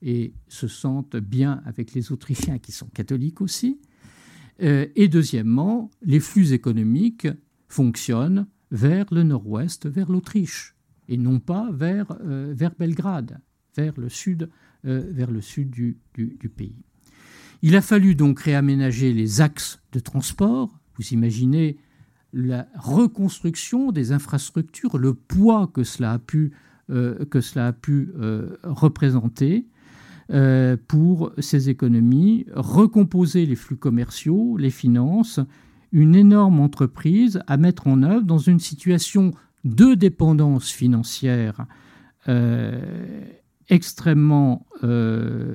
et 0.03 0.35
se 0.49 0.68
sentent 0.68 1.16
bien 1.16 1.62
avec 1.64 1.95
les 1.95 2.12
Autrichiens 2.12 2.59
qui 2.59 2.72
sont 2.72 2.89
catholiques 2.89 3.41
aussi. 3.41 3.81
Euh, 4.63 4.87
et 4.97 5.09
deuxièmement, 5.09 5.91
les 6.03 6.21
flux 6.21 6.53
économiques 6.53 7.29
fonctionnent 7.69 8.47
vers 8.71 9.07
le 9.13 9.23
nord-ouest, 9.23 9.87
vers 9.87 10.11
l'Autriche, 10.11 10.75
et 11.09 11.17
non 11.17 11.39
pas 11.41 11.71
vers, 11.73 12.07
euh, 12.23 12.55
Belgrade, 12.79 13.41
vers 13.77 13.95
le 13.99 14.09
sud, 14.09 14.51
euh, 14.85 15.13
du, 15.65 15.99
pays. 16.55 16.85
Il 17.63 17.77
a 17.77 17.81
fallu 17.81 18.15
donc 18.15 18.41
réaménager 18.41 19.13
les 19.13 19.41
axes 19.41 19.81
de 19.93 20.01
transport. 20.01 20.79
Vous 20.97 21.09
imaginez 21.13 21.79
la 22.33 22.69
reconstruction 22.75 23.91
des 23.91 24.13
infrastructures, 24.13 24.99
le 24.99 25.15
poids 25.15 25.71
que 25.73 25.83
cela 25.83 26.13
a 26.13 26.19
pu, 26.19 26.53
représenter 28.63 29.67
euh, 30.31 30.76
pour 30.89 31.33
ces 31.39 31.70
économies, 31.70 32.47
recomposer 32.55 33.47
les 33.47 33.57
flux 33.57 33.76
commerciaux, 33.76 34.57
les 34.57 34.70
finances, 34.70 35.41
une 35.93 36.14
énorme 36.14 36.61
entreprise 36.61 37.41
à 37.47 37.57
mettre 37.57 37.87
en 37.87 38.03
œuvre 38.03 38.24
dans 38.24 38.39
une 38.39 38.61
situation 38.61 39.33
de 39.64 39.95
dépendance 39.95 40.70
financière 40.70 41.66
extrêmement 43.70 44.66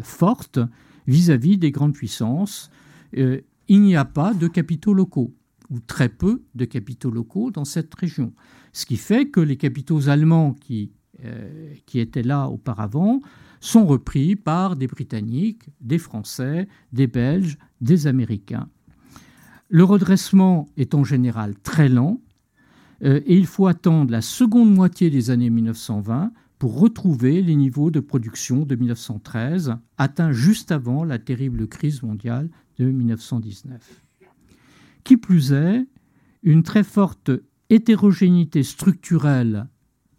forte 0.02 0.58
vis-à-vis 1.06 1.58
-vis 1.58 1.60
des 1.60 1.72
grandes 1.72 1.94
puissances. 1.94 2.72
il 3.14 3.82
n'y 3.82 3.96
a 3.96 4.06
pas 4.06 4.34
de 4.34 4.48
capitaux 4.48 4.96
locaux 4.96 5.36
ou 5.74 5.80
très 5.80 6.10
peu 6.10 6.44
de 6.56 6.66
capitaux 6.66 7.10
locaux 7.10 7.52
dans 7.52 7.66
cette 7.66 7.94
région. 7.96 8.34
Ce 8.74 8.86
qui 8.86 8.98
fait 8.98 9.28
que 9.28 9.40
les 9.40 9.58
capitaux 9.58 10.10
allemands 10.10 10.54
qui, 10.54 10.92
euh, 11.26 11.74
qui 11.86 12.00
étaient 12.00 12.24
là 12.24 12.48
auparavant 12.48 13.22
sont 13.64 13.86
repris 13.86 14.36
par 14.36 14.76
des 14.76 14.88
Britanniques, 14.88 15.70
des 15.80 15.98
Français, 15.98 16.68
des 16.92 17.08
Belges, 17.08 17.58
des 17.80 18.08
Américains. 18.08 18.68
Le 19.70 19.86
redressement 19.86 20.68
est 20.76 20.94
en 20.94 21.06
général 21.06 21.56
très 21.64 21.88
lent 21.88 22.20
euh, 23.04 23.22
et 23.26 23.38
il 23.38 23.46
faut 23.48 23.68
attendre 23.68 24.12
la 24.12 24.22
seconde 24.22 24.74
moitié 24.74 25.10
des 25.10 25.30
années 25.30 25.50
1920 25.50 26.34
pour 26.60 26.78
retrouver 26.78 27.42
les 27.42 27.56
niveaux 27.56 27.90
de 27.90 28.02
production 28.02 28.66
de 28.66 28.76
1913, 28.76 29.78
atteints 29.98 30.34
juste 30.34 30.74
avant 30.74 31.06
la 31.06 31.18
terrible 31.18 31.68
crise 31.68 32.04
mondiale 32.04 32.50
de 32.80 32.86
1919. 32.86 34.04
Qui 35.06 35.16
plus 35.16 35.54
est, 35.54 35.86
une 36.44 36.64
très 36.64 36.84
forte 36.84 37.32
hétérogénéité 37.70 38.62
structurelle 38.64 39.68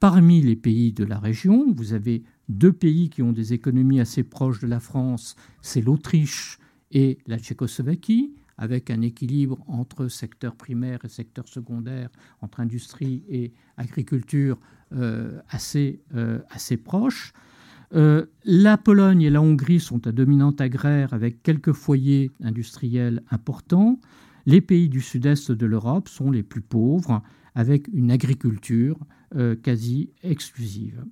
parmi 0.00 0.40
les 0.40 0.56
pays 0.56 0.92
de 0.92 1.04
la 1.04 1.18
région. 1.18 1.66
Vous 1.74 1.92
avez 1.92 2.24
deux 2.48 2.72
pays 2.72 3.08
qui 3.10 3.22
ont 3.22 3.32
des 3.32 3.52
économies 3.52 4.00
assez 4.00 4.22
proches 4.22 4.60
de 4.60 4.66
la 4.66 4.80
France, 4.80 5.36
c'est 5.62 5.80
l'Autriche 5.80 6.58
et 6.90 7.18
la 7.26 7.38
Tchécoslovaquie, 7.38 8.34
avec 8.56 8.90
un 8.90 9.00
équilibre 9.00 9.64
entre 9.66 10.08
secteur 10.08 10.54
primaire 10.54 11.04
et 11.04 11.08
secteur 11.08 11.48
secondaire, 11.48 12.08
entre 12.40 12.60
industrie 12.60 13.24
et 13.28 13.52
agriculture 13.76 14.58
euh, 14.94 15.40
assez, 15.48 16.00
euh, 16.14 16.38
proche. 16.84 17.32
Euh, 17.94 18.26
la 18.44 18.76
Pologne 18.76 19.22
et 19.22 19.30
la 19.30 19.42
Hongrie 19.42 19.80
sont 19.80 20.06
à 20.06 20.12
dominante 20.12 20.60
agraire 20.60 21.12
avec 21.14 21.42
quelques 21.42 21.72
foyers 21.72 22.30
industriels 22.42 23.22
importants. 23.30 24.00
Les 24.46 24.60
pays 24.60 24.88
du 24.88 25.00
sud-est 25.00 25.50
de 25.50 25.66
l'Europe 25.66 26.08
sont 26.08 26.30
les 26.30 26.42
plus 26.42 26.60
pauvres 26.60 27.22
avec 27.54 27.88
une 27.92 28.10
agriculture 28.10 28.98
quasi 29.62 30.10
exclusive. 30.22 31.04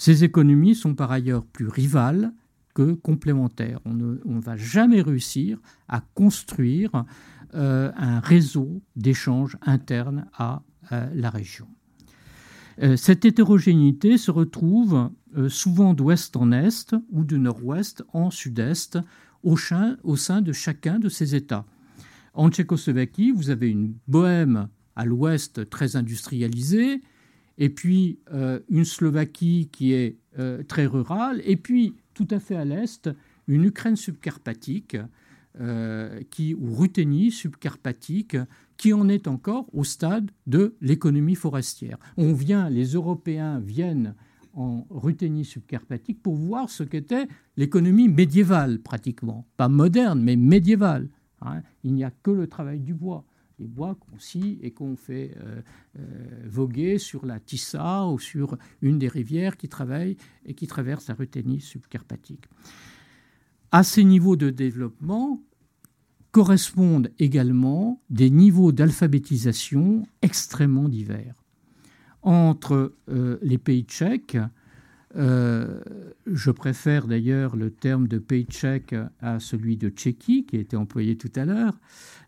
Ces 0.00 0.24
économies 0.24 0.74
sont 0.74 0.94
par 0.94 1.12
ailleurs 1.12 1.44
plus 1.44 1.68
rivales 1.68 2.32
que 2.72 2.94
complémentaires. 2.94 3.80
On 3.84 3.92
ne 3.92 4.40
va 4.40 4.56
jamais 4.56 5.02
réussir 5.02 5.58
à 5.88 6.00
construire 6.14 7.04
un 7.52 8.20
réseau 8.20 8.80
d'échanges 8.96 9.58
internes 9.60 10.24
à 10.32 10.62
la 10.90 11.28
région. 11.28 11.66
Euh, 12.82 12.96
cette 12.96 13.26
hétérogénéité 13.26 14.16
se 14.16 14.30
retrouve 14.30 15.10
euh, 15.36 15.50
souvent 15.50 15.92
d'ouest 15.92 16.34
en 16.36 16.50
est 16.50 16.94
ou 17.10 17.24
de 17.24 17.36
nord-ouest 17.36 18.02
en 18.14 18.30
sud-est 18.30 18.98
au, 19.42 19.56
sein 19.56 20.40
de 20.40 20.52
chacun 20.52 20.98
de 20.98 21.10
ces 21.10 21.34
États. 21.34 21.66
En 22.32 22.50
Tchécoslovaquie, 22.50 23.32
vous 23.32 23.50
avez 23.50 23.68
une 23.68 23.94
Bohème 24.08 24.68
à 24.96 25.04
l'ouest 25.04 25.68
très 25.68 25.96
industrialisée, 25.96 27.02
et 27.60 27.70
puis 27.70 28.18
euh, 28.32 28.58
une 28.68 28.84
Slovaquie 28.84 29.68
qui 29.70 29.92
est 29.92 30.16
très 30.68 30.86
rurale, 30.86 31.42
et 31.44 31.56
puis 31.56 31.96
tout 32.14 32.26
à 32.30 32.40
fait 32.40 32.56
à 32.56 32.64
l'est, 32.64 33.10
une 33.46 33.64
Ukraine 33.64 33.96
subcarpatique 33.96 34.96
qui, 36.30 36.54
ou 36.54 36.74
Ruthénie 36.76 37.32
subcarpatique 37.32 38.36
qui 38.80 38.94
en 38.94 39.10
est 39.10 39.28
encore 39.28 39.66
au 39.74 39.84
stade 39.84 40.30
de 40.46 40.74
l'économie 40.80 41.34
forestière. 41.34 41.98
On 42.16 42.32
vient, 42.32 42.70
les 42.70 42.94
Européens 42.94 43.60
viennent 43.60 44.14
en 44.54 44.86
Ruthénie 44.88 45.44
subcarpatique 45.44 46.22
pour 46.22 46.36
voir 46.36 46.70
ce 46.70 46.82
qu'était 46.82 47.28
l'économie 47.58 48.08
médiévale 48.08 48.78
pratiquement, 48.78 49.46
pas 49.58 49.68
moderne 49.68 50.22
mais 50.22 50.36
médiévale. 50.36 51.10
Hein. 51.42 51.62
Il 51.84 51.92
n'y 51.92 52.04
a 52.04 52.10
que 52.10 52.30
le 52.30 52.46
travail 52.46 52.80
du 52.80 52.94
bois, 52.94 53.24
les 53.60 53.68
bois 53.68 53.94
qu'on 53.94 54.18
scie 54.18 54.58
et 54.62 54.72
qu'on 54.72 54.96
fait 54.96 55.36
euh, 55.36 55.60
euh, 55.98 56.46
voguer 56.46 56.98
sur 56.98 57.26
la 57.26 57.38
Tissa 57.38 58.06
ou 58.08 58.18
sur 58.18 58.56
une 58.82 58.98
des 58.98 59.08
rivières 59.08 59.56
qui 59.56 59.68
travaille 59.68 60.16
et 60.46 60.54
qui 60.54 60.66
traverse 60.66 61.06
la 61.08 61.14
Ruthénie 61.14 61.60
subcarpatique. 61.60 62.46
À 63.70 63.84
ces 63.84 64.02
niveaux 64.02 64.36
de 64.36 64.50
développement, 64.50 65.40
correspondent 66.32 67.10
également 67.18 68.00
des 68.08 68.30
niveaux 68.30 68.72
d'alphabétisation 68.72 70.06
extrêmement 70.22 70.88
divers. 70.88 71.34
Entre 72.22 72.94
euh, 73.08 73.38
les 73.42 73.58
pays 73.58 73.82
tchèques, 73.82 74.38
euh, 75.16 75.80
je 76.26 76.50
préfère 76.50 77.06
d'ailleurs 77.06 77.56
le 77.56 77.70
terme 77.70 78.06
de 78.06 78.18
tchèque 78.18 78.94
à 79.20 79.40
celui 79.40 79.76
de 79.76 79.88
Tchéquie, 79.88 80.46
qui 80.46 80.56
a 80.56 80.60
été 80.60 80.76
employé 80.76 81.16
tout 81.16 81.32
à 81.34 81.44
l'heure 81.44 81.74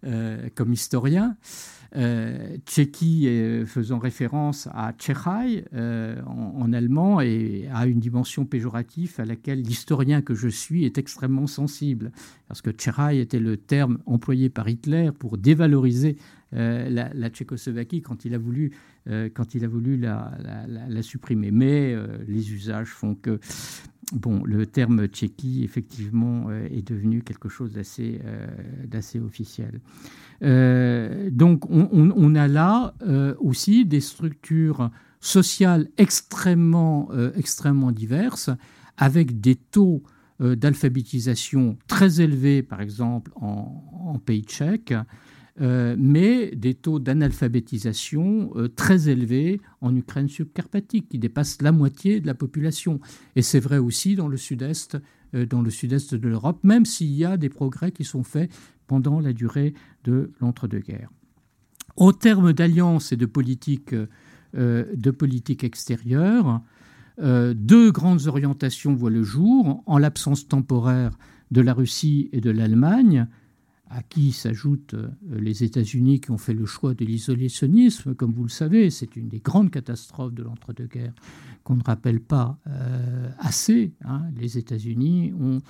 euh, 0.04 0.48
comme 0.54 0.72
historien. 0.72 1.36
Euh, 1.94 2.56
Tchéquie 2.66 3.28
faisant 3.66 3.98
référence 3.98 4.66
à 4.72 4.92
Tchechai 4.92 5.64
en, 6.26 6.72
allemand 6.72 7.20
et 7.20 7.68
à 7.72 7.86
une 7.86 8.00
dimension 8.00 8.46
péjorative 8.46 9.14
à 9.18 9.24
laquelle 9.24 9.62
l'historien 9.62 10.22
que 10.22 10.34
je 10.34 10.48
suis 10.48 10.84
est 10.84 10.98
extrêmement 10.98 11.46
sensible. 11.46 12.10
Parce 12.48 12.62
que 12.62 12.70
Tchechai 12.70 13.20
était 13.20 13.38
le 13.38 13.56
terme 13.56 13.98
employé 14.06 14.48
par 14.48 14.68
Hitler 14.68 15.10
pour 15.16 15.38
dévaloriser 15.38 16.16
la, 16.52 17.30
Tchécoslovaquie 17.30 18.02
quand 18.02 18.24
il 18.24 18.34
a 18.34 18.38
voulu, 18.38 18.72
quand 19.06 19.54
il 19.54 19.64
a 19.64 19.68
voulu 19.68 19.96
la, 19.96 21.02
supprimer. 21.02 21.50
Mais 21.50 21.96
les 22.26 22.52
usages 22.52 22.88
font 22.88 23.14
que 23.14 23.40
bon, 24.12 24.42
le 24.44 24.66
terme 24.66 25.06
Tchéquie, 25.06 25.64
effectivement, 25.64 26.50
est 26.50 26.86
devenu 26.86 27.22
quelque 27.22 27.48
chose 27.48 27.72
d'assez 27.72 28.20
officiel. 29.20 29.80
Euh, 30.42 31.30
donc 31.30 31.70
on, 31.70 32.34
a 32.34 32.48
là 32.48 32.94
euh, 33.02 33.34
aussi 33.38 33.84
des 33.84 34.00
structures 34.00 34.90
sociales 35.20 35.88
extrêmement, 35.98 37.08
euh, 37.12 37.30
extrêmement 37.36 37.92
diverses, 37.92 38.50
avec 38.96 39.40
des 39.40 39.54
taux 39.54 40.02
d'alphabétisation 40.40 41.76
très 41.86 42.20
élevés, 42.20 42.64
par 42.64 42.80
exemple 42.80 43.30
en 43.36 44.18
pays 44.24 44.42
tchèque, 44.42 44.92
mais 45.60 46.50
des 46.56 46.74
taux 46.74 46.98
d'analphabétisation 46.98 48.52
très 48.74 49.08
élevés 49.08 49.60
en 49.80 49.94
Ukraine 49.94 50.28
subcarpatique, 50.28 51.08
qui 51.10 51.18
dépassent 51.18 51.60
la 51.60 51.72
moitié 51.72 52.20
de 52.20 52.26
la 52.26 52.34
population. 52.34 53.00
Et 53.36 53.42
c'est 53.42 53.60
vrai 53.60 53.78
aussi 53.78 54.16
dans 54.16 54.28
le 54.28 54.36
sud-est 54.36 54.96
dans 55.32 55.62
le 55.62 55.70
sud-est 55.70 56.14
de 56.14 56.28
l'Europe, 56.28 56.58
même 56.62 56.84
s'il 56.84 57.12
y 57.12 57.24
a 57.24 57.36
des 57.38 57.48
progrès 57.48 57.90
qui 57.90 58.04
sont 58.04 58.22
faits 58.22 58.50
pendant 58.86 59.20
la 59.20 59.32
durée 59.32 59.74
de 60.04 60.32
l'entre-deux-guerres. 60.40 61.08
Au 61.96 62.12
terme 62.12 62.52
d'alliances 62.52 63.12
et 63.12 63.16
de 63.16 63.26
politique, 63.26 63.94
euh, 63.94 64.84
de 64.94 65.10
politique 65.10 65.64
extérieure, 65.64 66.62
euh, 67.20 67.54
deux 67.54 67.90
grandes 67.90 68.26
orientations 68.26 68.94
voient 68.94 69.10
le 69.10 69.22
jour, 69.22 69.82
en 69.86 69.98
l'absence 69.98 70.48
temporaire 70.48 71.16
de 71.50 71.60
la 71.60 71.74
Russie 71.74 72.30
et 72.32 72.40
de 72.40 72.50
l'Allemagne, 72.50 73.26
à 73.94 74.02
qui 74.02 74.32
s'ajoutent 74.32 74.94
euh, 74.94 75.10
les 75.30 75.64
États-Unis 75.64 76.20
qui 76.20 76.30
ont 76.30 76.38
fait 76.38 76.54
le 76.54 76.66
choix 76.66 76.94
de 76.94 77.04
l'isolationnisme. 77.04 78.14
Comme 78.14 78.32
vous 78.32 78.44
le 78.44 78.48
savez, 78.48 78.90
c'est 78.90 79.16
une 79.16 79.28
des 79.28 79.40
grandes 79.40 79.70
catastrophes 79.70 80.34
de 80.34 80.42
l'entre-deux-guerres 80.42 81.14
qu'on 81.62 81.76
ne 81.76 81.82
rappelle 81.84 82.20
pas 82.20 82.58
assez. 83.38 83.92
Hein. 84.04 84.22
Les 84.36 84.58
États-Unis 84.58 85.32
ont 85.38 85.60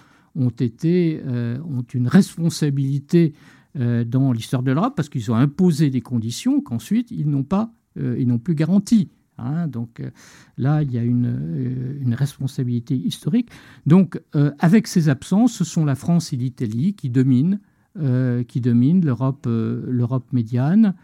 euh, 0.85 1.59
une 1.95 2.09
responsabilité 2.09 3.35
euh, 3.79 4.05
dans 4.05 4.33
l'histoire 4.33 4.63
de 4.63 4.73
l'Europe 4.73 4.95
parce 4.97 5.09
qu'ils 5.09 5.31
ont 5.31 5.35
imposé 5.35 5.91
des 5.91 6.01
conditions 6.01 6.61
qu'ensuite 6.61 7.11
ils 7.11 7.29
n'ont 7.29 7.45
pas, 7.45 7.73
euh, 7.99 8.17
ils 8.19 8.27
n'ont 8.27 8.39
plus 8.39 8.55
garanties. 8.55 9.11
Hein. 9.39 9.67
donc 9.67 10.03
là, 10.57 10.83
il 10.83 10.93
y 10.93 10.99
a 10.99 11.03
une 11.03 12.15
responsabilité 12.17 12.95
historique. 12.95 13.49
Donc, 13.87 14.21
avec 14.59 14.87
ces 14.87 15.09
absences, 15.09 15.55
ce 15.55 15.65
sont 15.65 15.85
la 15.85 15.95
France 15.95 16.33
et 16.33 16.37
l'Italie 16.37 16.95
qui 16.95 17.09
dominent, 17.09 17.59
qui 18.49 18.61
dominent 18.61 19.05
l'Europe, 19.05 19.47
l'Europe 19.47 20.33
médiane. 20.33 20.95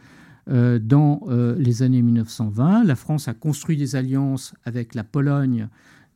dans 0.47 1.21
les 1.59 1.83
années 1.83 2.03
1920, 2.03 2.85
la 2.85 2.97
France 2.97 3.29
a 3.29 3.35
construit 3.35 3.77
des 3.77 3.95
alliances 3.97 4.55
avec 4.65 4.95
la 4.95 5.05
Pologne 5.05 5.69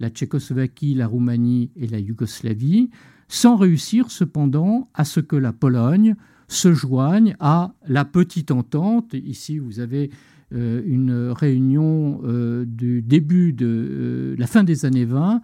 la 0.02 0.10
Tchécoslovaquie, 0.10 0.94
la 0.94 1.06
Roumanie 1.06 1.70
et 1.76 1.86
la 1.86 2.00
Yougoslavie, 2.00 2.90
sans 3.28 3.56
réussir 3.56 4.10
cependant 4.10 4.90
à 4.94 5.04
ce 5.04 5.20
que 5.20 5.36
la 5.36 5.52
Pologne 5.52 6.16
se 6.48 6.74
joigne 6.74 7.36
à 7.40 7.72
la 7.86 8.04
petite 8.04 8.50
entente. 8.50 9.14
Ici, 9.14 9.58
vous 9.58 9.80
avez 9.80 10.10
euh, 10.52 10.82
une 10.84 11.30
réunion 11.30 12.20
euh, 12.24 12.64
du 12.66 13.00
début 13.00 13.52
de 13.52 13.66
euh, 13.66 14.34
la 14.38 14.46
fin 14.46 14.64
des 14.64 14.84
années 14.84 15.06
20 15.06 15.40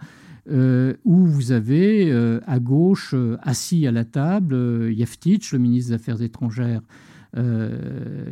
où 0.51 1.27
vous 1.27 1.53
avez 1.53 2.13
à 2.47 2.59
gauche, 2.59 3.15
assis 3.43 3.87
à 3.87 3.93
la 3.93 4.05
table, 4.05 4.91
Yeftic, 4.93 5.53
le 5.53 5.59
ministre 5.59 5.91
des 5.91 5.95
Affaires 5.95 6.23
étrangères 6.23 6.83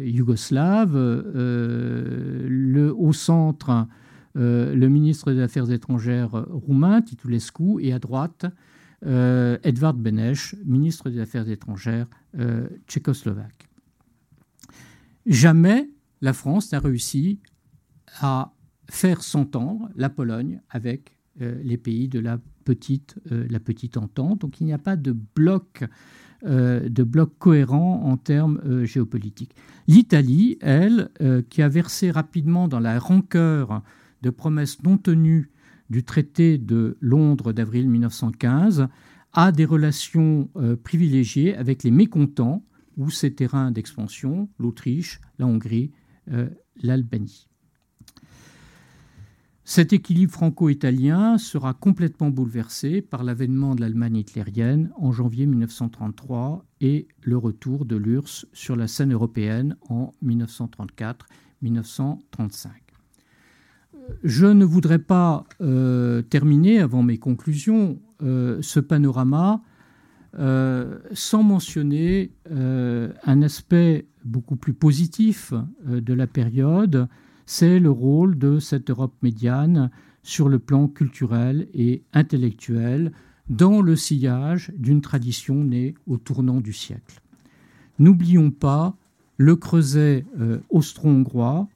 yougoslave, 0.00 0.96
au 2.98 3.12
centre, 3.12 3.86
euh, 4.36 4.74
le 4.74 4.88
ministre 4.88 5.32
des 5.32 5.40
Affaires 5.40 5.70
étrangères 5.70 6.32
roumain, 6.50 7.00
Titulescu, 7.00 7.78
et 7.80 7.92
à 7.92 7.98
droite, 7.98 8.46
euh, 9.04 9.58
Edvard 9.62 9.94
Beneš, 9.94 10.54
ministre 10.64 11.08
des 11.08 11.20
Affaires 11.20 11.48
étrangères 11.48 12.06
euh, 12.38 12.68
tchécoslovaque. 12.86 13.68
Jamais 15.24 15.88
la 16.20 16.32
France 16.32 16.72
n'a 16.72 16.80
réussi 16.80 17.40
à 18.20 18.52
faire 18.90 19.22
s'entendre 19.22 19.88
la 19.96 20.10
Pologne 20.10 20.60
avec 20.70 21.15
les 21.40 21.76
pays 21.76 22.08
de 22.08 22.18
la 22.18 22.38
petite, 22.64 23.16
la 23.30 23.60
petite 23.60 23.96
entente. 23.96 24.40
Donc 24.40 24.60
il 24.60 24.66
n'y 24.66 24.72
a 24.72 24.78
pas 24.78 24.96
de 24.96 25.12
bloc, 25.12 25.84
bloc 26.42 27.32
cohérent 27.38 28.02
en 28.04 28.16
termes 28.16 28.84
géopolitiques. 28.84 29.54
L'Italie, 29.86 30.58
elle, 30.60 31.10
qui 31.50 31.62
a 31.62 31.68
versé 31.68 32.10
rapidement 32.10 32.68
dans 32.68 32.80
la 32.80 32.98
rancœur 32.98 33.82
de 34.22 34.30
promesses 34.30 34.82
non 34.82 34.98
tenues 34.98 35.50
du 35.90 36.02
traité 36.02 36.58
de 36.58 36.96
Londres 37.00 37.52
d'avril 37.52 37.88
1915 37.88 38.88
a 39.32 39.52
des 39.52 39.64
relations 39.64 40.48
euh, 40.56 40.76
privilégiées 40.76 41.54
avec 41.56 41.82
les 41.82 41.90
mécontents 41.90 42.64
ou 42.96 43.10
ses 43.10 43.34
terrains 43.34 43.70
d'expansion, 43.70 44.48
l'Autriche, 44.58 45.20
la 45.38 45.46
Hongrie, 45.46 45.92
l'Albanie. 46.82 47.48
Cet 49.68 49.92
équilibre 49.92 50.32
franco-italien 50.32 51.38
sera 51.38 51.74
complètement 51.74 52.30
bouleversé 52.30 53.02
par 53.02 53.24
l'avènement 53.24 53.74
de 53.74 53.80
l'Allemagne 53.80 54.18
hitlérienne 54.18 54.92
en 54.96 55.10
janvier 55.10 55.44
1933 55.44 56.64
et 56.80 57.08
le 57.22 57.36
retour 57.36 57.84
de 57.84 57.96
l'URSS 57.96 58.46
sur 58.52 58.76
la 58.76 58.86
scène 58.86 59.12
européenne 59.12 59.76
en 59.88 60.12
1934-1935. 60.24 62.68
Je 64.22 64.46
ne 64.46 64.64
voudrais 64.64 65.00
pas 65.00 65.42
euh, 65.60 66.22
terminer 66.22 66.78
avant 66.78 67.02
mes 67.02 67.18
conclusions 67.18 67.98
euh, 68.22 68.58
ce 68.62 68.78
panorama 68.78 69.62
euh, 70.38 71.00
sans 71.12 71.42
mentionner 71.42 72.30
un 72.48 73.42
aspect 73.42 74.06
beaucoup 74.24 74.54
plus 74.54 74.74
positif 74.74 75.52
de 75.84 76.14
la 76.14 76.28
période, 76.28 77.08
c'est 77.46 77.78
le 77.78 77.90
rôle 77.90 78.38
de 78.38 78.58
cette 78.58 78.90
Europe 78.90 79.14
médiane 79.22 79.90
sur 80.22 80.48
le 80.48 80.58
plan 80.58 80.88
culturel 80.88 81.68
et 81.72 82.02
intellectuel 82.12 83.12
dans 83.48 83.80
le 83.80 83.94
sillage 83.94 84.72
d'une 84.76 85.00
tradition 85.00 85.62
née 85.62 85.94
au 86.08 86.16
tournant 86.16 86.60
du 86.60 86.72
siècle. 86.72 87.22
N'oublions 88.00 88.50
pas 88.50 88.96
le 89.36 89.54
creuset 89.54 90.26
euh, 90.40 90.58
austro-hongrois. 90.70 91.68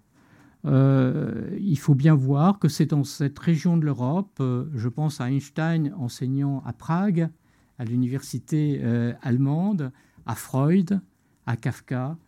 Euh, 0.67 1.57
il 1.61 1.79
faut 1.79 1.95
bien 1.95 2.15
voir 2.15 2.59
que 2.59 2.69
c'est 2.69 2.87
dans 2.87 3.05
cette 3.05 3.39
région 3.39 3.77
de 3.77 3.85
l'Europe, 3.85 4.37
euh, 4.41 4.67
je 4.75 4.89
pense 4.89 5.21
à 5.21 5.31
Einstein 5.31 5.95
enseignant 5.97 6.63
à 6.67 6.73
Prague, 6.73 7.31
à 7.79 7.85
l'université 7.85 8.83
allemande, 9.23 9.91
à 10.27 10.35
Freud, 10.35 11.01
à 11.47 11.57
Kafka, 11.57 12.19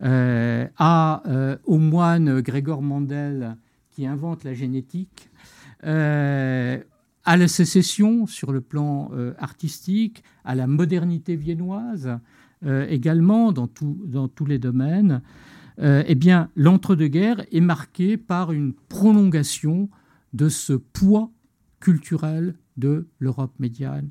à, 0.00 1.22
euh, 1.26 1.56
au 1.64 1.78
moine 1.78 2.40
Grégor 2.40 2.82
Mandel 2.82 3.56
qui 3.90 4.06
invente 4.06 4.44
la 4.44 4.54
génétique, 4.54 5.30
euh, 5.84 6.78
à 7.24 7.36
la 7.36 7.48
sécession 7.48 8.26
sur 8.26 8.52
le 8.52 8.60
plan 8.60 9.10
artistique, 9.38 10.22
à 10.44 10.54
la 10.54 10.66
modernité 10.66 11.36
viennoise 11.36 12.18
également 12.64 13.52
dans, 13.52 13.66
tous 13.66 14.46
les 14.46 14.58
domaines, 14.58 15.20
eh 15.78 16.14
bien, 16.14 16.48
l'entre-deux-guerres 16.56 17.44
est 17.52 17.60
marqué 17.60 18.16
par 18.16 18.50
une 18.52 18.72
prolongation 18.72 19.90
de 20.32 20.48
ce 20.48 20.72
poids 20.72 21.30
culturel 21.80 22.54
de 22.78 23.08
l'Europe 23.18 23.52
médiane 23.58 24.08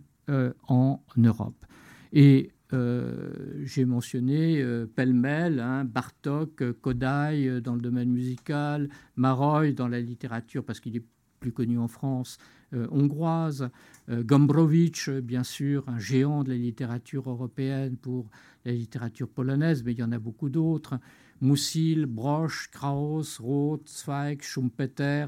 en 0.68 1.02
Europe. 1.18 1.66
Et 2.14 2.52
euh, 2.52 2.57
j'ai 2.72 3.86
mentionné 3.86 4.62
euh, 4.62 4.86
pêle-mêle 4.86 5.60
hein, 5.60 5.86
Bartok, 5.86 6.62
euh, 6.62 6.74
Kodai 6.74 7.62
dans 7.62 7.76
le 7.76 7.82
domaine 7.82 8.10
musical, 8.10 8.90
Maroy 9.16 9.72
dans 9.72 9.88
la 9.88 10.02
littérature 10.02 10.64
parce 10.64 10.80
qu'il 10.80 10.96
est 10.98 11.06
plus 11.40 11.52
connu 11.52 11.78
en 11.78 11.88
France, 11.88 12.40
hongroise, 12.74 13.70
Gombrowicz, 14.10 15.10
bien 15.22 15.44
sûr, 15.44 15.88
un 15.88 16.00
géant 16.00 16.44
de 16.44 16.50
la 16.50 16.56
littérature 16.56 17.30
européenne 17.30 17.96
pour 17.96 18.32
la 18.66 18.72
littérature 18.72 19.30
polonaise, 19.30 19.84
mais 19.84 19.92
il 19.92 20.00
y 20.00 20.04
en 20.04 20.12
a 20.12 20.18
beaucoup 20.18 20.50
d'autres, 20.50 21.00
Musil, 21.40 22.08
Broch, 22.08 22.70
Krauss, 22.72 23.38
Roth, 23.38 23.88
Zweig, 23.88 24.42
Schumpeter, 24.42 25.28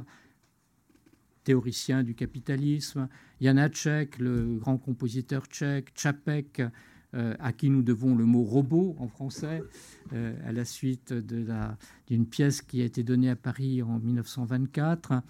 théoricien 1.43 2.03
du 2.03 2.15
capitalisme, 2.15 3.07
Janacek, 3.39 4.17
le 4.17 4.57
grand 4.57 4.77
compositeur 4.77 5.45
tchèque, 5.45 5.91
Čapek, 5.95 6.61
euh, 7.15 7.33
à 7.39 7.53
qui 7.53 7.71
nous 7.71 7.81
devons 7.81 8.15
le 8.15 8.23
mot 8.23 8.43
robot 8.43 8.95
en 8.99 9.07
français, 9.07 9.63
euh, 10.13 10.35
à 10.45 10.51
la 10.51 10.63
suite 10.63 11.11
d'une 11.11 12.27
pièce 12.27 12.61
qui 12.61 12.83
a 12.83 12.85
été 12.85 13.01
donnée 13.01 13.31
à 13.31 13.35
Paris 13.35 13.81
en 13.81 13.97
1924. 13.97 15.23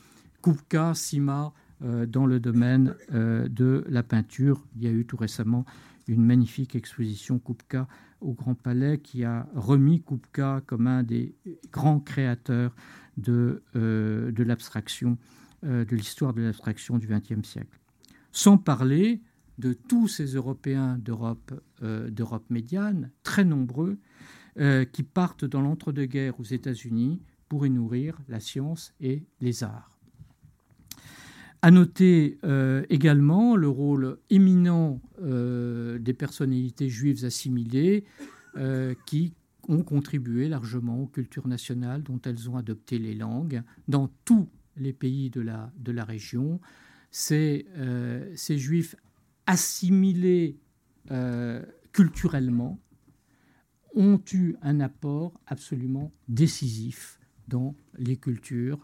Kupka, 0.44 0.94
Sima, 0.94 1.54
euh, 1.82 2.06
dans 2.06 2.26
le 2.26 2.42
domaine 2.42 2.96
de 3.10 3.86
la 3.88 4.04
peinture. 4.04 4.66
Il 4.76 4.84
y 4.84 4.88
a 4.88 4.92
eu 4.92 5.06
tout 5.06 5.16
récemment 5.16 5.64
une 6.10 6.26
magnifique 6.26 6.76
exposition 6.76 7.40
Kupka 7.40 7.88
au 8.20 8.34
Grand 8.34 8.56
Palais 8.56 8.98
qui 8.98 9.24
a 9.24 9.48
remis 9.56 10.02
Kupka 10.02 10.62
comme 10.66 10.86
un 10.86 11.04
des 11.04 11.34
grands 11.72 12.02
créateurs 12.02 12.76
de, 13.16 13.64
de 13.74 14.44
l'abstraction, 14.44 15.18
de 15.64 15.96
l'histoire 15.96 16.34
de 16.34 16.42
l'abstraction 16.42 16.98
du 16.98 17.08
XXe 17.08 17.48
siècle. 17.48 17.80
Sans 18.34 18.58
parler 18.58 19.22
de 19.60 19.74
tous 19.74 20.08
ces 20.08 20.36
Européens 20.36 20.98
d'Europe 20.98 21.54
euh, 21.84 22.10
médiane, 22.50 23.12
très 23.24 23.44
nombreux, 23.44 23.98
euh, 24.58 24.86
qui 24.86 25.04
partent 25.04 25.46
dans 25.46 25.62
l'entre-deux-guerres 25.62 26.40
aux 26.40 26.46
États-Unis 26.46 27.22
pour 27.50 27.66
y 27.66 27.70
nourrir 27.70 28.18
la 28.30 28.40
science 28.40 28.94
et 29.02 29.24
les 29.42 29.64
arts. 29.64 30.00
À 31.62 31.72
noter 31.72 32.38
euh, 32.46 32.86
également 32.90 33.58
le 33.58 33.68
rôle 33.68 34.18
éminent 34.30 35.02
des 35.22 36.14
personnalités 36.14 36.88
juives 36.88 37.26
assimilées 37.26 38.06
qui 39.06 39.34
ont 39.68 39.84
contribué 39.84 40.48
largement 40.48 41.02
aux 41.02 41.08
cultures 41.08 41.50
nationales 41.50 42.02
dont 42.02 42.20
elles 42.24 42.50
ont 42.50 42.56
adopté 42.56 42.98
les 42.98 43.14
langues 43.14 43.62
dans 43.90 44.10
tous 44.24 44.48
les 44.78 44.94
pays 44.94 45.30
de 45.30 45.42
la, 45.42 45.70
de 45.78 45.92
la 45.92 46.06
région. 46.06 46.62
Ces, 47.12 47.66
ces 48.36 48.58
juifs 48.58 48.96
assimilés 49.50 50.60
euh, 51.10 51.64
culturellement 51.92 52.80
ont 53.96 54.22
eu 54.32 54.54
un 54.62 54.80
apport 54.80 55.42
absolument 55.48 56.12
décisif 56.28 57.20
dans 57.48 57.76
les 57.98 58.16
cultures, 58.16 58.80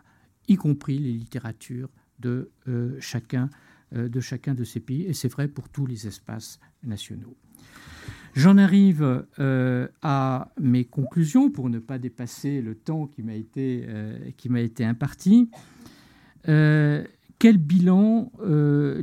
y 0.47 0.55
compris 0.55 0.97
les 0.97 1.11
littératures 1.11 1.91
de, 2.18 2.49
euh, 2.68 2.97
chacun, 2.99 3.51
euh, 3.93 4.09
de 4.09 4.20
chacun 4.20 4.55
de 4.55 4.63
ces 4.63 4.80
pays, 4.80 5.03
et 5.03 5.13
c'est 5.13 5.28
vrai 5.28 5.47
pour 5.47 5.70
tous 5.70 5.86
les 5.86 6.07
espaces 6.07 6.59
nationaux. 6.82 7.38
J'en 8.34 8.57
arrive 8.57 9.26
à 10.01 10.51
mes 10.59 10.84
conclusions 10.84 11.49
pour 11.51 11.70
ne 11.70 11.80
pas 11.80 11.99
dépasser 11.99 12.59
le 12.59 12.76
temps 12.76 13.07
qui 13.07 13.22
m'a 13.22 13.36
été, 13.36 13.88
qui 14.36 14.49
m'a 14.49 14.59
été 14.59 14.84
imparti. 14.84 15.49
quel 16.43 17.57
bilan 17.57 18.32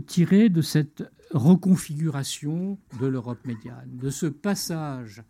tirer 0.06 0.50
de 0.50 0.60
cette 0.60 1.04
reconfiguration 1.32 2.78
de 3.00 3.06
l'Europe 3.06 3.46
médiane, 3.46 3.88
de 3.96 4.10
ce 4.10 4.26
passage 4.26 5.22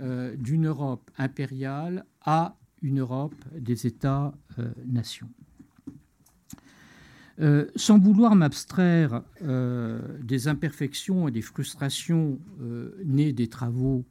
euh, 0.00 0.34
d'une 0.36 0.66
Europe 0.66 1.10
impériale 1.18 2.04
à 2.20 2.56
une 2.82 3.00
Europe 3.00 3.36
des 3.56 3.86
États-nations. 3.86 5.30
Euh, 7.40 7.66
sans 7.74 7.98
vouloir 7.98 8.34
m'abstraire 8.34 9.22
euh, 9.42 10.00
des 10.22 10.48
imperfections 10.48 11.28
et 11.28 11.30
des 11.30 11.42
frustrations 11.42 12.38
nées 13.04 13.32
des 13.32 13.48
travaux 13.48 14.04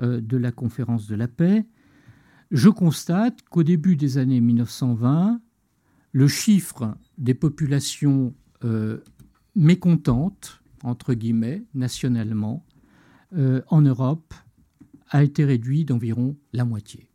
de 0.00 0.36
la 0.36 0.50
conférence 0.50 1.06
de 1.06 1.14
la 1.14 1.28
paix, 1.28 1.64
je 2.50 2.68
constate 2.68 3.42
qu'au 3.42 3.62
début 3.62 3.96
des 3.96 4.18
années 4.18 4.40
1920, 4.40 5.40
le 6.12 6.28
chiffre 6.28 6.96
des 7.16 7.34
populations 7.34 8.34
mécontentes 9.54 10.63
entre 10.84 11.14
guillemets, 11.14 11.64
nationalement, 11.74 12.64
euh, 13.34 13.62
en 13.68 13.80
Europe, 13.80 14.34
a 15.08 15.24
été 15.24 15.44
réduit 15.44 15.84
d'environ 15.84 16.36
la 16.52 16.64
moitié. 16.64 17.08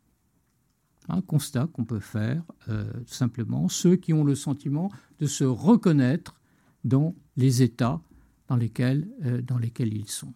Un 1.07 1.21
constat 1.21 1.67
qu'on 1.71 1.85
peut 1.85 1.99
faire 1.99 2.43
euh, 2.67 2.91
simplement, 3.05 3.69
ceux 3.69 3.95
qui 3.95 4.11
ont 4.11 4.23
le 4.23 4.35
sentiment 4.35 4.91
de 5.19 5.27
se 5.27 5.43
reconnaître 5.43 6.35
dans 6.83 7.15
les 7.37 7.61
États 7.61 8.01
dans 8.47 8.55
lesquels, 8.55 9.07
euh, 9.25 9.41
dans 9.41 9.57
lesquels 9.57 9.93
ils 9.93 10.09
sont. 10.09 10.33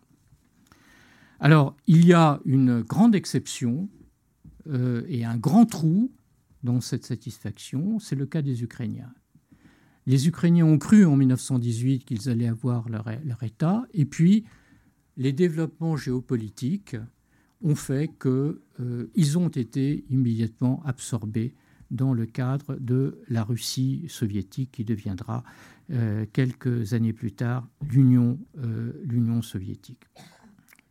Alors, 1.39 1.75
il 1.87 2.05
y 2.05 2.13
a 2.13 2.39
une 2.45 2.81
grande 2.81 3.15
exception 3.15 3.89
et 5.09 5.25
un 5.25 5.35
grand 5.35 5.65
trou 5.65 6.09
dans 6.63 6.79
cette 6.79 7.05
satisfaction, 7.05 7.99
c'est 7.99 8.15
le 8.15 8.25
cas 8.25 8.41
des 8.41 8.63
Ukrainiens. 8.63 9.13
Les 10.05 10.27
Ukrainiens 10.27 10.65
ont 10.65 10.77
cru 10.77 11.05
en 11.05 11.15
1918 11.15 12.03
qu'ils 12.03 12.29
allaient 12.29 12.47
avoir 12.47 12.89
leur, 12.89 13.07
État, 13.43 13.85
et 13.93 14.05
puis 14.05 14.43
les 15.15 15.31
développements 15.31 15.95
géopolitiques 15.95 16.97
ont 17.61 17.75
fait 17.75 18.09
qu'ils 18.21 18.57
euh, 18.81 19.37
ont 19.37 19.47
été 19.47 20.03
immédiatement 20.09 20.83
absorbés 20.85 21.55
dans 21.89 22.13
le 22.13 22.25
cadre 22.25 22.75
de 22.75 23.21
la 23.29 23.43
Russie 23.43 24.05
soviétique 24.09 24.71
qui 24.73 24.83
deviendra 24.83 25.43
euh, 25.91 26.25
quelques 26.33 26.93
années 26.93 27.13
plus 27.13 27.31
tard 27.31 27.67
l'Union 27.89 28.39
euh, 28.57 29.41
soviétique. 29.41 30.03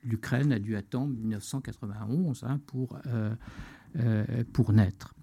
L'Ukraine 0.05 0.53
a 0.53 0.59
dû 0.59 0.75
attendre 0.75 1.15
1991 1.15 2.45
hein, 2.45 2.61
pour, 2.67 2.99
pour 4.53 4.73
naître. 4.73 5.15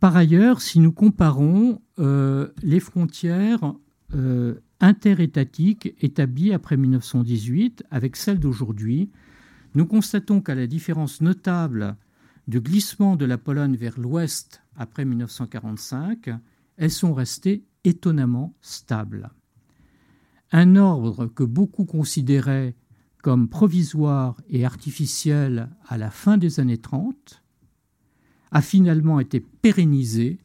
Par 0.00 0.16
ailleurs, 0.16 0.62
si 0.62 0.80
nous 0.80 0.92
comparons 0.92 1.82
euh, 1.98 2.48
les 2.62 2.80
frontières 2.80 3.74
euh, 4.14 4.54
interétatiques 4.80 5.94
établies 6.00 6.54
après 6.54 6.78
1918 6.78 7.84
avec 7.90 8.16
celles 8.16 8.38
d'aujourd'hui, 8.38 9.10
nous 9.74 9.84
constatons 9.84 10.40
qu'à 10.40 10.54
la 10.54 10.66
différence 10.66 11.20
notable 11.20 11.96
du 12.48 12.62
glissement 12.62 13.14
de 13.14 13.26
la 13.26 13.36
Pologne 13.36 13.76
vers 13.76 14.00
l'ouest 14.00 14.62
après 14.74 15.04
1945, 15.04 16.30
elles 16.78 16.90
sont 16.90 17.12
restées 17.12 17.66
étonnamment 17.84 18.54
stables. 18.62 19.30
Un 20.50 20.76
ordre 20.76 21.26
que 21.26 21.44
beaucoup 21.44 21.84
considéraient 21.84 22.74
comme 23.22 23.50
provisoire 23.50 24.40
et 24.48 24.64
artificiel 24.64 25.68
à 25.86 25.98
la 25.98 26.10
fin 26.10 26.38
des 26.38 26.58
années 26.58 26.78
30 26.78 27.42
a 28.50 28.62
finalement 28.62 29.20
été 29.20 29.40
pérennisé 29.40 30.38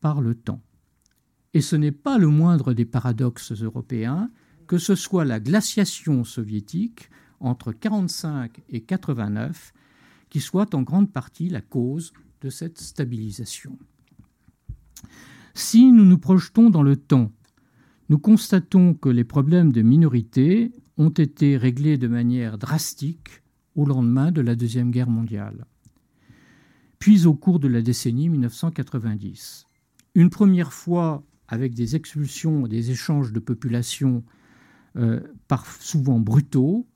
par 0.00 0.20
le 0.20 0.34
temps. 0.34 0.60
Et 1.52 1.60
ce 1.60 1.76
n'est 1.76 1.92
pas 1.92 2.18
le 2.18 2.28
moindre 2.28 2.74
des 2.74 2.84
paradoxes 2.84 3.52
européens 3.52 4.30
que 4.66 4.78
ce 4.78 4.94
soit 4.94 5.24
la 5.24 5.40
glaciation 5.40 6.24
soviétique 6.24 7.10
entre 7.40 7.70
1945 7.70 8.58
et 8.68 8.80
1989 8.80 9.72
qui 10.30 10.40
soit 10.40 10.74
en 10.74 10.82
grande 10.82 11.12
partie 11.12 11.48
la 11.48 11.60
cause 11.60 12.12
de 12.40 12.50
cette 12.50 12.78
stabilisation. 12.78 13.78
Si 15.54 15.92
nous 15.92 16.04
nous 16.04 16.18
projetons 16.18 16.70
dans 16.70 16.82
le 16.82 16.96
temps, 16.96 17.30
nous 18.08 18.18
constatons 18.18 18.94
que 18.94 19.08
les 19.08 19.24
problèmes 19.24 19.72
de 19.72 19.82
minorité 19.82 20.72
ont 20.96 21.10
été 21.10 21.56
réglés 21.56 21.96
de 21.96 22.08
manière 22.08 22.58
drastique 22.58 23.42
au 23.76 23.86
lendemain 23.86 24.32
de 24.32 24.40
la 24.40 24.56
Deuxième 24.56 24.90
Guerre 24.90 25.10
mondiale, 25.10 25.66
puis 27.04 27.26
au 27.26 27.34
cours 27.34 27.60
de 27.60 27.68
la 27.68 27.82
décennie 27.82 28.30
1990. 28.30 29.66
Une 30.14 30.30
première 30.30 30.72
fois 30.72 31.22
avec 31.48 31.74
des 31.74 31.96
expulsions, 31.96 32.66
des 32.66 32.92
échanges 32.92 33.30
de 33.30 33.40
population 33.40 34.24
euh, 34.96 35.20
souvent 35.80 36.18
brutaux, 36.18 36.86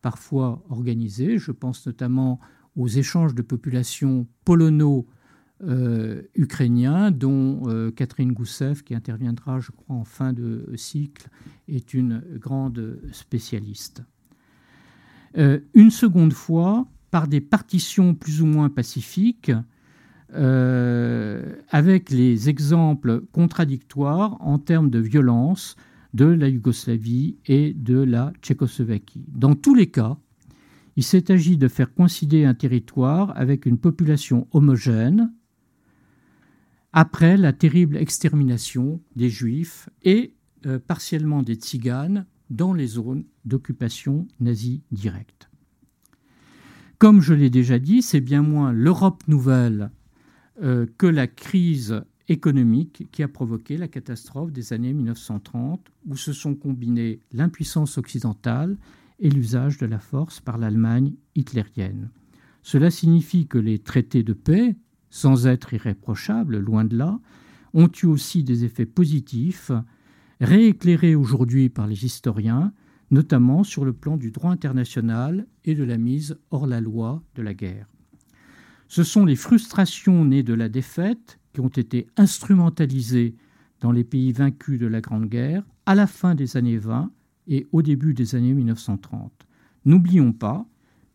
parfois 0.00 0.64
organisés. 0.70 1.36
Je 1.36 1.52
pense 1.52 1.86
notamment 1.86 2.40
aux 2.74 2.88
échanges 2.88 3.34
de 3.34 3.42
population 3.42 4.26
polono-ukrainiens, 4.46 7.10
dont 7.10 7.68
euh, 7.68 7.90
Catherine 7.90 8.32
Goussev, 8.32 8.82
qui 8.82 8.94
interviendra, 8.94 9.60
je 9.60 9.72
crois, 9.72 9.94
en 9.94 10.04
fin 10.04 10.32
de 10.32 10.72
cycle, 10.76 11.28
est 11.68 11.92
une 11.92 12.24
grande 12.38 12.98
spécialiste. 13.12 14.02
Euh, 15.36 15.60
une 15.74 15.90
seconde 15.90 16.32
fois, 16.32 16.88
par 17.10 17.28
des 17.28 17.40
partitions 17.40 18.14
plus 18.14 18.42
ou 18.42 18.46
moins 18.46 18.68
pacifiques, 18.68 19.52
euh, 20.34 21.56
avec 21.70 22.10
les 22.10 22.48
exemples 22.48 23.22
contradictoires 23.32 24.36
en 24.40 24.58
termes 24.58 24.90
de 24.90 25.00
violence 25.00 25.76
de 26.14 26.26
la 26.26 26.48
Yougoslavie 26.48 27.38
et 27.46 27.72
de 27.74 27.98
la 27.98 28.32
Tchécoslovaquie. 28.42 29.24
Dans 29.28 29.54
tous 29.54 29.74
les 29.74 29.88
cas, 29.88 30.18
il 30.96 31.02
s'est 31.02 31.32
agi 31.32 31.56
de 31.56 31.68
faire 31.68 31.92
coïncider 31.92 32.44
un 32.44 32.54
territoire 32.54 33.36
avec 33.36 33.66
une 33.66 33.78
population 33.78 34.46
homogène 34.52 35.32
après 36.92 37.36
la 37.36 37.52
terrible 37.52 37.96
extermination 37.96 39.00
des 39.16 39.30
Juifs 39.30 39.88
et 40.02 40.34
euh, 40.66 40.78
partiellement 40.78 41.42
des 41.42 41.54
Tziganes 41.54 42.26
dans 42.50 42.72
les 42.72 42.86
zones 42.86 43.24
d'occupation 43.44 44.26
nazie 44.40 44.82
directe. 44.90 45.49
Comme 47.00 47.22
je 47.22 47.32
l'ai 47.32 47.48
déjà 47.48 47.78
dit, 47.78 48.02
c'est 48.02 48.20
bien 48.20 48.42
moins 48.42 48.72
l'Europe 48.72 49.22
nouvelle 49.26 49.90
euh, 50.62 50.84
que 50.98 51.06
la 51.06 51.26
crise 51.26 52.02
économique 52.28 53.08
qui 53.10 53.22
a 53.22 53.28
provoqué 53.28 53.78
la 53.78 53.88
catastrophe 53.88 54.52
des 54.52 54.74
années 54.74 54.92
1930, 54.92 55.80
où 56.06 56.14
se 56.14 56.34
sont 56.34 56.54
combinés 56.54 57.20
l'impuissance 57.32 57.96
occidentale 57.96 58.76
et 59.18 59.30
l'usage 59.30 59.78
de 59.78 59.86
la 59.86 59.98
force 59.98 60.40
par 60.40 60.58
l'Allemagne 60.58 61.14
hitlérienne. 61.34 62.10
Cela 62.62 62.90
signifie 62.90 63.46
que 63.46 63.56
les 63.56 63.78
traités 63.78 64.22
de 64.22 64.34
paix, 64.34 64.76
sans 65.08 65.46
être 65.46 65.72
irréprochables, 65.72 66.58
loin 66.58 66.84
de 66.84 66.98
là, 66.98 67.18
ont 67.72 67.90
eu 68.02 68.06
aussi 68.08 68.44
des 68.44 68.66
effets 68.66 68.84
positifs, 68.84 69.72
rééclairés 70.38 71.14
aujourd'hui 71.14 71.70
par 71.70 71.86
les 71.86 72.04
historiens, 72.04 72.74
notamment 73.10 73.64
sur 73.64 73.84
le 73.84 73.92
plan 73.92 74.16
du 74.16 74.30
droit 74.30 74.50
international 74.50 75.46
et 75.64 75.74
de 75.74 75.84
la 75.84 75.98
mise 75.98 76.38
hors 76.50 76.66
la 76.66 76.80
loi 76.80 77.22
de 77.34 77.42
la 77.42 77.54
guerre. 77.54 77.86
Ce 78.88 79.04
sont 79.04 79.24
les 79.24 79.36
frustrations 79.36 80.24
nées 80.24 80.42
de 80.42 80.54
la 80.54 80.68
défaite 80.68 81.38
qui 81.52 81.60
ont 81.60 81.68
été 81.68 82.06
instrumentalisées 82.16 83.36
dans 83.80 83.92
les 83.92 84.04
pays 84.04 84.32
vaincus 84.32 84.78
de 84.78 84.86
la 84.86 85.00
Grande 85.00 85.26
Guerre 85.26 85.64
à 85.86 85.94
la 85.94 86.06
fin 86.06 86.34
des 86.34 86.56
années 86.56 86.78
20 86.78 87.10
et 87.48 87.66
au 87.72 87.82
début 87.82 88.14
des 88.14 88.34
années 88.34 88.52
1930. 88.52 89.32
N'oublions 89.84 90.32
pas 90.32 90.66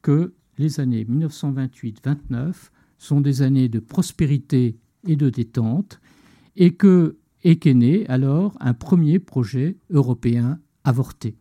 que 0.01 0.33
les 0.57 0.79
années 0.79 1.05
1928-29 1.05 2.69
sont 2.97 3.21
des 3.21 3.41
années 3.41 3.69
de 3.69 3.79
prospérité 3.79 4.77
et 5.07 5.15
de 5.15 5.29
détente 5.29 5.99
et 6.55 6.75
que 6.75 7.17
qu'est 7.41 7.73
né 7.75 8.07
alors 8.07 8.55
un 8.59 8.73
premier 8.73 9.19
projet 9.19 9.77
européen 9.91 10.59
avorté. 10.83 11.37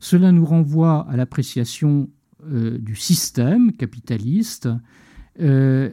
Cela 0.00 0.32
nous 0.32 0.46
renvoie 0.46 1.06
à 1.08 1.16
l'appréciation 1.16 2.08
euh, 2.44 2.78
du 2.78 2.96
système 2.96 3.72
capitaliste, 3.72 4.68
euh, 5.40 5.90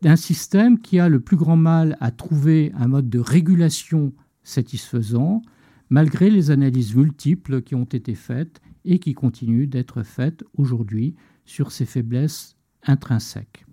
d'un 0.00 0.16
système 0.16 0.80
qui 0.80 0.98
a 0.98 1.08
le 1.10 1.20
plus 1.20 1.36
grand 1.36 1.56
mal 1.56 1.96
à 2.00 2.10
trouver 2.10 2.72
un 2.74 2.88
mode 2.88 3.10
de 3.10 3.18
régulation 3.18 4.14
satisfaisant, 4.42 5.42
malgré 5.90 6.30
les 6.30 6.50
analyses 6.50 6.96
multiples 6.96 7.60
qui 7.60 7.74
ont 7.74 7.84
été 7.84 8.14
faites 8.14 8.60
et 8.86 8.98
qui 8.98 9.12
continuent 9.12 9.68
d'être 9.68 10.02
faites 10.02 10.42
aujourd'hui 10.56 11.14
sur 11.44 11.70
ses 11.70 11.84
faiblesses 11.84 12.56
intrinsèques. 12.86 13.66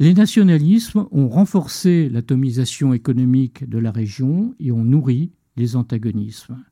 Les 0.00 0.14
nationalismes 0.14 1.06
ont 1.12 1.28
renforcé 1.28 2.08
l'atomisation 2.08 2.92
économique 2.92 3.68
de 3.68 3.78
la 3.78 3.92
région 3.92 4.54
et 4.58 4.72
ont 4.72 4.84
nourri 4.84 5.32
les 5.56 5.76
antagonismes. 5.76 6.64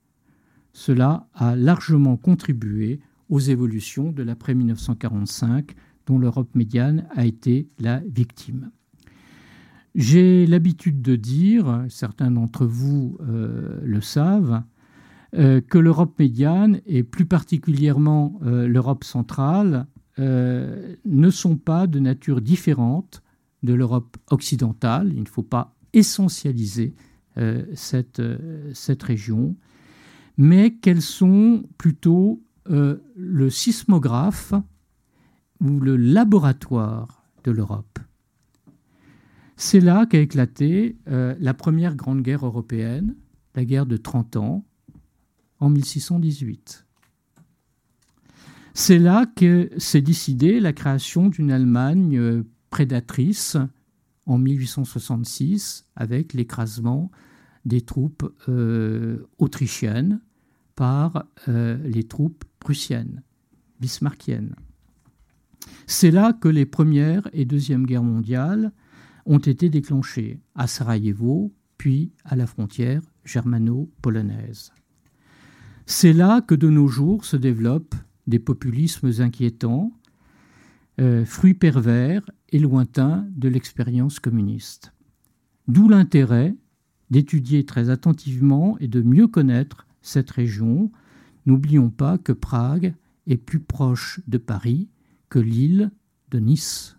Cela 0.77 1.27
a 1.33 1.57
largement 1.57 2.19
contribué 2.19 3.01
aux 3.31 3.41
évolutions 3.41 4.13
de 4.13 4.23
l'après 4.23 4.55
1945 4.55 5.75
dont 6.05 6.19
l'Europe 6.19 6.55
médiane 6.55 7.09
a 7.15 7.25
été 7.25 7.71
la 7.79 8.03
victime. 8.07 8.71
J'ai 9.95 10.47
l'habitude 10.47 11.01
de 11.01 11.17
dire, 11.17 11.87
certains 11.89 12.31
d'entre 12.31 12.67
vous 12.67 13.17
euh, 13.23 13.81
le 13.85 14.03
savent, 14.03 14.65
euh, 15.39 15.63
que 15.63 15.79
l'Europe 15.79 16.19
médiane 16.19 16.83
et 16.85 17.03
plus 17.03 17.25
particulièrement 17.25 18.39
euh, 18.45 18.69
l'Europe 18.69 19.05
centrale 19.05 19.87
ne 20.19 21.31
sont 21.31 21.57
pas 21.57 21.87
de 21.87 22.01
nature 22.01 22.43
différente 22.43 23.23
de 23.63 23.73
l'Europe 23.73 24.19
occidentale. 24.31 25.11
Il 25.15 25.23
ne 25.23 25.29
faut 25.29 25.43
pas 25.43 25.75
essentialiser 25.95 26.95
cette, 27.75 28.23
cette 28.73 29.03
région, 29.03 29.57
mais 30.37 30.75
qu'elles 30.75 31.03
sont 31.03 31.65
plutôt 31.79 32.43
le 32.69 33.49
sismographe 33.49 34.53
ou 35.61 35.81
le 35.81 35.97
laboratoire 35.97 37.25
de 37.45 37.53
l'Europe. 37.53 37.99
C'est 39.57 39.81
là 39.81 40.05
qu'a 40.05 40.21
éclaté 40.21 40.99
euh, 41.09 41.35
la 41.41 41.55
première 41.55 41.97
grande 41.97 42.23
guerre 42.23 42.45
européenne, 42.45 43.17
la 43.55 43.65
guerre 43.65 43.87
de 43.87 43.97
30 43.97 44.37
ans, 44.37 44.67
en 45.59 45.71
1618. 45.71 46.87
C'est 48.75 48.99
là 48.99 49.25
que 49.25 49.71
s'est 49.79 50.03
décidée 50.03 50.61
la 50.61 50.75
création 50.75 51.31
d'une 51.31 51.51
Allemagne 51.51 52.19
euh, 52.19 52.43
prédatrice 52.69 53.57
en 54.27 54.37
1866 54.37 55.87
avec 55.97 56.35
l'écrasement 56.35 57.11
des 57.65 57.81
troupes 57.81 58.31
euh, 58.51 59.27
autrichiennes 59.39 60.21
par 60.77 61.27
les 61.47 62.05
troupes 62.05 62.45
prussiennes, 62.61 63.23
bismarckiennes. 63.81 64.55
C'est 65.87 66.11
là 66.11 66.33
que 66.33 66.49
les 66.49 66.67
Première 66.67 67.29
et 67.33 67.45
Deuxième 67.45 67.87
Guerres 67.87 68.03
mondiales 68.03 68.73
ont 69.25 69.39
été 69.39 69.69
déclenchées, 69.69 70.41
à 70.55 70.67
Sarajevo, 70.67 71.53
puis 71.79 72.13
à 72.25 72.37
la 72.37 72.47
frontière 72.47 73.03
germano-polonaise. 73.25 74.73
C'est 75.87 76.13
là 76.13 76.41
que 76.41 76.55
de 76.55 76.69
nos 76.69 76.89
jours 76.89 77.25
se 77.25 77.37
développent 77.37 77.95
des 78.27 78.39
populismes 78.39 79.11
inquiétants, 79.19 79.93
euh, 81.01 81.25
fruits 81.25 81.55
pervers 81.55 82.29
et 82.51 82.59
lointains 82.59 83.27
de 83.31 83.49
l'expérience 83.49 84.19
communiste. 84.19 84.93
D'où 85.69 85.89
l'intérêt 85.89 86.55
d'étudier 87.11 87.65
très 87.65 87.91
attentivement 87.91 88.77
et 88.81 88.89
de 88.89 89.03
mieux 89.03 89.29
connaître 89.29 89.86
cette 90.07 90.31
région. 90.31 90.91
N'oublions 91.47 91.91
pas 91.91 92.19
que 92.19 92.33
Prague 92.33 92.95
est 93.27 93.37
plus 93.37 93.61
proche 93.61 94.21
de 94.27 94.39
Paris 94.39 94.89
que 95.29 95.39
l'île 95.39 95.91
de 96.31 96.39
Nice. 96.39 96.97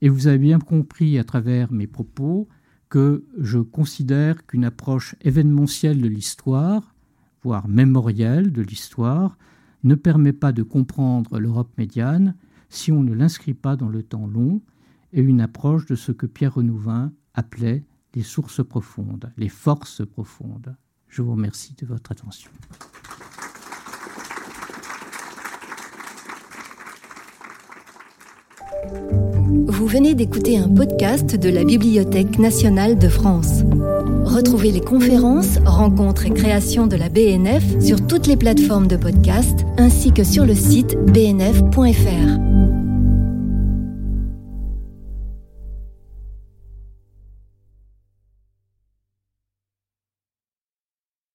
Et 0.00 0.08
vous 0.08 0.26
avez 0.26 0.38
bien 0.38 0.60
compris 0.60 1.18
à 1.18 1.24
travers 1.24 1.72
mes 1.72 1.86
propos 1.86 2.48
que 2.88 3.24
je 3.38 3.58
considère 3.58 4.46
qu'une 4.46 4.64
approche 4.64 5.16
événementielle 5.22 6.00
de 6.00 6.08
l'histoire, 6.08 6.94
voire 7.42 7.68
mémorielle 7.68 8.52
de 8.52 8.62
l'histoire, 8.62 9.36
ne 9.82 9.94
permet 9.94 10.32
pas 10.32 10.52
de 10.52 10.62
comprendre 10.62 11.38
l'Europe 11.38 11.72
médiane 11.78 12.34
si 12.68 12.92
on 12.92 13.02
ne 13.02 13.14
l'inscrit 13.14 13.54
pas 13.54 13.76
dans 13.76 13.88
le 13.88 14.02
temps 14.02 14.26
long 14.26 14.62
et 15.12 15.20
une 15.20 15.40
approche 15.40 15.86
de 15.86 15.94
ce 15.94 16.12
que 16.12 16.26
Pierre 16.26 16.54
Renouvin 16.54 17.12
appelait 17.34 17.84
les 18.14 18.22
sources 18.22 18.64
profondes, 18.64 19.32
les 19.36 19.48
forces 19.48 20.06
profondes. 20.06 20.76
Je 21.08 21.22
vous 21.22 21.32
remercie 21.32 21.74
de 21.80 21.86
votre 21.86 22.12
attention. 22.12 22.50
Vous 29.66 29.86
venez 29.86 30.14
d'écouter 30.14 30.58
un 30.58 30.68
podcast 30.68 31.36
de 31.36 31.48
la 31.48 31.64
Bibliothèque 31.64 32.38
nationale 32.38 32.98
de 32.98 33.08
France. 33.08 33.62
Retrouvez 34.24 34.72
les 34.72 34.80
conférences, 34.80 35.58
rencontres 35.64 36.26
et 36.26 36.30
créations 36.30 36.86
de 36.86 36.96
la 36.96 37.08
BNF 37.08 37.80
sur 37.80 38.06
toutes 38.06 38.26
les 38.26 38.36
plateformes 38.36 38.86
de 38.86 38.96
podcast 38.96 39.64
ainsi 39.78 40.12
que 40.12 40.24
sur 40.24 40.44
le 40.44 40.54
site 40.54 40.96
bnf.fr. 41.12 42.57